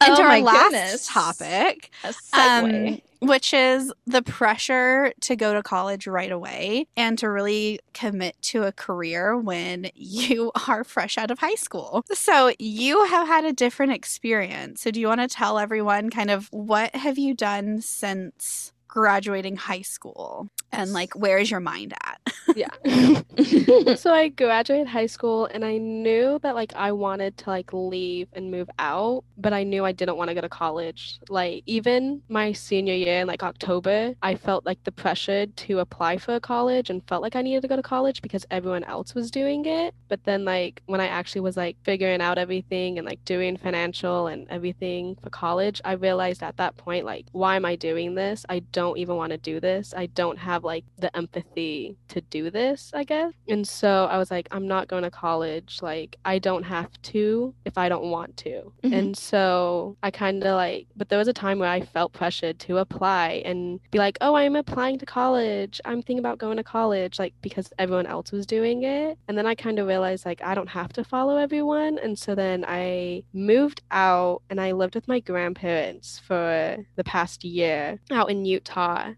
Oh 0.00 0.08
Into 0.08 0.22
my 0.22 0.36
our 0.36 0.40
last 0.40 0.72
goodness. 0.72 1.06
topic, 1.06 1.90
um, 2.32 2.98
which 3.20 3.54
is 3.54 3.92
the 4.06 4.22
pressure 4.22 5.12
to 5.20 5.36
go 5.36 5.54
to 5.54 5.62
college 5.62 6.06
right 6.08 6.32
away 6.32 6.86
and 6.96 7.16
to 7.18 7.30
really 7.30 7.78
commit 7.94 8.36
to 8.42 8.64
a 8.64 8.72
career 8.72 9.36
when 9.38 9.90
you 9.94 10.50
are 10.66 10.82
fresh 10.82 11.16
out 11.16 11.30
of 11.30 11.38
high 11.38 11.54
school. 11.54 12.02
So 12.12 12.52
you 12.58 13.04
have 13.06 13.26
had 13.28 13.44
a 13.44 13.52
different 13.52 13.92
experience. 13.92 14.80
So 14.82 14.90
do 14.90 15.00
you 15.00 15.06
want 15.06 15.20
to 15.20 15.28
tell 15.28 15.58
everyone 15.58 16.10
kind 16.10 16.30
of 16.30 16.48
what 16.50 16.94
have 16.96 17.16
you 17.18 17.34
done 17.34 17.80
since 17.80 18.72
graduating 18.92 19.56
high 19.56 19.80
school 19.80 20.50
and 20.70 20.92
like 20.92 21.14
where 21.14 21.38
is 21.38 21.50
your 21.50 21.60
mind 21.60 21.94
at? 22.04 22.20
yeah. 22.54 23.94
so 23.96 24.12
I 24.12 24.28
graduated 24.28 24.86
high 24.86 25.06
school 25.06 25.46
and 25.46 25.64
I 25.64 25.78
knew 25.78 26.38
that 26.42 26.54
like 26.54 26.74
I 26.76 26.92
wanted 26.92 27.38
to 27.38 27.50
like 27.50 27.72
leave 27.72 28.28
and 28.34 28.50
move 28.50 28.68
out, 28.78 29.24
but 29.38 29.54
I 29.54 29.62
knew 29.64 29.86
I 29.86 29.92
didn't 29.92 30.18
want 30.18 30.28
to 30.28 30.34
go 30.34 30.42
to 30.42 30.48
college. 30.50 31.18
Like 31.30 31.62
even 31.64 32.20
my 32.28 32.52
senior 32.52 32.92
year 32.92 33.20
in 33.22 33.26
like 33.26 33.42
October, 33.42 34.14
I 34.22 34.34
felt 34.34 34.66
like 34.66 34.84
the 34.84 34.92
pressure 34.92 35.46
to 35.46 35.78
apply 35.78 36.18
for 36.18 36.34
a 36.34 36.40
college 36.40 36.90
and 36.90 37.02
felt 37.08 37.22
like 37.22 37.34
I 37.34 37.40
needed 37.40 37.62
to 37.62 37.68
go 37.68 37.76
to 37.76 37.82
college 37.82 38.20
because 38.20 38.44
everyone 38.50 38.84
else 38.84 39.14
was 39.14 39.30
doing 39.30 39.64
it. 39.64 39.94
But 40.08 40.24
then 40.24 40.44
like 40.44 40.82
when 40.84 41.00
I 41.00 41.06
actually 41.06 41.40
was 41.40 41.56
like 41.56 41.78
figuring 41.82 42.20
out 42.20 42.36
everything 42.36 42.98
and 42.98 43.06
like 43.06 43.24
doing 43.24 43.56
financial 43.56 44.26
and 44.26 44.46
everything 44.50 45.16
for 45.22 45.30
college, 45.30 45.80
I 45.82 45.92
realized 45.92 46.42
at 46.42 46.58
that 46.58 46.76
point 46.76 47.06
like 47.06 47.24
why 47.32 47.56
am 47.56 47.64
I 47.64 47.76
doing 47.76 48.16
this? 48.16 48.44
I 48.50 48.58
don't 48.58 48.81
even 48.96 49.16
want 49.16 49.30
to 49.32 49.38
do 49.38 49.60
this. 49.60 49.94
I 49.96 50.06
don't 50.06 50.38
have 50.38 50.64
like 50.64 50.84
the 50.98 51.14
empathy 51.16 51.96
to 52.08 52.20
do 52.20 52.50
this, 52.50 52.90
I 52.94 53.04
guess. 53.04 53.32
And 53.48 53.66
so 53.66 54.06
I 54.10 54.18
was 54.18 54.30
like, 54.30 54.48
I'm 54.50 54.66
not 54.68 54.88
going 54.88 55.02
to 55.02 55.10
college. 55.10 55.78
Like, 55.82 56.16
I 56.24 56.38
don't 56.38 56.62
have 56.64 56.90
to 57.02 57.54
if 57.64 57.78
I 57.78 57.88
don't 57.88 58.10
want 58.10 58.36
to. 58.38 58.72
Mhm. 58.84 58.92
And 58.92 59.16
so 59.16 59.96
I 60.02 60.10
kind 60.10 60.42
of 60.44 60.54
like, 60.56 60.86
but 60.96 61.08
there 61.08 61.18
was 61.18 61.28
a 61.28 61.32
time 61.32 61.58
where 61.58 61.68
I 61.70 61.80
felt 61.80 62.12
pressured 62.12 62.58
to 62.60 62.78
apply 62.78 63.42
and 63.44 63.80
be 63.90 63.98
like, 63.98 64.18
oh, 64.20 64.34
I'm 64.34 64.56
applying 64.56 64.98
to 64.98 65.06
college. 65.06 65.80
I'm 65.84 66.02
thinking 66.02 66.18
about 66.18 66.38
going 66.38 66.56
to 66.56 66.64
college, 66.64 67.18
like, 67.18 67.34
because 67.42 67.72
everyone 67.78 68.06
else 68.06 68.32
was 68.32 68.46
doing 68.46 68.82
it. 68.82 69.18
And 69.28 69.36
then 69.38 69.46
I 69.46 69.54
kind 69.54 69.78
of 69.78 69.86
realized, 69.86 70.24
like, 70.26 70.42
I 70.42 70.54
don't 70.54 70.68
have 70.68 70.92
to 70.94 71.04
follow 71.04 71.36
everyone. 71.36 71.98
And 71.98 72.18
so 72.18 72.34
then 72.34 72.64
I 72.66 73.22
moved 73.32 73.82
out 73.90 74.42
and 74.50 74.60
I 74.60 74.72
lived 74.72 74.94
with 74.94 75.08
my 75.08 75.20
grandparents 75.20 76.18
for 76.26 76.76
the 76.96 77.04
past 77.04 77.44
year 77.44 78.00
out 78.10 78.30
in 78.30 78.44
Utah, 78.44 78.71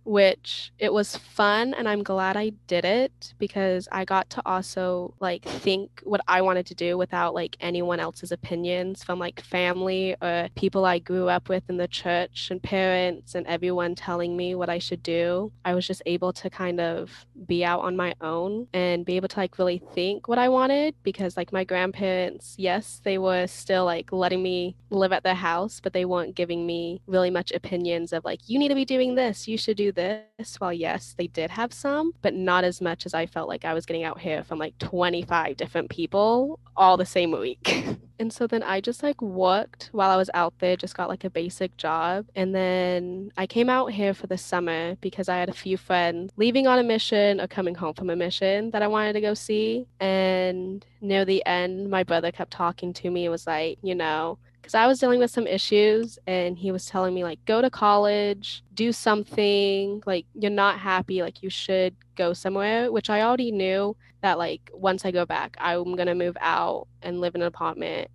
which 0.05 0.73
it 0.79 0.93
was 0.93 1.17
fun 1.17 1.75
and 1.75 1.89
I'm 1.89 2.03
glad 2.03 2.37
I 2.37 2.51
did 2.67 2.85
it 2.85 3.35
because 3.39 3.89
I 3.93 4.05
got 4.05 4.31
to 4.31 4.43
also 4.45 5.15
like 5.21 5.45
think 5.45 6.01
what 6.05 6.21
I 6.29 6.43
wanted 6.43 6.67
to 6.67 6.75
do 6.75 6.99
without 6.99 7.35
like 7.35 7.57
anyone 7.61 8.01
else's 8.01 8.33
opinions 8.33 9.05
from 9.05 9.19
like 9.19 9.41
family 9.41 10.17
or 10.21 10.49
people 10.57 10.85
I 10.85 10.99
grew 10.99 11.29
up 11.29 11.49
with 11.49 11.65
in 11.69 11.77
the 11.77 11.89
church 11.89 12.49
and 12.51 12.63
parents 12.63 13.35
and 13.35 13.47
everyone 13.47 13.95
telling 13.95 14.37
me 14.37 14.55
what 14.55 14.69
I 14.69 14.79
should 14.79 15.03
do. 15.03 15.53
I 15.65 15.75
was 15.75 15.87
just 15.87 16.03
able 16.07 16.33
to 16.35 16.51
kind 16.51 16.81
of 16.81 17.27
be 17.47 17.65
out 17.65 17.81
on 17.81 17.97
my 17.97 18.15
own 18.21 18.67
and 18.73 19.05
be 19.05 19.17
able 19.17 19.29
to 19.29 19.39
like 19.39 19.59
really 19.59 19.83
think 19.95 20.29
what 20.29 20.39
I 20.39 20.49
wanted 20.49 20.95
because 21.03 21.37
like 21.37 21.53
my 21.53 21.65
grandparents, 21.65 22.55
yes, 22.59 23.01
they 23.05 23.19
were 23.19 23.47
still 23.47 23.85
like 23.85 24.13
letting 24.13 24.43
me 24.43 24.77
live 24.91 25.13
at 25.13 25.23
their 25.23 25.35
house, 25.35 25.81
but 25.81 25.93
they 25.93 26.05
weren't 26.05 26.35
giving 26.35 26.67
me 26.67 27.01
really 27.07 27.31
much 27.31 27.53
opinions 27.53 28.13
of 28.13 28.25
like 28.25 28.41
you 28.47 28.59
need 28.59 28.69
to 28.69 28.75
be 28.75 28.85
doing 28.85 29.15
this, 29.15 29.44
you 29.49 29.59
should 29.59 29.77
do 29.77 29.93
this. 29.93 30.59
While 30.59 30.73
yes, 30.73 31.15
they 31.17 31.27
did 31.27 31.51
have 31.51 31.73
some, 31.73 32.13
but 32.23 32.35
not 32.35 32.65
as 32.65 32.81
much 32.81 33.07
as 33.07 33.15
I 33.15 33.27
felt 33.27 33.49
like 33.49 33.65
I 33.65 33.75
was 33.75 33.87
getting 33.87 34.05
out 34.05 34.21
here 34.21 34.45
from 34.45 34.59
like 34.59 34.79
25 34.79 35.57
different 35.57 35.91
people 35.91 36.59
all 36.77 36.97
the 36.97 37.07
same 37.07 37.33
week. 37.33 37.97
And 38.19 38.33
so 38.33 38.47
then 38.47 38.63
I 38.63 38.81
just 38.81 39.03
like 39.03 39.21
worked 39.21 39.89
while 39.93 40.11
I 40.11 40.17
was 40.17 40.31
out 40.35 40.55
there, 40.59 40.77
just 40.77 40.97
got 40.97 41.09
like 41.09 41.25
a 41.25 41.31
basic 41.31 41.77
job. 41.77 42.27
And 42.37 42.55
then 42.55 43.33
I 43.37 43.47
came 43.47 43.69
out 43.69 43.91
here 43.91 44.15
for 44.15 44.27
the 44.27 44.39
summer 44.39 44.97
because 45.01 45.29
I 45.29 45.37
had 45.37 45.49
a 45.49 45.53
few 45.53 45.77
friends 45.77 46.31
leaving 46.37 46.67
on 46.67 46.79
a 46.79 46.85
mission 46.85 47.41
or 47.41 47.49
coming 47.49 47.75
home 47.75 47.95
from 47.95 48.11
a 48.11 48.17
mission 48.17 48.71
that 48.71 48.83
I 48.83 48.87
wanted 48.87 49.15
to 49.15 49.21
go 49.21 49.35
see. 49.35 49.87
And 49.99 50.85
near 51.01 51.25
the 51.25 51.45
end, 51.45 51.91
my 51.91 52.05
brother 52.05 52.31
kept 52.31 52.53
talking 52.53 52.93
to 52.95 53.11
me 53.11 53.25
and 53.25 53.33
was 53.33 53.47
like, 53.47 53.79
you 53.83 53.95
know, 53.95 54.39
because 54.65 54.75
I 54.75 54.87
was 54.87 54.99
dealing 54.99 55.19
with 55.19 55.31
some 55.31 55.47
issues 55.47 56.19
and 56.27 56.57
he 56.57 56.73
was 56.73 56.87
telling 56.87 57.15
me 57.15 57.23
like 57.23 57.45
go 57.45 57.61
to 57.61 57.69
college, 57.69 58.65
do 58.73 58.93
something, 58.93 60.03
like 60.07 60.25
you're 60.33 60.51
not 60.51 60.79
happy, 60.79 61.21
like 61.21 61.43
you 61.43 61.51
should 61.51 61.95
go 62.17 62.33
somewhere, 62.33 62.91
which 62.91 63.11
I 63.11 63.21
already 63.21 63.53
knew 63.53 63.95
that 64.23 64.39
like 64.39 64.71
once 64.73 65.05
I 65.05 65.11
go 65.11 65.27
back, 65.27 65.55
I'm 65.61 65.95
going 65.97 66.07
to 66.07 66.15
move 66.15 66.39
out 66.41 66.89
and 67.03 67.21
live 67.21 67.35
in 67.35 67.43
an 67.43 67.47
apartment. 67.47 68.09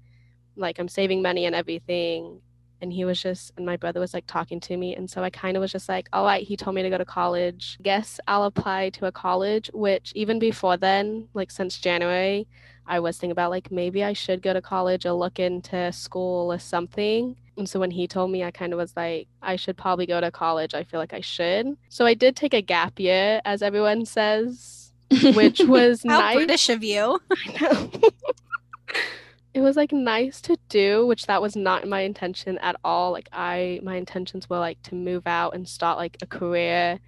Like 0.55 0.79
I'm 0.79 0.87
saving 0.87 1.21
money 1.21 1.45
and 1.45 1.53
everything. 1.53 2.41
And 2.81 2.93
he 2.93 3.05
was 3.05 3.21
just, 3.21 3.51
and 3.57 3.65
my 3.65 3.77
brother 3.77 3.99
was 3.99 4.13
like 4.13 4.25
talking 4.25 4.59
to 4.61 4.77
me. 4.77 4.95
And 4.95 5.09
so 5.09 5.23
I 5.23 5.29
kind 5.29 5.57
of 5.57 5.61
was 5.61 5.71
just 5.71 5.89
like, 5.89 6.07
all 6.13 6.25
right, 6.25 6.45
he 6.45 6.55
told 6.55 6.75
me 6.75 6.81
to 6.83 6.89
go 6.89 6.97
to 6.97 7.05
college. 7.05 7.77
Guess 7.81 8.19
I'll 8.27 8.43
apply 8.43 8.89
to 8.91 9.05
a 9.05 9.11
college, 9.11 9.69
which 9.73 10.13
even 10.15 10.39
before 10.39 10.77
then, 10.77 11.27
like 11.33 11.51
since 11.51 11.77
January, 11.77 12.47
I 12.85 12.99
was 12.99 13.17
thinking 13.17 13.31
about 13.31 13.51
like 13.51 13.71
maybe 13.71 14.03
I 14.03 14.13
should 14.13 14.41
go 14.41 14.53
to 14.53 14.61
college 14.61 15.05
or 15.05 15.11
look 15.11 15.39
into 15.39 15.91
school 15.91 16.51
or 16.51 16.57
something. 16.57 17.35
And 17.55 17.69
so 17.69 17.79
when 17.79 17.91
he 17.91 18.07
told 18.07 18.31
me, 18.31 18.43
I 18.43 18.51
kind 18.51 18.73
of 18.73 18.77
was 18.77 18.93
like, 18.95 19.27
I 19.41 19.57
should 19.57 19.77
probably 19.77 20.05
go 20.05 20.19
to 20.21 20.31
college. 20.31 20.73
I 20.73 20.83
feel 20.83 20.99
like 20.99 21.13
I 21.13 21.19
should. 21.19 21.77
So 21.89 22.05
I 22.05 22.13
did 22.13 22.35
take 22.35 22.53
a 22.53 22.61
gap 22.61 22.99
year, 22.99 23.41
as 23.45 23.61
everyone 23.61 24.05
says, 24.05 24.93
which 25.35 25.59
was 25.59 26.03
How 26.07 26.19
nice. 26.19 26.35
British 26.35 26.69
of 26.69 26.83
you. 26.83 27.19
It 29.53 29.61
was 29.61 29.75
like 29.75 29.91
nice 29.91 30.41
to 30.41 30.57
do, 30.69 31.05
which 31.07 31.25
that 31.25 31.41
was 31.41 31.55
not 31.55 31.87
my 31.87 32.01
intention 32.01 32.57
at 32.59 32.75
all. 32.83 33.11
Like 33.11 33.29
I 33.31 33.79
my 33.83 33.95
intentions 33.95 34.49
were 34.49 34.59
like 34.59 34.81
to 34.83 34.95
move 34.95 35.25
out 35.25 35.55
and 35.55 35.67
start 35.67 35.97
like 35.97 36.17
a 36.21 36.27
career 36.27 36.99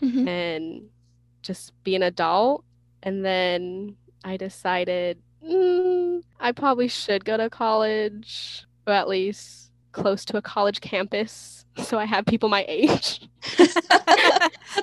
Mhm. 0.00 0.28
and 0.28 0.90
just 1.42 1.72
be 1.84 1.94
an 1.94 2.02
adult. 2.02 2.64
And 3.02 3.24
then 3.24 3.96
I 4.24 4.36
decided 4.36 5.18
mm, 5.44 6.22
I 6.40 6.52
probably 6.52 6.88
should 6.88 7.24
go 7.24 7.36
to 7.36 7.48
college, 7.50 8.64
or 8.86 8.92
at 8.94 9.08
least 9.08 9.70
close 9.92 10.24
to 10.26 10.36
a 10.36 10.42
college 10.42 10.80
campus, 10.80 11.64
so 11.82 11.98
I 11.98 12.04
have 12.04 12.26
people 12.26 12.48
my 12.48 12.64
age. 12.68 13.20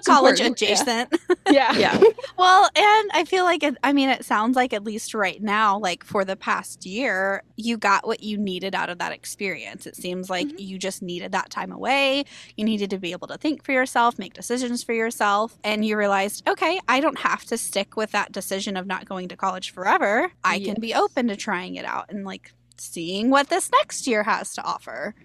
College 0.06 0.40
important, 0.40 0.62
yeah. 0.62 0.68
adjacent. 0.70 1.14
yeah. 1.52 1.74
Yeah. 1.78 2.02
Well, 2.38 2.70
and 2.76 3.10
I 3.14 3.26
feel 3.28 3.44
like 3.46 3.64
it, 3.64 3.76
I 3.84 3.94
mean, 3.94 4.10
it 4.10 4.26
sounds 4.26 4.56
like 4.56 4.74
at 4.74 4.84
least 4.84 5.14
right 5.14 5.42
now, 5.42 5.80
like 5.80 6.04
for 6.04 6.24
the 6.26 6.36
past 6.36 6.86
year, 6.86 7.44
you 7.58 7.78
got 7.78 8.06
what 8.08 8.22
you 8.24 8.38
needed 8.38 8.74
out 8.76 8.90
of 8.90 9.00
that 9.00 9.12
experience. 9.12 9.86
It 9.86 9.96
seems 9.96 10.30
like 10.30 10.48
Mhm. 10.48 10.56
you 10.60 10.78
just 10.78 11.02
needed 11.02 11.32
that 11.34 11.50
time 11.50 11.72
away. 11.72 12.24
You 12.56 12.64
needed 12.66 12.90
to 12.92 12.98
be 13.00 13.12
able 13.12 13.28
to 13.28 13.38
think 13.38 13.64
for 13.64 13.72
yourself, 13.72 14.18
make 14.20 14.34
decisions 14.34 14.84
for 14.84 14.94
yourself, 14.94 15.58
and 15.64 15.86
you 15.86 15.98
realized, 15.98 16.48
okay, 16.48 16.80
I 16.88 17.00
don't 17.00 17.20
have 17.20 17.44
to 17.46 17.58
stick 17.58 17.96
with 17.98 18.12
that 18.12 18.32
decision 18.32 18.78
of 18.78 18.86
not 18.88 19.06
going 19.06 19.28
to 19.30 19.36
college 19.38 19.72
forever. 19.72 20.32
I 20.44 20.60
can 20.60 20.80
be 20.80 20.94
open 20.94 21.28
to 21.28 21.36
trying 21.36 21.76
it 21.76 21.86
out 21.86 22.06
and 22.10 22.24
like 22.26 22.54
seeing 22.78 23.30
what 23.30 23.50
this 23.50 23.70
next 23.72 24.08
year 24.08 24.24
has 24.24 24.54
to 24.54 24.64
offer. 24.64 25.16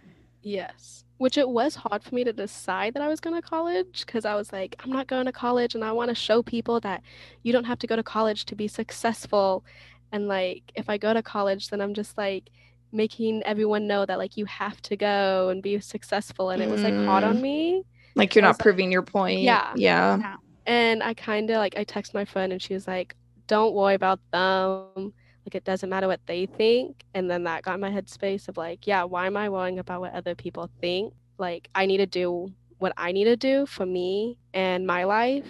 Yes. 0.43 1.05
Which 1.19 1.37
it 1.37 1.49
was 1.49 1.75
hard 1.75 2.03
for 2.05 2.15
me 2.15 2.23
to 2.25 2.33
decide 2.33 2.95
that 2.95 3.03
I 3.03 3.09
was 3.09 3.19
going 3.21 3.35
to 3.41 3.43
college 3.47 4.05
because 4.07 4.25
I 4.25 4.35
was 4.37 4.53
like, 4.53 4.77
I'm 4.81 4.91
not 4.93 5.09
going 5.09 5.27
to 5.27 5.33
college 5.33 5.75
and 5.75 5.85
I 5.85 5.91
want 5.93 6.09
to 6.11 6.15
show 6.15 6.43
people 6.43 6.79
that 6.81 7.03
you 7.43 7.53
don't 7.53 7.65
have 7.65 7.79
to 7.81 7.87
go 7.89 7.97
to 7.97 8.03
college 8.05 8.45
to 8.47 8.55
be 8.55 8.69
successful. 8.69 9.65
And 10.13 10.29
like, 10.29 10.63
if 10.77 10.89
I 10.89 10.97
go 10.97 11.13
to 11.13 11.23
college, 11.23 11.69
then 11.71 11.81
I'm 11.81 11.93
just 11.93 12.17
like 12.17 12.51
making 12.93 13.43
everyone 13.45 13.87
know 13.89 14.07
that 14.07 14.17
like 14.19 14.37
you 14.37 14.45
have 14.47 14.81
to 14.83 14.97
go 14.97 15.49
and 15.51 15.61
be 15.63 15.81
successful. 15.81 16.51
And 16.51 16.63
it 16.63 16.71
was 16.71 16.83
like 16.83 16.95
hard 16.95 17.25
on 17.25 17.39
Mm. 17.39 17.41
me. 17.43 17.85
Like 18.15 18.35
you're 18.35 18.43
not 18.43 18.51
was 18.51 18.59
like- 18.59 18.63
proving 18.63 18.93
your 18.93 19.03
point. 19.03 19.41
Yeah. 19.41 19.73
Yeah. 19.77 20.37
And 20.67 21.03
I 21.03 21.15
kind 21.15 21.51
of 21.51 21.57
like, 21.57 21.77
I 21.77 21.83
text 21.85 22.15
my 22.15 22.25
friend 22.25 22.53
and 22.53 22.63
she 22.63 22.75
was 22.75 22.87
like, 22.87 23.17
don't 23.49 23.75
worry 23.75 23.95
about 23.95 24.21
them. 24.31 25.13
Like, 25.49 25.55
it 25.55 25.65
doesn't 25.65 25.89
matter 25.89 26.09
what 26.09 26.21
they 26.27 26.45
think. 26.45 27.05
And 27.15 27.31
then 27.31 27.45
that 27.45 27.63
got 27.63 27.81
my 27.81 27.91
headspace 27.91 28.49
of 28.49 28.59
like, 28.59 28.87
yeah, 28.87 29.05
why 29.05 29.27
am 29.27 29.35
I 29.35 29.49
worrying 29.49 29.79
about 29.79 30.03
what 30.03 30.13
other 30.13 30.35
people 30.35 30.69
think? 30.83 31.15
Like, 31.39 31.71
I 31.75 31.87
need 31.87 31.97
to 31.97 32.07
do 32.07 32.53
what 32.81 32.93
I 32.99 33.13
need 33.13 33.25
to 33.25 33.37
do 33.37 33.65
for 33.65 33.87
me 33.87 34.37
and 34.53 34.87
my 34.87 35.05
life. 35.05 35.47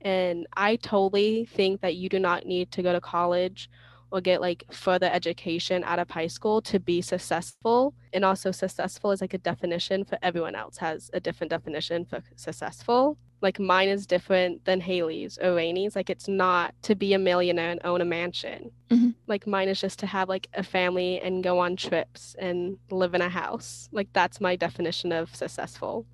And 0.00 0.46
I 0.56 0.76
totally 0.76 1.44
think 1.44 1.82
that 1.82 1.94
you 1.94 2.08
do 2.08 2.18
not 2.18 2.46
need 2.46 2.72
to 2.72 2.82
go 2.82 2.94
to 2.94 3.02
college 3.02 3.68
or 4.10 4.22
get 4.22 4.40
like 4.40 4.64
further 4.70 5.10
education 5.12 5.84
out 5.84 5.98
of 5.98 6.08
high 6.08 6.28
school 6.28 6.62
to 6.62 6.80
be 6.80 7.02
successful. 7.02 7.92
And 8.14 8.24
also, 8.24 8.50
successful 8.50 9.10
is 9.10 9.20
like 9.20 9.34
a 9.34 9.38
definition 9.38 10.04
for 10.04 10.16
everyone 10.22 10.54
else, 10.54 10.78
has 10.78 11.10
a 11.12 11.20
different 11.20 11.50
definition 11.50 12.06
for 12.06 12.22
successful 12.34 13.18
like 13.44 13.60
mine 13.60 13.88
is 13.88 14.06
different 14.06 14.64
than 14.64 14.80
Haley's 14.80 15.38
or 15.40 15.54
Rainey's. 15.54 15.94
Like 15.94 16.10
it's 16.10 16.26
not 16.26 16.74
to 16.82 16.94
be 16.96 17.12
a 17.14 17.18
millionaire 17.18 17.70
and 17.70 17.80
own 17.84 18.00
a 18.00 18.04
mansion. 18.04 18.72
Mhm. 18.90 19.14
Like 19.28 19.46
mine 19.46 19.68
is 19.68 19.80
just 19.80 19.98
to 20.00 20.06
have 20.06 20.28
like 20.28 20.48
a 20.54 20.62
family 20.64 21.20
and 21.20 21.44
go 21.44 21.58
on 21.60 21.76
trips 21.76 22.34
and 22.38 22.78
live 22.90 23.14
in 23.14 23.20
a 23.20 23.28
house. 23.28 23.88
Like 23.92 24.08
that's 24.12 24.40
my 24.40 24.56
definition 24.56 25.12
of 25.12 25.34
successful 25.36 26.06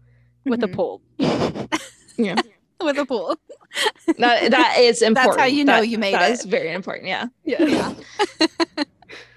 with 0.45 0.63
a 0.63 0.69
pool. 0.69 1.01
with 2.19 2.99
a 2.99 3.07
pool. 3.07 3.37
That 4.19 4.51
that 4.51 4.75
is 4.79 5.01
important. 5.01 5.37
That's 5.37 5.41
how 5.41 5.47
you 5.47 5.65
know 5.65 5.81
That- 5.81 5.89
you 5.89 5.97
made 5.99 6.15
That 6.15 6.31
it. 6.31 6.33
is 6.33 6.45
very 6.45 6.73
important. 6.73 7.07
Yeah. 7.07 7.27
yeah. 7.45 7.95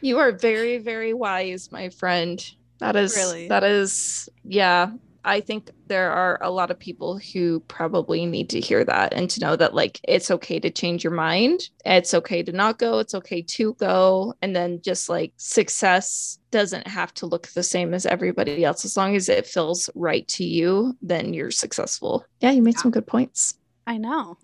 You 0.02 0.18
are 0.20 0.32
very, 0.32 0.80
very 0.80 1.14
wise, 1.14 1.72
my 1.72 1.90
friend. 1.90 2.44
That 2.80 2.96
is 2.96 3.16
Really? 3.16 3.48
that 3.50 3.64
is 3.64 4.28
yeah. 4.44 4.92
I 5.26 5.40
think 5.40 5.72
there 5.88 6.12
are 6.12 6.38
a 6.42 6.52
lot 6.52 6.72
of 6.72 6.80
people 6.80 7.18
who 7.18 7.62
probably 7.62 8.26
need 8.26 8.50
to 8.50 8.60
hear 8.60 8.84
that 8.84 9.14
and 9.14 9.30
to 9.30 9.40
know 9.40 9.56
that 9.56 9.74
like 9.74 10.00
it's 10.04 10.30
okay 10.32 10.60
to 10.60 10.70
change 10.70 11.04
your 11.04 11.14
mind. 11.14 11.70
It's 11.86 12.14
okay 12.14 12.44
to 12.44 12.52
not 12.52 12.80
go, 12.80 13.00
it's 13.00 13.16
okay 13.16 13.42
to 13.42 13.74
go. 13.76 14.34
And 14.42 14.56
then 14.56 14.82
just 14.82 15.10
like 15.10 15.34
success 15.38 16.40
doesn't 16.52 16.88
have 16.88 17.14
to 17.16 17.26
look 17.26 17.48
the 17.48 17.64
same 17.64 17.94
as 17.94 18.06
everybody 18.06 18.64
else. 18.64 18.86
As 18.86 18.98
long 18.98 19.16
as 19.16 19.30
it 19.30 19.48
feels 19.48 19.90
right 19.96 20.28
to 20.30 20.44
you, 20.44 20.98
then 21.02 21.34
you're 21.34 21.52
successful. 21.52 22.26
Yeah, 22.40 22.52
you 22.52 22.62
made 22.62 22.80
some 22.80 22.92
good 22.92 23.08
points. 23.08 23.56
I 23.88 23.98
know. 23.98 24.38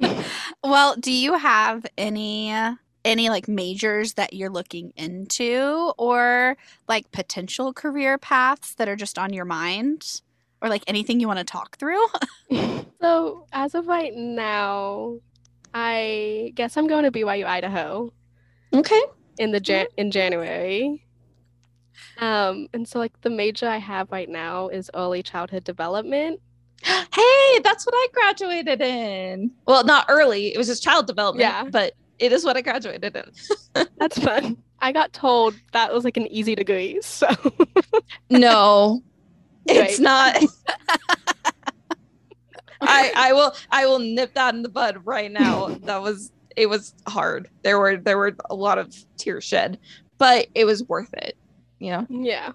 well, 0.64 0.96
do 0.96 1.12
you 1.12 1.34
have 1.34 1.86
any 1.96 2.52
any 3.04 3.28
like 3.30 3.48
majors 3.48 4.14
that 4.14 4.32
you're 4.32 4.50
looking 4.50 4.92
into 4.96 5.92
or 5.98 6.56
like 6.88 7.10
potential 7.12 7.72
career 7.72 8.18
paths 8.18 8.74
that 8.74 8.88
are 8.88 8.96
just 8.96 9.18
on 9.18 9.32
your 9.32 9.44
mind 9.44 10.20
or 10.60 10.68
like 10.68 10.82
anything 10.86 11.20
you 11.20 11.26
want 11.28 11.38
to 11.38 11.44
talk 11.44 11.76
through? 11.78 12.04
So 13.00 13.46
as 13.52 13.76
of 13.76 13.86
right 13.86 14.12
now, 14.12 15.18
I 15.72 16.50
guess 16.56 16.76
I'm 16.76 16.88
going 16.88 17.04
to 17.04 17.12
BYU 17.12 17.46
Idaho 17.46 18.12
Okay. 18.74 19.00
in 19.38 19.52
the 19.52 19.60
Jan- 19.60 19.86
in 19.96 20.10
January. 20.10 21.04
Um, 22.18 22.68
and 22.74 22.88
so 22.88 22.98
like 22.98 23.12
the 23.20 23.30
major 23.30 23.68
I 23.68 23.76
have 23.76 24.10
right 24.10 24.28
now 24.28 24.66
is 24.66 24.90
early 24.94 25.22
childhood 25.22 25.62
development. 25.64 26.40
Hey, 27.14 27.58
that's 27.64 27.84
what 27.86 27.94
I 27.96 28.08
graduated 28.12 28.80
in. 28.80 29.50
Well, 29.66 29.84
not 29.84 30.06
early. 30.08 30.52
It 30.54 30.58
was 30.58 30.66
just 30.66 30.82
child 30.82 31.06
development. 31.06 31.40
Yeah. 31.48 31.64
But 31.70 31.94
it 32.18 32.32
is 32.32 32.44
what 32.44 32.56
I 32.56 32.60
graduated 32.60 33.16
in. 33.16 33.86
That's 33.98 34.18
fun. 34.18 34.56
I 34.80 34.92
got 34.92 35.12
told 35.12 35.54
that 35.72 35.92
was 35.92 36.04
like 36.04 36.16
an 36.16 36.26
easy 36.28 36.54
degree, 36.54 37.00
so 37.02 37.28
No, 38.30 39.02
it's 39.66 39.98
not. 39.98 40.36
I 42.80 43.12
I 43.16 43.32
will 43.32 43.54
I 43.70 43.86
will 43.86 43.98
nip 43.98 44.34
that 44.34 44.54
in 44.54 44.62
the 44.62 44.68
bud 44.68 45.00
right 45.04 45.30
now. 45.30 45.68
That 45.82 46.00
was 46.00 46.30
it 46.56 46.68
was 46.68 46.94
hard. 47.06 47.48
There 47.62 47.78
were 47.78 47.96
there 47.96 48.18
were 48.18 48.36
a 48.50 48.54
lot 48.54 48.78
of 48.78 48.94
tears 49.16 49.44
shed, 49.44 49.78
but 50.16 50.46
it 50.54 50.64
was 50.64 50.84
worth 50.84 51.12
it. 51.14 51.36
You 51.80 51.92
know. 51.92 52.06
yeah, 52.08 52.52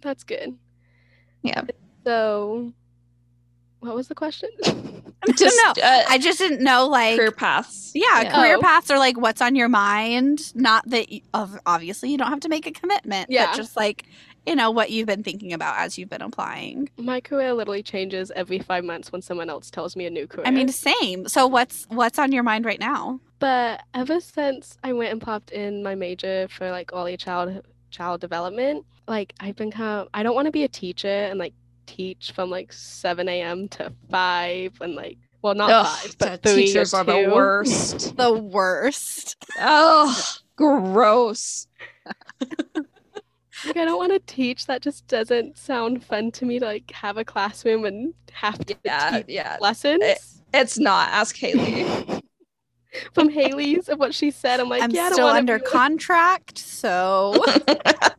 that's 0.00 0.24
good. 0.24 0.56
Yeah. 1.42 1.62
So, 2.04 2.72
what 3.80 3.94
was 3.94 4.08
the 4.08 4.14
question? 4.14 4.50
Just 5.36 5.56
know. 5.64 5.82
uh, 5.82 6.02
I 6.08 6.18
just 6.18 6.38
didn't 6.38 6.62
know 6.62 6.86
like 6.86 7.16
career 7.16 7.32
paths. 7.32 7.90
yeah, 7.94 8.22
Yeah. 8.22 8.36
career 8.40 8.56
Oh. 8.58 8.60
paths 8.62 8.90
are 8.90 8.98
like 8.98 9.18
what's 9.18 9.40
on 9.42 9.54
your 9.56 9.68
mind. 9.68 10.54
Not 10.54 10.88
that 10.90 11.10
you, 11.10 11.20
obviously 11.34 12.10
you 12.10 12.18
don't 12.18 12.28
have 12.28 12.40
to 12.40 12.48
make 12.48 12.66
a 12.66 12.70
commitment, 12.70 13.28
Yeah. 13.30 13.46
but 13.46 13.56
just 13.56 13.76
like 13.76 14.04
you 14.46 14.54
know 14.54 14.70
what 14.70 14.90
you've 14.90 15.06
been 15.06 15.22
thinking 15.22 15.52
about 15.52 15.76
as 15.78 15.98
you've 15.98 16.08
been 16.08 16.22
applying. 16.22 16.88
My 16.96 17.20
career 17.20 17.52
literally 17.52 17.82
changes 17.82 18.30
every 18.34 18.58
five 18.60 18.82
months 18.82 19.12
when 19.12 19.20
someone 19.20 19.50
else 19.50 19.70
tells 19.70 19.94
me 19.94 20.06
a 20.06 20.10
new 20.10 20.26
career. 20.26 20.46
I 20.46 20.50
mean, 20.52 20.68
same. 20.68 21.28
So 21.28 21.46
what's 21.46 21.84
what's 21.90 22.18
on 22.18 22.32
your 22.32 22.42
mind 22.44 22.64
right 22.64 22.80
now? 22.80 23.20
But 23.40 23.82
ever 23.94 24.20
since 24.20 24.78
I 24.82 24.92
went 24.94 25.12
and 25.12 25.20
popped 25.20 25.50
in 25.50 25.82
my 25.82 25.94
major 25.96 26.46
for 26.48 26.70
like 26.70 26.90
early 26.94 27.16
child 27.18 27.62
child 27.90 28.20
development, 28.20 28.86
like 29.06 29.34
I've 29.40 29.56
been 29.56 29.70
kind 29.70 30.00
of 30.00 30.08
I 30.14 30.22
don't 30.22 30.34
want 30.34 30.46
to 30.46 30.52
be 30.52 30.64
a 30.64 30.68
teacher 30.68 31.08
and 31.08 31.38
like 31.38 31.52
teach 31.88 32.32
from 32.32 32.50
like 32.50 32.72
7 32.72 33.28
a.m. 33.28 33.68
to 33.68 33.92
5 34.10 34.72
and 34.80 34.94
like 34.94 35.18
well 35.42 35.54
not 35.54 35.70
Ugh, 35.70 35.86
5 35.86 36.18
but 36.18 36.42
the 36.42 36.52
3 36.52 36.66
teachers 36.66 36.92
are 36.94 37.04
the 37.04 37.30
worst. 37.32 38.16
The 38.16 38.32
worst. 38.32 39.36
oh, 39.60 40.34
gross. 40.56 41.66
Like 43.66 43.76
I 43.76 43.84
don't 43.84 43.98
want 43.98 44.12
to 44.12 44.20
teach. 44.32 44.66
That 44.66 44.82
just 44.82 45.06
doesn't 45.08 45.56
sound 45.58 46.04
fun 46.04 46.30
to 46.32 46.44
me 46.44 46.58
to 46.60 46.64
like 46.64 46.90
have 46.92 47.16
a 47.16 47.24
classroom 47.24 47.84
and 47.86 48.14
have 48.32 48.58
to 48.66 48.76
Yeah, 48.84 49.10
teach 49.18 49.26
yeah. 49.28 49.56
lessons. 49.60 50.02
It's 50.54 50.78
not. 50.78 51.08
Ask 51.10 51.36
Haley. 51.36 51.84
From 53.12 53.28
Haley's 53.28 53.88
of 53.88 53.98
what 53.98 54.14
she 54.14 54.30
said, 54.30 54.60
I'm 54.60 54.68
like, 54.68 54.82
I'm 54.82 54.90
yeah, 54.90 55.10
still 55.10 55.26
under 55.26 55.58
contract, 55.58 56.56
so 56.58 57.44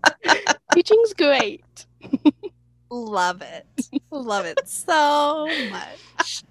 Teaching's 0.73 1.13
great. 1.13 1.87
Love 2.89 3.41
it. 3.41 3.65
Love 4.11 4.45
it 4.45 4.67
so 4.67 5.47
much. 5.69 6.43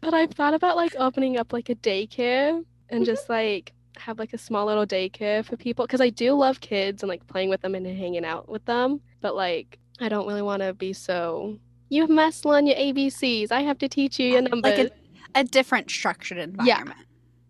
But 0.00 0.14
I've 0.14 0.32
thought 0.32 0.54
about 0.54 0.76
like 0.76 0.94
opening 0.98 1.38
up 1.38 1.52
like 1.52 1.70
a 1.70 1.74
daycare 1.74 2.62
and 2.90 3.00
mm-hmm. 3.00 3.04
just 3.04 3.28
like 3.28 3.72
have 3.96 4.18
like 4.18 4.34
a 4.34 4.38
small 4.38 4.66
little 4.66 4.86
daycare 4.86 5.44
for 5.44 5.56
people 5.56 5.86
because 5.86 6.00
I 6.02 6.10
do 6.10 6.34
love 6.34 6.60
kids 6.60 7.02
and 7.02 7.08
like 7.08 7.26
playing 7.26 7.48
with 7.48 7.62
them 7.62 7.74
and 7.74 7.86
hanging 7.86 8.24
out 8.24 8.48
with 8.48 8.64
them. 8.66 9.00
But 9.20 9.34
like 9.34 9.78
I 9.98 10.08
don't 10.08 10.26
really 10.26 10.42
want 10.42 10.62
to 10.62 10.74
be 10.74 10.92
so 10.92 11.58
you 11.88 12.06
must 12.06 12.44
learn 12.44 12.66
your 12.66 12.76
ABCs. 12.76 13.50
I 13.50 13.62
have 13.62 13.78
to 13.78 13.88
teach 13.88 14.18
you 14.18 14.28
your 14.28 14.42
Like 14.42 14.50
numbers. 14.50 14.90
a, 15.34 15.40
a 15.40 15.44
different 15.44 15.90
structured 15.90 16.38
environment. 16.38 16.98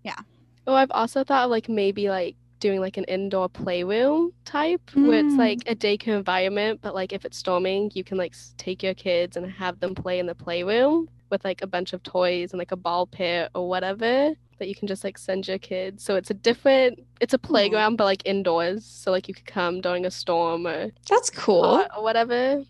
Yeah. 0.03 0.15
yeah. 0.17 0.23
Oh, 0.67 0.75
I've 0.75 0.91
also 0.91 1.25
thought 1.25 1.45
of 1.45 1.51
like 1.51 1.69
maybe 1.69 2.09
like 2.09 2.37
doing 2.61 2.81
like 2.81 2.97
an 2.97 3.05
indoor 3.05 3.49
playroom 3.49 4.33
type 4.45 4.81
where 4.95 5.19
it's 5.21 5.35
Mm. 5.35 5.39
like 5.39 5.59
a 5.67 5.75
daycare 5.75 6.17
environment, 6.17 6.81
but 6.83 6.95
like 6.95 7.13
if 7.13 7.25
it's 7.25 7.37
storming, 7.39 7.91
you 7.95 8.03
can 8.05 8.17
like 8.17 8.35
take 8.57 8.83
your 8.83 8.95
kids 8.95 9.37
and 9.37 9.51
have 9.51 9.81
them 9.81 9.95
play 9.95 10.19
in 10.19 10.27
the 10.27 10.35
playroom 10.35 11.09
with 11.31 11.45
like 11.45 11.61
a 11.63 11.67
bunch 11.67 11.93
of 11.93 12.03
toys 12.03 12.53
and 12.53 12.59
like 12.59 12.73
a 12.73 12.77
ball 12.77 13.07
pit 13.07 13.51
or 13.55 13.69
whatever 13.69 14.33
that 14.59 14.69
you 14.69 14.75
can 14.75 14.89
just 14.89 15.05
like 15.05 15.19
send 15.19 15.47
your 15.47 15.59
kids. 15.59 16.03
So 16.03 16.17
it's 16.17 16.31
a 16.31 16.35
different, 16.35 17.01
it's 17.21 17.35
a 17.35 17.39
playground, 17.39 17.97
but 17.97 18.05
like 18.05 18.23
indoors. 18.25 18.87
So 18.87 19.11
like 19.11 19.29
you 19.29 19.35
could 19.35 19.45
come 19.47 19.81
during 19.83 20.07
a 20.07 20.11
storm 20.11 20.67
or, 20.67 20.91
That's 21.11 21.29
cool. 21.31 21.63
or, 21.65 21.87
or 21.97 22.03
whatever. 22.03 22.65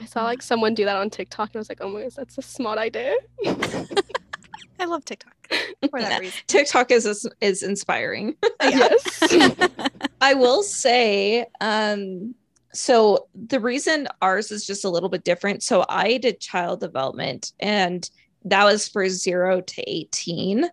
I 0.00 0.04
saw 0.06 0.24
like 0.24 0.42
someone 0.42 0.74
do 0.74 0.84
that 0.84 0.96
on 0.96 1.10
TikTok 1.10 1.50
and 1.50 1.56
I 1.56 1.60
was 1.60 1.68
like, 1.68 1.78
oh 1.80 1.88
my 1.90 2.02
gosh, 2.02 2.14
that's 2.14 2.38
a 2.38 2.42
smart 2.42 2.78
idea. 2.78 3.14
I 4.78 4.84
love 4.86 5.04
TikTok 5.04 5.34
for 5.90 6.00
that 6.00 6.20
reason. 6.20 6.40
TikTok 6.46 6.90
is 6.90 7.06
is, 7.06 7.26
is 7.40 7.62
inspiring. 7.62 8.34
yes. 8.62 9.22
I 10.20 10.34
will 10.34 10.62
say, 10.62 11.46
um, 11.60 12.34
so 12.72 13.28
the 13.34 13.60
reason 13.60 14.08
ours 14.22 14.50
is 14.50 14.66
just 14.66 14.84
a 14.84 14.88
little 14.88 15.08
bit 15.08 15.24
different. 15.24 15.62
So 15.62 15.84
I 15.88 16.16
did 16.18 16.40
child 16.40 16.80
development 16.80 17.52
and 17.60 18.08
that 18.44 18.64
was 18.64 18.88
for 18.88 19.08
zero 19.08 19.60
to 19.60 19.82
18. 19.88 20.64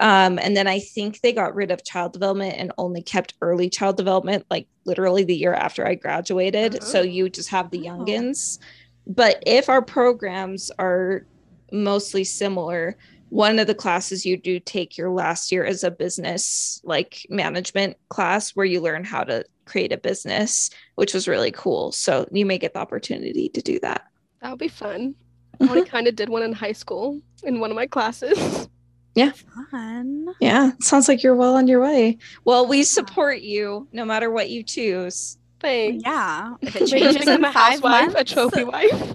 Um, 0.00 0.38
and 0.38 0.54
then 0.56 0.66
I 0.66 0.78
think 0.80 1.20
they 1.20 1.32
got 1.32 1.54
rid 1.54 1.70
of 1.70 1.82
child 1.84 2.12
development 2.12 2.56
and 2.58 2.70
only 2.76 3.02
kept 3.02 3.32
early 3.40 3.70
child 3.70 3.96
development, 3.96 4.44
like 4.50 4.66
literally 4.84 5.24
the 5.24 5.34
year 5.36 5.54
after 5.54 5.86
I 5.86 5.94
graduated. 5.94 6.82
So 6.82 6.98
Oh. 7.00 7.02
you 7.02 7.30
just 7.30 7.48
have 7.48 7.70
the 7.70 7.88
Oh. 7.88 7.92
youngins. 7.92 8.58
But 9.06 9.42
if 9.46 9.68
our 9.70 9.80
programs 9.80 10.70
are 10.78 11.24
mostly 11.72 12.24
similar, 12.24 12.96
one 13.34 13.58
of 13.58 13.66
the 13.66 13.74
classes 13.74 14.24
you 14.24 14.36
do 14.36 14.60
take 14.60 14.96
your 14.96 15.10
last 15.10 15.50
year 15.50 15.64
is 15.64 15.82
a 15.82 15.90
business 15.90 16.80
like 16.84 17.26
management 17.28 17.96
class 18.08 18.50
where 18.50 18.64
you 18.64 18.80
learn 18.80 19.02
how 19.02 19.24
to 19.24 19.44
create 19.64 19.90
a 19.90 19.96
business, 19.96 20.70
which 20.94 21.12
was 21.12 21.26
really 21.26 21.50
cool. 21.50 21.90
So 21.90 22.28
you 22.30 22.46
may 22.46 22.58
get 22.58 22.74
the 22.74 22.78
opportunity 22.78 23.48
to 23.48 23.60
do 23.60 23.80
that. 23.80 24.04
That 24.40 24.50
would 24.50 24.60
be 24.60 24.68
fun. 24.68 25.16
I 25.54 25.64
mm-hmm. 25.64 25.68
only 25.68 25.84
kind 25.84 26.06
of 26.06 26.14
did 26.14 26.28
one 26.28 26.44
in 26.44 26.52
high 26.52 26.72
school 26.72 27.20
in 27.42 27.58
one 27.58 27.72
of 27.72 27.76
my 27.76 27.86
classes. 27.86 28.68
Yeah. 29.16 29.30
Fun. 29.70 30.34
Yeah, 30.40 30.72
sounds 30.80 31.06
like 31.06 31.22
you're 31.22 31.36
well 31.36 31.54
on 31.54 31.68
your 31.68 31.80
way. 31.80 32.18
Well, 32.44 32.66
we 32.66 32.82
support 32.82 33.42
you 33.42 33.86
no 33.92 34.04
matter 34.04 34.28
what 34.28 34.50
you 34.50 34.64
choose. 34.64 35.38
Thanks. 35.60 36.02
Yeah. 36.04 36.54
If 36.60 36.74
it 36.74 36.88
changes 36.88 37.18
become 37.18 37.36
in 37.36 37.44
a 37.44 37.52
housewife, 37.52 38.12
months, 38.12 38.20
a 38.20 38.24
trophy 38.24 38.64
wife. 38.64 39.12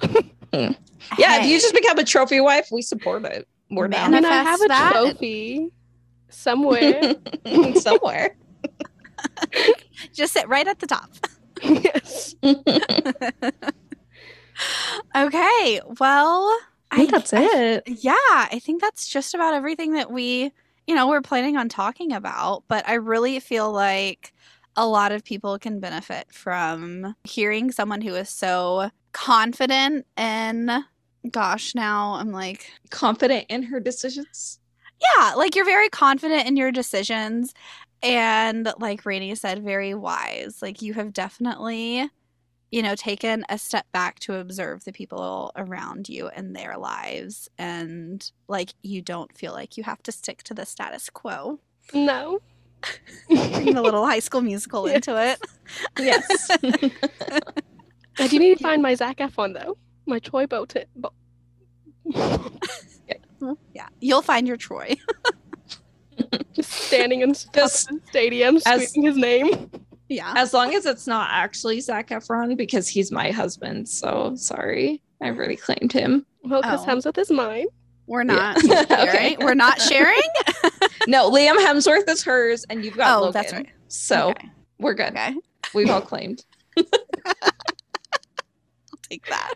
Yeah, 1.18 1.42
if 1.42 1.48
you 1.48 1.60
just 1.60 1.74
become 1.74 2.00
a 2.00 2.06
trophy 2.06 2.40
wife, 2.40 2.70
we 2.72 2.82
support 2.82 3.26
it. 3.26 3.46
We're 3.70 3.86
I 3.86 3.90
down 3.90 4.12
mean, 4.12 4.26
I 4.26 4.44
have 4.44 4.62
a 4.62 4.68
that. 4.68 4.92
trophy 4.94 5.72
somewhere. 6.30 7.16
somewhere. 7.76 8.36
just 10.14 10.34
sit 10.34 10.48
right 10.48 10.68
at 10.68 10.80
the 10.80 10.88
top. 10.88 11.10
yes. 11.62 12.36
Okay. 15.16 15.82
Well, 16.00 16.58
I 16.92 16.98
think 16.98 17.12
that's 17.12 17.34
it. 17.34 17.84
Yeah, 17.88 18.14
I 18.18 18.60
think 18.62 18.82
that's 18.82 19.08
just 19.08 19.34
about 19.34 19.54
everything 19.54 19.94
that 19.94 20.12
we, 20.12 20.52
you 20.88 20.96
know, 20.96 21.08
we're 21.08 21.22
planning 21.22 21.56
on 21.58 21.70
talking 21.70 22.12
about. 22.14 22.64
But 22.68 22.88
I 22.88 22.96
really 22.96 23.40
feel 23.40 23.72
like 23.72 24.34
a 24.76 24.86
lot 24.86 25.12
of 25.12 25.24
people 25.24 25.58
can 25.60 25.80
benefit 25.80 26.28
from 26.32 27.16
hearing 27.24 27.72
someone 27.72 28.02
who 28.02 28.16
is 28.16 28.30
so 28.30 28.90
confident 29.12 30.06
and 30.18 30.70
gosh, 31.32 31.76
now 31.76 32.14
I'm 32.14 32.32
like, 32.32 32.72
Confident 32.90 33.46
in 33.50 33.64
her 33.64 33.80
decisions. 33.80 34.60
yeah, 35.18 35.34
like 35.36 35.56
you're 35.56 35.66
very 35.66 35.90
confident 35.90 36.48
in 36.48 36.56
your 36.58 36.72
decisions. 36.72 37.54
And 38.02 38.72
like 38.80 39.06
Rainey 39.06 39.36
said, 39.36 39.64
very 39.64 39.94
wise. 39.94 40.62
Like 40.62 40.82
you 40.82 40.94
have 40.94 41.12
definitely, 41.12 42.10
you 42.72 42.82
know, 42.82 42.96
taken 42.96 43.44
a 43.50 43.58
step 43.58 43.86
back 43.92 44.20
to 44.20 44.36
observe 44.36 44.86
the 44.86 44.94
people 44.94 45.52
around 45.58 46.08
you 46.08 46.28
and 46.30 46.56
their 46.56 46.78
lives. 46.78 47.50
And 47.58 48.30
like 48.48 48.74
you 48.82 49.02
don't 49.02 49.36
feel 49.38 49.52
like 49.52 49.76
you 49.76 49.84
have 49.84 50.02
to 50.04 50.12
stick 50.14 50.44
to 50.44 50.54
the 50.54 50.66
status 50.66 51.10
quo. 51.10 51.60
No. 51.94 52.40
Bringing 53.28 53.76
a 53.76 53.82
little 53.82 54.06
high 54.14 54.20
school 54.20 54.40
musical 54.42 54.88
Yes. 54.88 54.96
into 54.96 55.22
it. 55.22 55.40
yes. 56.00 56.50
I 58.20 58.28
do 58.28 58.40
need 58.40 58.58
to 58.58 58.64
find 58.64 58.82
my 58.82 58.96
Zac 58.96 59.18
Efron 59.18 59.54
though. 59.60 59.78
My 60.10 60.20
Troy 60.20 60.48
Bolton. 60.48 60.86
Bo- 60.96 61.14
Yeah. 63.74 63.88
You'll 64.02 64.22
find 64.22 64.48
your 64.48 64.58
Troy. 64.58 64.96
just 66.54 66.72
standing 66.72 67.22
in 67.22 67.34
front 67.34 67.54
Just 67.54 67.90
of 67.92 68.02
the 68.02 68.08
stadium, 68.08 68.58
as- 68.66 68.90
screaming 68.90 69.08
his 69.12 69.18
name. 69.18 69.72
Yeah. 70.10 70.34
as 70.36 70.54
long 70.56 70.74
as 70.74 70.88
it's 70.88 71.06
not 71.06 71.30
actually 71.32 71.80
Zac 71.82 72.08
Efron 72.10 72.58
because 72.58 72.88
he's 72.88 73.12
my 73.12 73.30
husband. 73.30 73.88
So 73.88 74.34
sorry. 74.36 75.02
I've 75.22 75.38
already 75.38 75.56
claimed 75.56 75.94
him. 75.94 76.26
Well, 76.44 76.62
because 76.64 76.84
Oh. 76.84 76.88
Hemsworth 76.88 77.18
is 77.20 77.30
mine. 77.30 77.68
We're 78.08 78.24
Yeah. 78.24 78.56
not 78.66 78.92
Okay. 78.92 79.38
We're 79.40 79.54
not 79.54 79.80
sharing. 79.90 80.20
No, 81.08 81.30
Liam 81.30 81.58
Hemsworth 81.58 82.10
is 82.10 82.24
hers, 82.24 82.66
and 82.72 82.84
you've 82.84 82.98
got 82.98 83.16
Oh, 83.18 83.22
Logan. 83.26 83.34
that's 83.34 83.54
right. 83.54 83.70
So 83.88 84.30
okay. 84.32 84.50
we're 84.80 84.96
good. 84.96 85.12
okay. 85.12 85.36
We've 85.76 85.90
all 85.92 86.02
claimed. 86.02 86.44
I'll 86.76 86.84
take 89.10 89.28
that. 89.28 89.54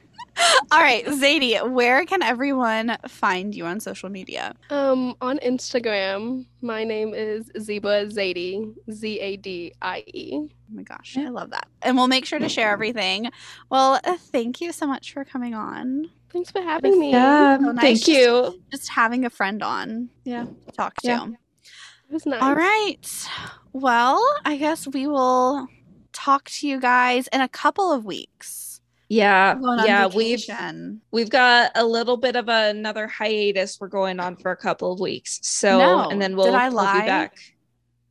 All 0.71 0.79
right, 0.79 1.05
Zadie, 1.05 1.69
where 1.71 2.05
can 2.05 2.21
everyone 2.23 2.97
find 3.07 3.53
you 3.53 3.65
on 3.65 3.79
social 3.79 4.09
media? 4.09 4.55
Um, 4.69 5.15
on 5.21 5.37
Instagram, 5.39 6.45
my 6.61 6.83
name 6.83 7.13
is 7.13 7.49
Zeba 7.57 8.11
Zadie, 8.11 8.73
Z 8.91 9.19
A 9.19 9.37
D 9.37 9.73
I 9.81 10.03
E. 10.07 10.31
Oh 10.35 10.49
my 10.73 10.83
gosh, 10.83 11.17
I 11.17 11.29
love 11.29 11.51
that. 11.51 11.67
And 11.81 11.95
we'll 11.97 12.07
make 12.07 12.25
sure 12.25 12.39
to 12.39 12.49
share 12.49 12.69
everything. 12.71 13.29
Well, 13.69 13.99
uh, 14.03 14.17
thank 14.17 14.61
you 14.61 14.71
so 14.71 14.87
much 14.87 15.13
for 15.13 15.23
coming 15.23 15.53
on. 15.53 16.09
Thanks 16.31 16.49
for 16.49 16.61
having 16.61 16.99
me. 16.99 17.11
Yeah, 17.11 17.57
So 17.59 17.71
nice 17.71 17.81
thank 17.81 17.97
just- 17.99 18.07
you. 18.07 18.61
Just 18.71 18.89
having 18.89 19.25
a 19.25 19.29
friend 19.29 19.61
on. 19.61 20.09
Yeah. 20.25 20.45
to 20.65 20.71
Talk 20.71 20.95
to. 21.01 21.07
Yeah. 21.07 21.27
It 21.27 22.13
was 22.13 22.25
nice. 22.25 22.41
All 22.41 22.55
right. 22.55 23.29
Well, 23.71 24.23
I 24.45 24.57
guess 24.57 24.87
we 24.87 25.05
will 25.07 25.67
talk 26.11 26.49
to 26.49 26.67
you 26.67 26.79
guys 26.79 27.27
in 27.31 27.41
a 27.41 27.47
couple 27.47 27.91
of 27.91 28.05
weeks. 28.05 28.62
Yeah, 29.09 29.55
Going 29.55 29.79
on 29.79 29.85
yeah, 29.85 30.07
we've 30.07 30.39
vacation. 30.39 31.01
we've 31.11 31.29
got 31.29 31.71
a 31.75 31.85
little 31.85 32.17
bit 32.17 32.35
of 32.35 32.47
another 32.49 33.07
hiatus 33.07 33.79
we're 33.79 33.87
going 33.87 34.19
on 34.19 34.35
for 34.37 34.51
a 34.51 34.57
couple 34.57 34.91
of 34.91 34.99
weeks. 34.99 35.39
So 35.43 35.77
No. 35.77 36.09
and 36.09 36.21
then 36.21 36.35
we'll, 36.35 36.55
I 36.55 36.69
we'll 36.69 36.81
be 36.93 36.99
back. 36.99 37.35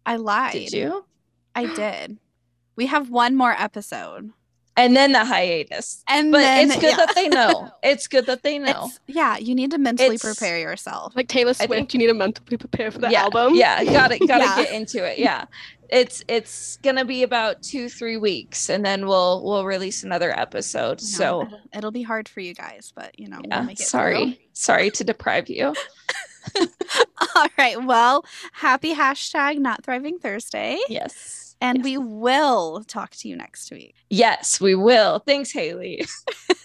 I 0.07 0.16
lied. 0.16 0.53
Did 0.53 0.72
you? 0.72 1.05
I 1.55 1.66
did. 1.74 2.18
We 2.76 2.86
have 2.86 3.11
one 3.11 3.34
more 3.36 3.53
episode. 3.53 4.30
And 4.74 4.97
then 4.97 5.12
the 5.12 5.22
hiatus. 5.24 6.03
And 6.09 6.32
But 6.32 6.38
then, 6.38 6.70
it's 6.70 6.80
good 6.80 6.90
yeah. 6.97 6.97
that 6.97 7.14
they 7.14 7.28
know. 7.28 7.70
It's 7.82 8.07
good 8.07 8.24
that 8.26 8.43
they 8.43 8.59
know. 8.59 8.70
It's- 8.70 9.01
yeah, 9.07 9.36
you 9.36 9.55
need 9.55 9.70
to 9.72 9.78
mentally 9.78 10.14
It's- 10.14 10.22
prepare 10.36 10.59
yourself. 10.59 11.14
Like 11.14 11.28
Taylor 11.28 11.53
Swift, 11.53 11.70
think- 11.70 11.93
you 11.93 11.99
need 11.99 12.07
to 12.07 12.14
mentally 12.14 12.57
prepare 12.57 12.90
for 12.90 12.99
the 12.99 13.11
yeah, 13.11 13.24
album. 13.24 13.55
Yeah, 13.55 13.84
got 13.84 14.12
it. 14.12 14.26
Got 14.26 14.38
to 14.38 14.45
Yeah. 14.45 14.62
get 14.64 14.72
into 14.72 15.05
it. 15.05 15.18
Yeah, 15.18 15.45
it's 15.93 16.24
it's 16.26 16.78
gonna 16.78 17.05
be 17.05 17.22
about 17.22 17.62
two 17.62 17.88
three 17.88 18.16
weeks, 18.16 18.68
and 18.70 18.84
then 18.84 19.07
we'll 19.07 19.45
we'll 19.45 19.64
release 19.64 20.03
another 20.03 20.36
episode. 20.36 21.01
You 21.01 21.07
know, 21.07 21.16
So 21.18 21.43
it'll, 21.43 21.61
it'll 21.76 21.90
be 21.93 22.03
hard 22.03 22.28
for 22.28 22.40
you 22.40 22.55
guys, 22.55 22.93
but 22.97 23.16
you 23.18 23.28
know, 23.28 23.36
we'll 23.36 23.49
yeah, 23.49 23.62
make 23.62 23.78
it 23.78 23.86
sorry, 23.86 24.40
sorry 24.55 24.90
to 24.90 25.05
deprive 25.05 25.49
you. 25.49 25.74
All 27.36 27.47
right. 27.57 27.82
Well, 27.84 28.24
happy 28.53 28.95
hashtag 28.95 29.59
not 29.59 29.84
thriving 29.84 30.18
Thursday. 30.18 30.76
Yes, 30.88 31.55
And 31.61 31.78
yes. 31.78 31.84
we 31.84 31.99
will 31.99 32.82
talk 32.84 33.11
to 33.12 33.28
you 33.28 33.36
next 33.36 33.70
week. 33.70 33.95
yes, 34.11 34.61
we 34.61 34.74
will. 34.74 35.20
Thanks, 35.20 35.53
Haley. 35.53 36.05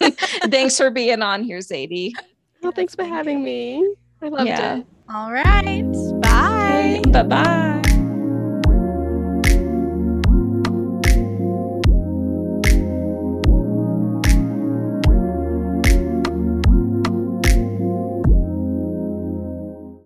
Thanks 0.50 0.76
for 0.78 0.90
being 0.90 1.22
on 1.22 1.44
here, 1.44 1.58
Zadie. 1.58 2.12
Well, 2.60 2.72
thanks 2.72 2.96
for 2.96 3.02
thank 3.02 3.14
having 3.14 3.44
me. 3.44 3.86
I 4.20 4.28
loved 4.28 4.48
Yeah. 4.48 4.78
it. 4.78 4.86
All 5.08 5.30
right. 5.32 5.84
Bye. 6.22 7.00
Bye 7.12 7.22
bye. 7.22 7.77